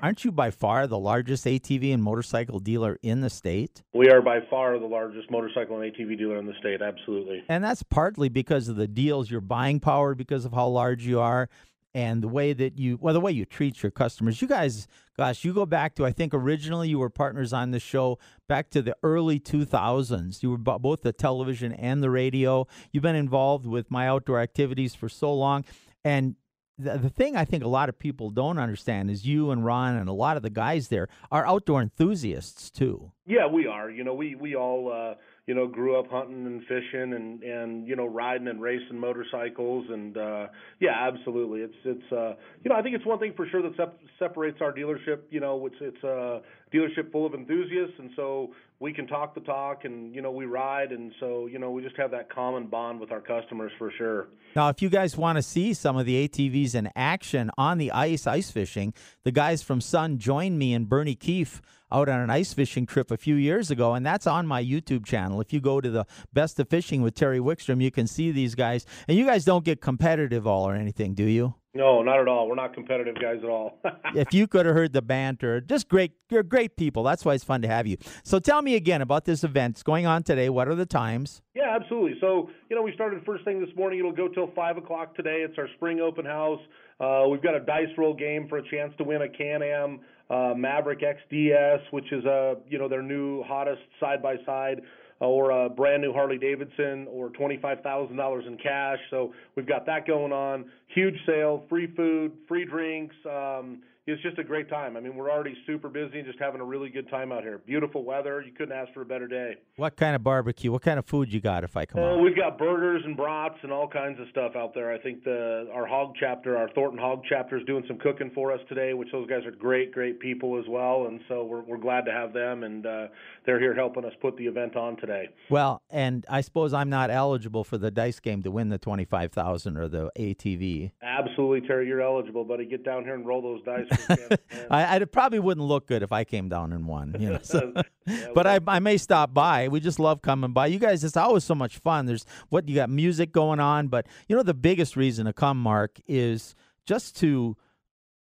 aren't 0.00 0.24
you 0.24 0.32
by 0.32 0.50
far 0.50 0.86
the 0.86 0.98
largest 0.98 1.44
ATV 1.44 1.92
and 1.92 2.02
motorcycle 2.02 2.58
dealer 2.58 2.98
in 3.02 3.20
the 3.20 3.28
state? 3.28 3.82
We 3.92 4.08
are 4.08 4.22
by 4.22 4.38
far 4.48 4.78
the 4.78 4.86
largest 4.86 5.30
motorcycle 5.30 5.78
and 5.78 5.92
ATV 5.92 6.16
dealer 6.16 6.38
in 6.38 6.46
the 6.46 6.54
state, 6.58 6.80
absolutely. 6.80 7.44
And 7.48 7.62
that's 7.62 7.82
partly 7.82 8.30
because 8.30 8.68
of 8.68 8.76
the 8.76 8.88
deals, 8.88 9.30
your 9.30 9.42
buying 9.42 9.78
power, 9.78 10.14
because 10.14 10.46
of 10.46 10.52
how 10.52 10.68
large 10.68 11.04
you 11.06 11.20
are, 11.20 11.50
and 11.94 12.22
the 12.22 12.28
way 12.28 12.52
that 12.52 12.78
you 12.78 12.98
well 13.00 13.14
the 13.14 13.20
way 13.20 13.32
you 13.32 13.44
treat 13.44 13.82
your 13.82 13.90
customers 13.90 14.40
you 14.40 14.48
guys 14.48 14.86
gosh 15.16 15.44
you 15.44 15.52
go 15.52 15.66
back 15.66 15.94
to 15.94 16.06
i 16.06 16.12
think 16.12 16.32
originally 16.32 16.88
you 16.88 16.98
were 16.98 17.10
partners 17.10 17.52
on 17.52 17.70
the 17.70 17.80
show 17.80 18.18
back 18.48 18.70
to 18.70 18.80
the 18.82 18.96
early 19.02 19.40
2000s 19.40 20.42
you 20.42 20.50
were 20.50 20.58
both 20.58 21.02
the 21.02 21.12
television 21.12 21.72
and 21.72 22.02
the 22.02 22.10
radio 22.10 22.66
you've 22.92 23.02
been 23.02 23.16
involved 23.16 23.66
with 23.66 23.90
my 23.90 24.06
outdoor 24.06 24.40
activities 24.40 24.94
for 24.94 25.08
so 25.08 25.32
long 25.32 25.64
and 26.04 26.36
the, 26.80 26.96
the 26.96 27.10
thing 27.10 27.36
I 27.36 27.44
think 27.44 27.62
a 27.62 27.68
lot 27.68 27.88
of 27.88 27.98
people 27.98 28.30
don't 28.30 28.58
understand 28.58 29.10
is 29.10 29.26
you 29.26 29.50
and 29.50 29.64
Ron 29.64 29.96
and 29.96 30.08
a 30.08 30.12
lot 30.12 30.36
of 30.36 30.42
the 30.42 30.50
guys 30.50 30.88
there 30.88 31.08
are 31.30 31.46
outdoor 31.46 31.82
enthusiasts 31.82 32.70
too. 32.70 33.12
Yeah, 33.26 33.46
we 33.46 33.66
are. 33.66 33.90
You 33.90 34.02
know, 34.02 34.14
we 34.14 34.34
we 34.34 34.56
all 34.56 34.90
uh, 34.90 35.14
you 35.50 35.56
know, 35.56 35.66
grew 35.66 35.98
up 35.98 36.08
hunting 36.08 36.46
and 36.46 36.60
fishing 36.68 37.12
and 37.12 37.42
and 37.42 37.88
you 37.88 37.96
know 37.96 38.06
riding 38.06 38.46
and 38.46 38.62
racing 38.62 38.96
motorcycles 38.96 39.84
and 39.90 40.16
uh 40.16 40.46
yeah, 40.78 40.94
absolutely. 41.08 41.62
It's 41.62 41.74
it's 41.84 42.12
uh 42.12 42.34
you 42.62 42.70
know, 42.70 42.76
I 42.76 42.82
think 42.82 42.94
it's 42.94 43.04
one 43.04 43.18
thing 43.18 43.32
for 43.36 43.48
sure 43.48 43.60
that 43.60 43.76
sep- 43.76 43.98
separates 44.16 44.58
our 44.60 44.72
dealership, 44.72 45.22
you 45.28 45.40
know, 45.40 45.66
it's 45.66 45.74
it's 45.80 46.04
a 46.04 46.40
dealership 46.72 47.10
full 47.10 47.26
of 47.26 47.34
enthusiasts 47.34 47.94
and 47.98 48.12
so 48.14 48.50
we 48.80 48.94
can 48.94 49.06
talk 49.06 49.34
the 49.34 49.40
talk 49.42 49.84
and 49.84 50.14
you 50.14 50.22
know, 50.22 50.30
we 50.30 50.46
ride 50.46 50.90
and 50.90 51.12
so, 51.20 51.46
you 51.46 51.58
know, 51.58 51.70
we 51.70 51.82
just 51.82 51.96
have 51.96 52.10
that 52.10 52.30
common 52.30 52.66
bond 52.66 52.98
with 52.98 53.12
our 53.12 53.20
customers 53.20 53.70
for 53.78 53.92
sure. 53.96 54.28
Now, 54.56 54.70
if 54.70 54.80
you 54.80 54.88
guys 54.88 55.16
want 55.16 55.36
to 55.36 55.42
see 55.42 55.74
some 55.74 55.98
of 55.98 56.06
the 56.06 56.26
ATVs 56.26 56.74
in 56.74 56.90
action 56.96 57.50
on 57.58 57.76
the 57.76 57.92
ice 57.92 58.26
ice 58.26 58.50
fishing, 58.50 58.94
the 59.22 59.30
guys 59.30 59.62
from 59.62 59.82
Sun 59.82 60.18
joined 60.18 60.58
me 60.58 60.72
and 60.72 60.88
Bernie 60.88 61.14
Keefe 61.14 61.60
out 61.92 62.08
on 62.08 62.20
an 62.20 62.30
ice 62.30 62.54
fishing 62.54 62.86
trip 62.86 63.10
a 63.10 63.16
few 63.16 63.34
years 63.34 63.70
ago, 63.70 63.94
and 63.94 64.06
that's 64.06 64.26
on 64.26 64.46
my 64.46 64.62
YouTube 64.62 65.04
channel. 65.04 65.40
If 65.40 65.52
you 65.52 65.60
go 65.60 65.80
to 65.80 65.90
the 65.90 66.06
Best 66.32 66.58
of 66.60 66.68
Fishing 66.68 67.02
with 67.02 67.14
Terry 67.14 67.40
Wickstrom, 67.40 67.82
you 67.82 67.90
can 67.90 68.06
see 68.06 68.30
these 68.30 68.54
guys. 68.54 68.86
And 69.08 69.18
you 69.18 69.26
guys 69.26 69.44
don't 69.44 69.64
get 69.64 69.80
competitive 69.80 70.46
all 70.46 70.68
or 70.68 70.74
anything, 70.74 71.14
do 71.14 71.24
you? 71.24 71.54
No, 71.72 72.02
not 72.02 72.18
at 72.18 72.26
all. 72.26 72.48
We're 72.48 72.56
not 72.56 72.74
competitive 72.74 73.14
guys 73.20 73.38
at 73.44 73.48
all. 73.48 73.78
if 74.14 74.34
you 74.34 74.48
could 74.48 74.66
have 74.66 74.74
heard 74.74 74.92
the 74.92 75.02
banter, 75.02 75.60
just 75.60 75.88
great, 75.88 76.12
you're 76.28 76.42
great 76.42 76.76
people. 76.76 77.04
That's 77.04 77.24
why 77.24 77.34
it's 77.34 77.44
fun 77.44 77.62
to 77.62 77.68
have 77.68 77.86
you. 77.86 77.96
So 78.24 78.40
tell 78.40 78.60
me 78.60 78.74
again 78.74 79.02
about 79.02 79.24
this 79.24 79.44
event. 79.44 79.76
It's 79.76 79.82
going 79.84 80.04
on 80.04 80.24
today. 80.24 80.48
What 80.48 80.66
are 80.66 80.74
the 80.74 80.86
times? 80.86 81.42
Yeah, 81.54 81.76
absolutely. 81.80 82.18
So 82.20 82.50
you 82.68 82.76
know, 82.76 82.82
we 82.82 82.92
started 82.94 83.24
first 83.24 83.44
thing 83.44 83.60
this 83.60 83.74
morning. 83.76 84.00
It'll 84.00 84.12
go 84.12 84.26
till 84.26 84.50
five 84.56 84.78
o'clock 84.78 85.14
today. 85.14 85.44
It's 85.48 85.56
our 85.58 85.68
spring 85.76 86.00
open 86.00 86.24
house. 86.24 86.60
Uh, 86.98 87.26
we've 87.30 87.42
got 87.42 87.54
a 87.54 87.60
dice 87.60 87.88
roll 87.96 88.14
game 88.14 88.48
for 88.48 88.58
a 88.58 88.68
chance 88.68 88.92
to 88.98 89.04
win 89.04 89.22
a 89.22 89.28
Can-Am 89.28 90.00
uh, 90.28 90.54
Maverick 90.56 91.00
XDS, 91.00 91.80
which 91.92 92.10
is 92.12 92.24
a 92.24 92.56
you 92.68 92.78
know 92.78 92.88
their 92.88 93.02
new 93.02 93.42
hottest 93.44 93.82
side 93.98 94.22
by 94.22 94.36
side, 94.44 94.80
or 95.28 95.50
a 95.50 95.68
brand 95.68 96.02
new 96.02 96.12
Harley 96.12 96.38
Davidson, 96.38 97.06
or 97.10 97.28
twenty 97.30 97.58
five 97.58 97.80
thousand 97.82 98.16
dollars 98.16 98.44
in 98.46 98.56
cash. 98.56 98.98
So 99.10 99.32
we've 99.54 99.68
got 99.68 99.86
that 99.86 100.06
going 100.06 100.32
on. 100.32 100.64
Huge 100.88 101.14
sale, 101.26 101.64
free 101.68 101.88
food, 101.94 102.32
free 102.48 102.64
drinks. 102.64 103.14
Um, 103.26 103.82
it's 104.12 104.22
just 104.22 104.38
a 104.38 104.44
great 104.44 104.68
time. 104.68 104.96
I 104.96 105.00
mean, 105.00 105.16
we're 105.16 105.30
already 105.30 105.56
super 105.66 105.88
busy 105.88 106.18
and 106.18 106.26
just 106.26 106.38
having 106.38 106.60
a 106.60 106.64
really 106.64 106.88
good 106.90 107.08
time 107.10 107.32
out 107.32 107.42
here. 107.42 107.58
Beautiful 107.58 108.04
weather. 108.04 108.42
You 108.42 108.52
couldn't 108.52 108.76
ask 108.76 108.92
for 108.92 109.02
a 109.02 109.04
better 109.04 109.26
day. 109.26 109.54
What 109.76 109.96
kind 109.96 110.14
of 110.16 110.22
barbecue? 110.22 110.70
What 110.72 110.82
kind 110.82 110.98
of 110.98 111.06
food 111.06 111.32
you 111.32 111.40
got? 111.40 111.64
If 111.64 111.76
I 111.76 111.86
come 111.86 112.00
Oh, 112.02 112.16
out, 112.18 112.22
we've 112.22 112.36
got 112.36 112.58
burgers 112.58 113.02
and 113.04 113.16
brats 113.16 113.56
and 113.62 113.72
all 113.72 113.88
kinds 113.88 114.20
of 114.20 114.26
stuff 114.30 114.52
out 114.56 114.74
there. 114.74 114.92
I 114.92 114.98
think 114.98 115.24
the 115.24 115.68
our 115.72 115.86
hog 115.86 116.14
chapter, 116.18 116.56
our 116.56 116.68
Thornton 116.70 116.98
Hog 116.98 117.22
chapter, 117.28 117.56
is 117.58 117.64
doing 117.66 117.84
some 117.88 117.98
cooking 117.98 118.30
for 118.34 118.52
us 118.52 118.60
today, 118.68 118.94
which 118.94 119.08
those 119.12 119.28
guys 119.28 119.44
are 119.46 119.50
great, 119.50 119.92
great 119.92 120.20
people 120.20 120.58
as 120.58 120.64
well, 120.68 121.06
and 121.06 121.20
so 121.28 121.44
we're 121.44 121.62
we're 121.62 121.78
glad 121.78 122.04
to 122.06 122.12
have 122.12 122.32
them, 122.32 122.64
and 122.64 122.86
uh, 122.86 123.06
they're 123.46 123.60
here 123.60 123.74
helping 123.74 124.04
us 124.04 124.12
put 124.20 124.36
the 124.36 124.46
event 124.46 124.76
on 124.76 124.96
today. 124.96 125.28
well, 125.48 125.82
and 125.90 126.24
I 126.28 126.40
suppose 126.40 126.72
I'm 126.72 126.90
not 126.90 127.10
eligible 127.10 127.64
for 127.64 127.78
the 127.78 127.90
dice 127.90 128.20
game 128.20 128.42
to 128.42 128.50
win 128.50 128.68
the 128.68 128.78
twenty 128.78 129.04
five 129.04 129.32
thousand 129.32 129.76
or 129.76 129.88
the 129.88 130.10
ATV. 130.18 130.92
Absolutely, 131.02 131.66
Terry, 131.66 131.86
you're 131.86 132.00
eligible, 132.02 132.44
buddy. 132.44 132.64
Get 132.66 132.84
down 132.84 133.04
here 133.04 133.14
and 133.14 133.26
roll 133.26 133.42
those 133.42 133.62
dice. 133.62 133.99
For 134.00 134.16
the 134.16 134.16
chance 134.16 134.28
to 134.50 134.56
win. 134.58 134.66
I, 134.70 134.96
I 134.96 135.04
probably 135.04 135.38
wouldn't 135.38 135.66
look 135.66 135.86
good 135.86 136.02
if 136.02 136.12
I 136.12 136.24
came 136.24 136.48
down 136.48 136.72
and 136.72 136.86
won. 136.86 137.16
You 137.18 137.30
know, 137.30 137.38
so- 137.42 137.72
Yeah, 138.06 138.28
but 138.34 138.46
I, 138.46 138.60
I 138.66 138.78
may 138.78 138.96
stop 138.96 139.32
by. 139.34 139.68
We 139.68 139.80
just 139.80 139.98
love 139.98 140.22
coming 140.22 140.52
by. 140.52 140.66
You 140.66 140.78
guys, 140.78 141.04
it's 141.04 141.16
always 141.16 141.44
so 141.44 141.54
much 141.54 141.78
fun. 141.78 142.06
There's 142.06 142.24
what 142.48 142.68
you 142.68 142.74
got 142.74 142.90
music 142.90 143.32
going 143.32 143.60
on, 143.60 143.88
but 143.88 144.06
you 144.28 144.36
know 144.36 144.42
the 144.42 144.54
biggest 144.54 144.96
reason 144.96 145.26
to 145.26 145.32
come, 145.32 145.60
Mark, 145.60 145.98
is 146.06 146.54
just 146.86 147.16
to 147.18 147.56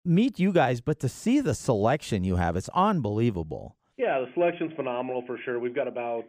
meet 0.04 0.38
you 0.38 0.52
guys, 0.52 0.80
but 0.80 1.00
to 1.00 1.08
see 1.08 1.40
the 1.40 1.54
selection 1.54 2.24
you 2.24 2.36
have. 2.36 2.56
It's 2.56 2.68
unbelievable. 2.74 3.76
Yeah, 3.98 4.20
the 4.20 4.26
selection's 4.34 4.72
phenomenal 4.74 5.22
for 5.26 5.38
sure. 5.44 5.60
We've 5.60 5.74
got 5.74 5.86
about 5.86 6.24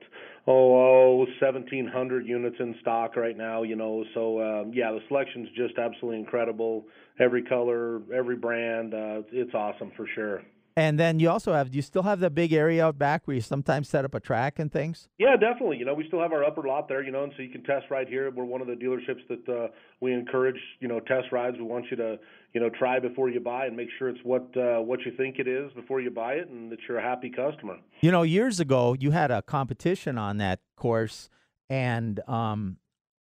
oh, 0.48 0.76
oh 0.76 1.18
1,700 1.42 2.28
units 2.28 2.58
in 2.60 2.76
stock 2.82 3.16
right 3.16 3.38
now. 3.38 3.64
You 3.64 3.76
know, 3.76 4.04
so 4.14 4.42
um, 4.42 4.72
yeah, 4.74 4.92
the 4.92 5.00
selection's 5.08 5.48
just 5.56 5.78
absolutely 5.78 6.20
incredible. 6.20 6.86
Every 7.20 7.44
color, 7.44 8.02
every 8.14 8.36
brand, 8.36 8.94
uh, 8.94 9.22
it's 9.32 9.54
awesome 9.54 9.92
for 9.96 10.08
sure. 10.16 10.42
And 10.76 11.00
then 11.00 11.20
you 11.20 11.30
also 11.30 11.54
have, 11.54 11.70
do 11.70 11.76
you 11.76 11.84
still 11.84 12.02
have 12.02 12.20
that 12.22 12.34
big 12.34 12.52
area 12.52 12.84
out 12.84 12.98
back 12.98 13.28
where 13.28 13.36
you 13.36 13.42
sometimes 13.42 13.88
set 13.88 14.06
up 14.06 14.16
a 14.16 14.20
track 14.20 14.58
and 14.58 14.72
things? 14.72 15.08
Yeah, 15.20 15.36
definitely. 15.36 15.78
You 15.78 15.86
know, 15.86 15.94
we 15.94 16.08
still 16.08 16.20
have 16.20 16.34
our 16.34 16.44
upper 16.44 16.68
lot 16.68 16.88
there, 16.88 17.04
you 17.04 17.12
know, 17.12 17.24
and 17.24 17.32
so 17.38 17.44
you 17.44 17.50
can 17.50 17.64
test 17.64 17.86
right 17.92 18.08
here. 18.08 18.32
We're 18.32 18.46
one 18.46 18.60
of 18.60 18.66
the 18.66 18.74
dealerships 18.74 19.28
that 19.30 19.48
uh, 19.48 19.68
we 20.02 20.14
encourage, 20.14 20.60
you 20.80 20.88
know, 20.88 21.00
test 21.00 21.32
rides. 21.32 21.58
We 21.60 21.64
want 21.66 21.86
you 21.92 21.98
to, 21.98 22.18
you 22.54 22.62
know, 22.62 22.70
try 22.70 23.00
before 23.00 23.30
you 23.30 23.40
buy 23.40 23.68
and 23.68 23.78
make 23.78 23.90
sure 24.00 24.10
it's 24.10 24.20
what 24.24 24.48
uh, 24.58 24.80
what 24.80 25.02
you 25.06 25.12
think 25.16 25.38
it 25.38 25.48
is 25.48 25.72
before 25.74 26.02
you 26.02 26.10
buy 26.10 26.34
it, 26.34 26.50
and 26.50 26.72
that 26.72 26.80
you're 26.88 26.98
a 26.98 27.04
happy 27.04 27.30
customer. 27.30 27.78
You 28.02 28.12
know, 28.12 28.24
years 28.24 28.60
ago, 28.60 28.96
you 29.00 29.12
had 29.12 29.30
a 29.30 29.44
competition 29.44 30.18
on 30.18 30.38
that 30.38 30.60
course, 30.76 31.30
and 31.70 32.20
um, 32.28 32.78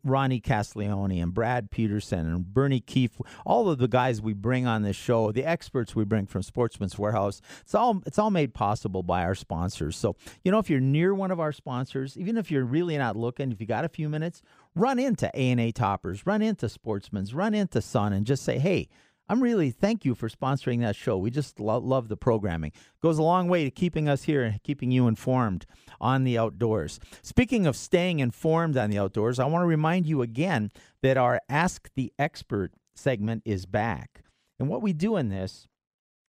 Ronnie 0.04 0.40
Castiglione 0.40 1.20
and 1.20 1.32
Brad 1.32 1.70
Peterson 1.70 2.26
and 2.26 2.44
Bernie 2.52 2.80
Keefe. 2.80 3.18
All 3.46 3.70
of 3.70 3.78
the 3.78 3.88
guys 3.88 4.20
we 4.20 4.34
bring 4.34 4.66
on 4.66 4.82
this 4.82 4.96
show, 4.96 5.32
the 5.32 5.44
experts 5.44 5.96
we 5.96 6.04
bring 6.04 6.26
from 6.26 6.42
Sportsman's 6.42 6.98
Warehouse, 6.98 7.40
it's 7.62 7.74
all 7.74 8.02
it's 8.04 8.18
all 8.18 8.30
made 8.30 8.52
possible 8.52 9.02
by 9.02 9.22
our 9.22 9.34
sponsors. 9.34 9.96
So, 9.96 10.16
you 10.44 10.52
know, 10.52 10.58
if 10.58 10.68
you're 10.68 10.80
near 10.80 11.14
one 11.14 11.30
of 11.30 11.40
our 11.40 11.52
sponsors, 11.52 12.18
even 12.18 12.36
if 12.36 12.50
you're 12.50 12.64
really 12.64 12.98
not 12.98 13.16
looking, 13.16 13.52
if 13.52 13.60
you 13.60 13.66
got 13.66 13.86
a 13.86 13.88
few 13.88 14.10
minutes, 14.10 14.42
run 14.74 14.98
into 14.98 15.30
A&A 15.34 15.72
Toppers, 15.72 16.26
run 16.26 16.42
into 16.42 16.68
Sportsman's, 16.68 17.32
run 17.32 17.54
into 17.54 17.80
Sun 17.80 18.12
and 18.12 18.26
just 18.26 18.42
say, 18.42 18.58
"Hey, 18.58 18.88
I'm 19.28 19.42
really 19.42 19.70
thank 19.70 20.04
you 20.04 20.14
for 20.14 20.28
sponsoring 20.28 20.80
that 20.80 20.96
show. 20.96 21.18
We 21.18 21.30
just 21.30 21.60
lo- 21.60 21.78
love 21.78 22.08
the 22.08 22.16
programming. 22.16 22.72
Goes 23.02 23.18
a 23.18 23.22
long 23.22 23.48
way 23.48 23.64
to 23.64 23.70
keeping 23.70 24.08
us 24.08 24.22
here 24.24 24.42
and 24.42 24.62
keeping 24.62 24.90
you 24.90 25.06
informed 25.06 25.66
on 26.00 26.24
the 26.24 26.38
outdoors. 26.38 26.98
Speaking 27.22 27.66
of 27.66 27.76
staying 27.76 28.20
informed 28.20 28.76
on 28.76 28.90
the 28.90 28.98
outdoors, 28.98 29.38
I 29.38 29.44
want 29.44 29.62
to 29.62 29.66
remind 29.66 30.06
you 30.06 30.22
again 30.22 30.70
that 31.02 31.16
our 31.18 31.40
Ask 31.48 31.90
the 31.94 32.12
Expert 32.18 32.72
segment 32.94 33.42
is 33.44 33.66
back. 33.66 34.22
And 34.58 34.68
what 34.68 34.82
we 34.82 34.92
do 34.92 35.16
in 35.16 35.28
this 35.28 35.68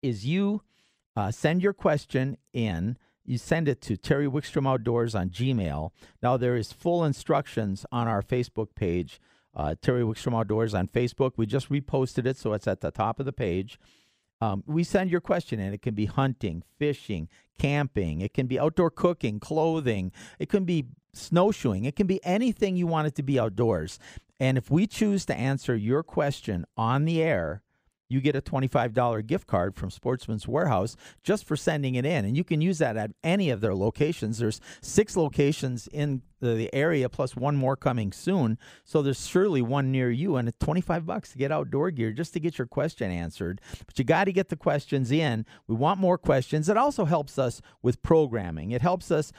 is 0.03 0.27
you 0.27 0.63
uh, 1.17 1.31
send 1.31 1.63
your 1.63 1.73
question 1.73 2.39
in. 2.53 2.97
You 3.25 3.37
send 3.37 3.69
it 3.69 3.83
to 3.83 3.97
Terry 3.97 4.27
Wickstrom 4.27 4.67
Outdoors 4.67 5.15
on 5.15 5.29
Gmail. 5.29 5.91
Now 6.23 6.37
there 6.39 6.57
is 6.57 6.73
full 6.73 7.05
instructions 7.05 7.85
on 7.93 8.09
our 8.09 8.23
Facebook 8.23 8.75
page 8.75 9.21
uh, 9.55 9.75
Terry 9.81 10.03
Wickstrom 10.03 10.39
Outdoors 10.39 10.75
on 10.75 10.89
Facebook. 10.89 11.33
We 11.37 11.47
just 11.47 11.71
reposted 11.71 12.27
it, 12.27 12.37
so 12.37 12.53
it's 12.53 12.69
at 12.69 12.81
the 12.81 12.91
top 12.91 13.21
of 13.21 13.27
the 13.27 13.33
page. 13.33 13.79
Um, 14.41 14.63
we 14.67 14.85
send 14.85 15.11
your 15.11 15.21
question 15.21 15.59
in. 15.59 15.73
It 15.73 15.83
can 15.83 15.95
be 15.95 16.07
hunting, 16.07 16.63
fishing, 16.79 17.29
camping. 17.59 18.21
It 18.21 18.35
can 18.35 18.47
be 18.47 18.59
outdoor 18.59 18.91
cooking, 18.91 19.41
clothing. 19.41 20.13
It 20.39 20.49
can 20.49 20.65
be 20.65 20.87
snowshoeing. 21.13 21.85
It 21.85 21.97
can 21.97 22.07
be 22.07 22.25
anything 22.25 22.77
you 22.77 22.87
want 22.87 23.09
it 23.09 23.15
to 23.17 23.23
be 23.23 23.39
outdoors. 23.39 23.99
And 24.39 24.57
if 24.57 24.71
we 24.71 24.87
choose 24.87 25.27
to 25.27 25.35
answer 25.35 25.75
your 25.75 26.05
question 26.05 26.65
on 26.77 27.05
the 27.05 27.21
air, 27.21 27.63
you 28.09 28.21
get 28.21 28.37
a 28.37 28.41
$25 28.41 29.27
gift 29.27 29.47
card 29.47 29.77
from 29.77 29.91
Sportsman's 29.91 30.49
Warehouse 30.49 30.97
just 31.23 31.45
for 31.45 31.57
sending 31.57 31.95
it 31.95 32.07
in. 32.07 32.25
And 32.25 32.37
you 32.37 32.45
can 32.45 32.61
use 32.61 32.79
that 32.79 32.97
at 32.97 33.11
any 33.23 33.51
of 33.51 33.61
their 33.61 33.75
locations. 33.75 34.39
There's 34.39 34.61
six 34.81 35.17
locations 35.17 35.87
in 35.89 36.23
the, 36.41 36.69
area, 36.73 37.09
plus 37.09 37.35
one 37.37 37.57
more 37.57 37.77
coming 37.77 38.13
soon. 38.13 38.59
So 38.85 39.03
there's 39.03 39.27
surely 39.27 39.61
one 39.61 39.91
near 39.91 40.11
you. 40.11 40.37
And 40.37 40.49
it's 40.49 40.59
25 40.59 41.05
bucks 41.05 41.33
to 41.33 41.39
get 41.39 41.53
outdoor 41.53 41.91
gear 41.91 42.13
just 42.13 42.33
to 42.35 42.41
get 42.41 42.59
your 42.59 42.67
question 42.67 43.11
answered. 43.11 43.61
But 43.87 43.99
you 43.99 44.05
got 44.05 44.25
to 44.25 44.33
get 44.33 44.49
the 44.49 44.57
questions 44.57 45.11
in. 45.11 45.45
We 45.67 45.75
want 45.75 46.01
more 46.01 46.19
questions. 46.19 46.69
It 46.69 46.77
also 46.77 47.05
helps 47.05 47.39
us 47.39 47.61
with 47.83 48.03
programming. 48.03 48.71
It 48.71 48.83
helps 48.83 49.11
us 49.11 49.33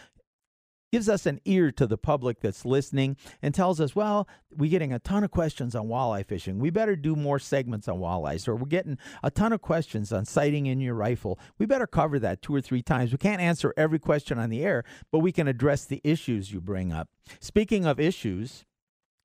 gives 0.91 1.09
us 1.09 1.25
an 1.25 1.39
ear 1.45 1.71
to 1.71 1.85
the 1.87 1.97
public 1.97 2.39
that's 2.41 2.65
listening 2.65 3.15
and 3.41 3.53
tells 3.53 3.79
us, 3.79 3.95
well, 3.95 4.27
we're 4.55 4.69
getting 4.69 4.93
a 4.93 4.99
ton 4.99 5.23
of 5.23 5.31
questions 5.31 5.75
on 5.75 5.87
walleye 5.87 6.25
fishing. 6.25 6.59
We 6.59 6.69
better 6.69 6.95
do 6.95 7.15
more 7.15 7.39
segments 7.39 7.87
on 7.87 7.99
walleyes, 7.99 8.47
or 8.47 8.55
we're 8.55 8.65
getting 8.65 8.97
a 9.23 9.31
ton 9.31 9.53
of 9.53 9.61
questions 9.61 10.11
on 10.11 10.25
sighting 10.25 10.65
in 10.65 10.79
your 10.79 10.95
rifle. 10.95 11.39
We 11.57 11.65
better 11.65 11.87
cover 11.87 12.19
that 12.19 12.41
two 12.41 12.55
or 12.55 12.61
three 12.61 12.81
times. 12.81 13.11
We 13.11 13.17
can't 13.17 13.41
answer 13.41 13.73
every 13.77 13.99
question 13.99 14.39
on 14.39 14.49
the 14.49 14.63
air, 14.63 14.83
but 15.11 15.19
we 15.19 15.31
can 15.31 15.47
address 15.47 15.85
the 15.85 16.01
issues 16.03 16.51
you 16.51 16.61
bring 16.61 16.91
up. 16.91 17.09
Speaking 17.39 17.85
of 17.85 17.99
issues, 17.99 18.65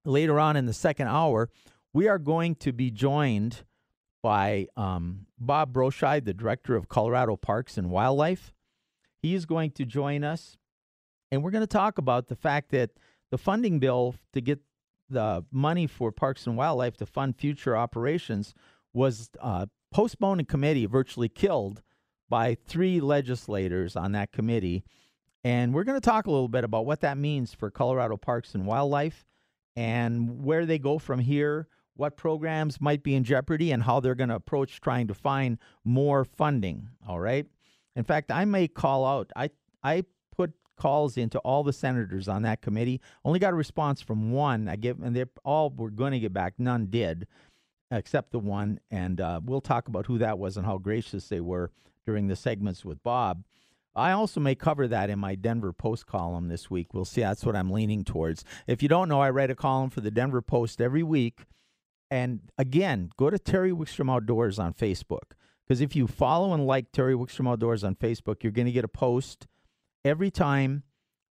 later 0.04 0.38
on 0.38 0.56
in 0.56 0.66
the 0.66 0.72
second 0.72 1.08
hour, 1.08 1.48
we 1.92 2.08
are 2.08 2.18
going 2.18 2.56
to 2.56 2.72
be 2.72 2.90
joined 2.90 3.64
by 4.22 4.66
um, 4.76 5.26
Bob 5.38 5.72
Broscheid, 5.72 6.24
the 6.24 6.34
director 6.34 6.76
of 6.76 6.88
Colorado 6.88 7.36
Parks 7.36 7.76
and 7.76 7.90
Wildlife. 7.90 8.52
He 9.18 9.34
is 9.34 9.46
going 9.46 9.70
to 9.72 9.84
join 9.84 10.24
us 10.24 10.56
and 11.34 11.42
we're 11.42 11.50
going 11.50 11.62
to 11.62 11.66
talk 11.66 11.98
about 11.98 12.28
the 12.28 12.36
fact 12.36 12.70
that 12.70 12.90
the 13.30 13.38
funding 13.38 13.78
bill 13.78 14.14
to 14.32 14.40
get 14.40 14.60
the 15.10 15.44
money 15.50 15.86
for 15.86 16.12
Parks 16.12 16.46
and 16.46 16.56
Wildlife 16.56 16.96
to 16.98 17.06
fund 17.06 17.36
future 17.36 17.76
operations 17.76 18.54
was 18.92 19.28
uh, 19.40 19.66
postponed 19.92 20.40
in 20.40 20.46
committee, 20.46 20.86
virtually 20.86 21.28
killed 21.28 21.82
by 22.28 22.56
three 22.66 23.00
legislators 23.00 23.96
on 23.96 24.12
that 24.12 24.32
committee. 24.32 24.84
And 25.42 25.74
we're 25.74 25.84
going 25.84 26.00
to 26.00 26.04
talk 26.04 26.26
a 26.26 26.30
little 26.30 26.48
bit 26.48 26.64
about 26.64 26.86
what 26.86 27.00
that 27.02 27.18
means 27.18 27.52
for 27.52 27.70
Colorado 27.70 28.16
Parks 28.16 28.54
and 28.54 28.66
Wildlife 28.66 29.26
and 29.76 30.42
where 30.42 30.64
they 30.64 30.78
go 30.78 30.98
from 30.98 31.18
here, 31.18 31.68
what 31.96 32.16
programs 32.16 32.80
might 32.80 33.02
be 33.02 33.14
in 33.14 33.24
jeopardy, 33.24 33.72
and 33.72 33.82
how 33.82 34.00
they're 34.00 34.14
going 34.14 34.30
to 34.30 34.36
approach 34.36 34.80
trying 34.80 35.08
to 35.08 35.14
find 35.14 35.58
more 35.84 36.24
funding. 36.24 36.88
All 37.06 37.20
right. 37.20 37.46
In 37.94 38.04
fact, 38.04 38.30
I 38.30 38.44
may 38.44 38.68
call 38.68 39.04
out. 39.04 39.30
I 39.36 39.50
I 39.82 40.04
calls 40.76 41.16
into 41.16 41.38
all 41.40 41.62
the 41.62 41.72
senators 41.72 42.28
on 42.28 42.42
that 42.42 42.62
committee. 42.62 43.00
Only 43.24 43.38
got 43.38 43.52
a 43.52 43.56
response 43.56 44.00
from 44.00 44.32
one. 44.32 44.68
I 44.68 44.76
give, 44.76 45.02
and 45.02 45.14
they 45.14 45.24
all 45.44 45.70
were 45.70 45.90
going 45.90 46.12
to 46.12 46.18
get 46.18 46.32
back. 46.32 46.54
None 46.58 46.86
did, 46.86 47.26
except 47.90 48.32
the 48.32 48.38
one. 48.38 48.80
And 48.90 49.20
uh, 49.20 49.40
we'll 49.44 49.60
talk 49.60 49.88
about 49.88 50.06
who 50.06 50.18
that 50.18 50.38
was 50.38 50.56
and 50.56 50.66
how 50.66 50.78
gracious 50.78 51.28
they 51.28 51.40
were 51.40 51.70
during 52.06 52.28
the 52.28 52.36
segments 52.36 52.84
with 52.84 53.02
Bob. 53.02 53.44
I 53.96 54.10
also 54.10 54.40
may 54.40 54.56
cover 54.56 54.88
that 54.88 55.08
in 55.08 55.20
my 55.20 55.36
Denver 55.36 55.72
Post 55.72 56.06
column 56.06 56.48
this 56.48 56.68
week. 56.68 56.92
We'll 56.92 57.04
see. 57.04 57.20
That's 57.20 57.44
what 57.44 57.54
I'm 57.54 57.70
leaning 57.70 58.02
towards. 58.02 58.44
If 58.66 58.82
you 58.82 58.88
don't 58.88 59.08
know, 59.08 59.20
I 59.20 59.30
write 59.30 59.50
a 59.50 59.54
column 59.54 59.90
for 59.90 60.00
the 60.00 60.10
Denver 60.10 60.42
Post 60.42 60.80
every 60.80 61.04
week. 61.04 61.44
And 62.10 62.40
again, 62.58 63.10
go 63.16 63.30
to 63.30 63.38
Terry 63.38 63.70
Wickstrom 63.70 64.10
Outdoors 64.10 64.58
on 64.58 64.74
Facebook. 64.74 65.32
Because 65.66 65.80
if 65.80 65.96
you 65.96 66.06
follow 66.06 66.52
and 66.52 66.66
like 66.66 66.92
Terry 66.92 67.14
Wickstrom 67.14 67.48
Outdoors 67.48 67.84
on 67.84 67.94
Facebook, 67.94 68.42
you're 68.42 68.52
going 68.52 68.66
to 68.66 68.72
get 68.72 68.84
a 68.84 68.88
post 68.88 69.46
every 70.04 70.30
time 70.30 70.82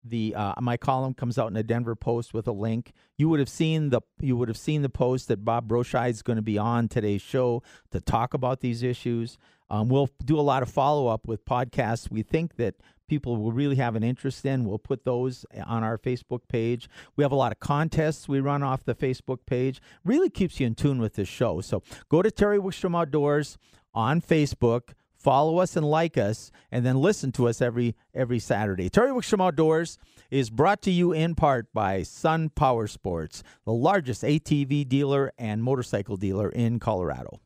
the 0.08 0.34
uh, 0.34 0.54
my 0.60 0.76
column 0.76 1.14
comes 1.14 1.38
out 1.38 1.48
in 1.48 1.54
the 1.54 1.62
Denver 1.62 1.96
Post 1.96 2.32
with 2.32 2.46
a 2.46 2.52
link. 2.52 2.92
You 3.16 3.28
would 3.28 3.40
have 3.40 3.48
seen 3.48 3.90
the 3.90 4.00
you 4.20 4.36
would 4.36 4.48
have 4.48 4.56
seen 4.56 4.82
the 4.82 4.88
post 4.88 5.28
that 5.28 5.44
Bob 5.44 5.68
Broscheid 5.68 6.10
is 6.10 6.22
going 6.22 6.36
to 6.36 6.42
be 6.42 6.58
on 6.58 6.88
today's 6.88 7.22
show 7.22 7.62
to 7.90 8.00
talk 8.00 8.34
about 8.34 8.60
these 8.60 8.82
issues. 8.82 9.38
Um, 9.68 9.88
we'll 9.88 10.10
do 10.24 10.38
a 10.38 10.42
lot 10.42 10.62
of 10.62 10.68
follow 10.68 11.08
up 11.08 11.26
with 11.26 11.44
podcasts. 11.44 12.10
We 12.10 12.22
think 12.22 12.56
that 12.56 12.76
people 13.08 13.36
will 13.36 13.52
really 13.52 13.76
have 13.76 13.96
an 13.96 14.04
interest 14.04 14.44
in. 14.44 14.64
We'll 14.64 14.78
put 14.78 15.04
those 15.04 15.44
on 15.64 15.82
our 15.82 15.98
Facebook 15.98 16.42
page. 16.48 16.88
We 17.16 17.24
have 17.24 17.32
a 17.32 17.36
lot 17.36 17.52
of 17.52 17.58
contests 17.58 18.28
we 18.28 18.40
run 18.40 18.62
off 18.62 18.84
the 18.84 18.94
Facebook 18.94 19.38
page. 19.46 19.80
Really 20.04 20.30
keeps 20.30 20.60
you 20.60 20.66
in 20.66 20.74
tune 20.76 21.00
with 21.00 21.14
this 21.14 21.28
show. 21.28 21.60
So 21.60 21.82
go 22.08 22.22
to 22.22 22.30
Terry 22.30 22.58
Wickstrom 22.58 22.96
Outdoors 22.96 23.58
on 23.92 24.20
Facebook 24.20 24.90
follow 25.26 25.58
us 25.58 25.74
and 25.74 25.84
like 25.84 26.16
us, 26.16 26.52
and 26.70 26.86
then 26.86 27.00
listen 27.00 27.32
to 27.32 27.48
us 27.48 27.60
every 27.60 27.96
every 28.14 28.38
Saturday. 28.38 28.88
Terry 28.88 29.10
Wickstrom 29.10 29.44
Outdoors 29.44 29.98
is 30.30 30.50
brought 30.50 30.80
to 30.82 30.92
you 30.92 31.10
in 31.12 31.34
part 31.34 31.66
by 31.74 32.04
Sun 32.04 32.50
Power 32.50 32.86
Sports, 32.86 33.42
the 33.64 33.72
largest 33.72 34.22
ATV 34.22 34.88
dealer 34.88 35.32
and 35.36 35.64
motorcycle 35.64 36.16
dealer 36.16 36.48
in 36.48 36.78
Colorado. 36.78 37.40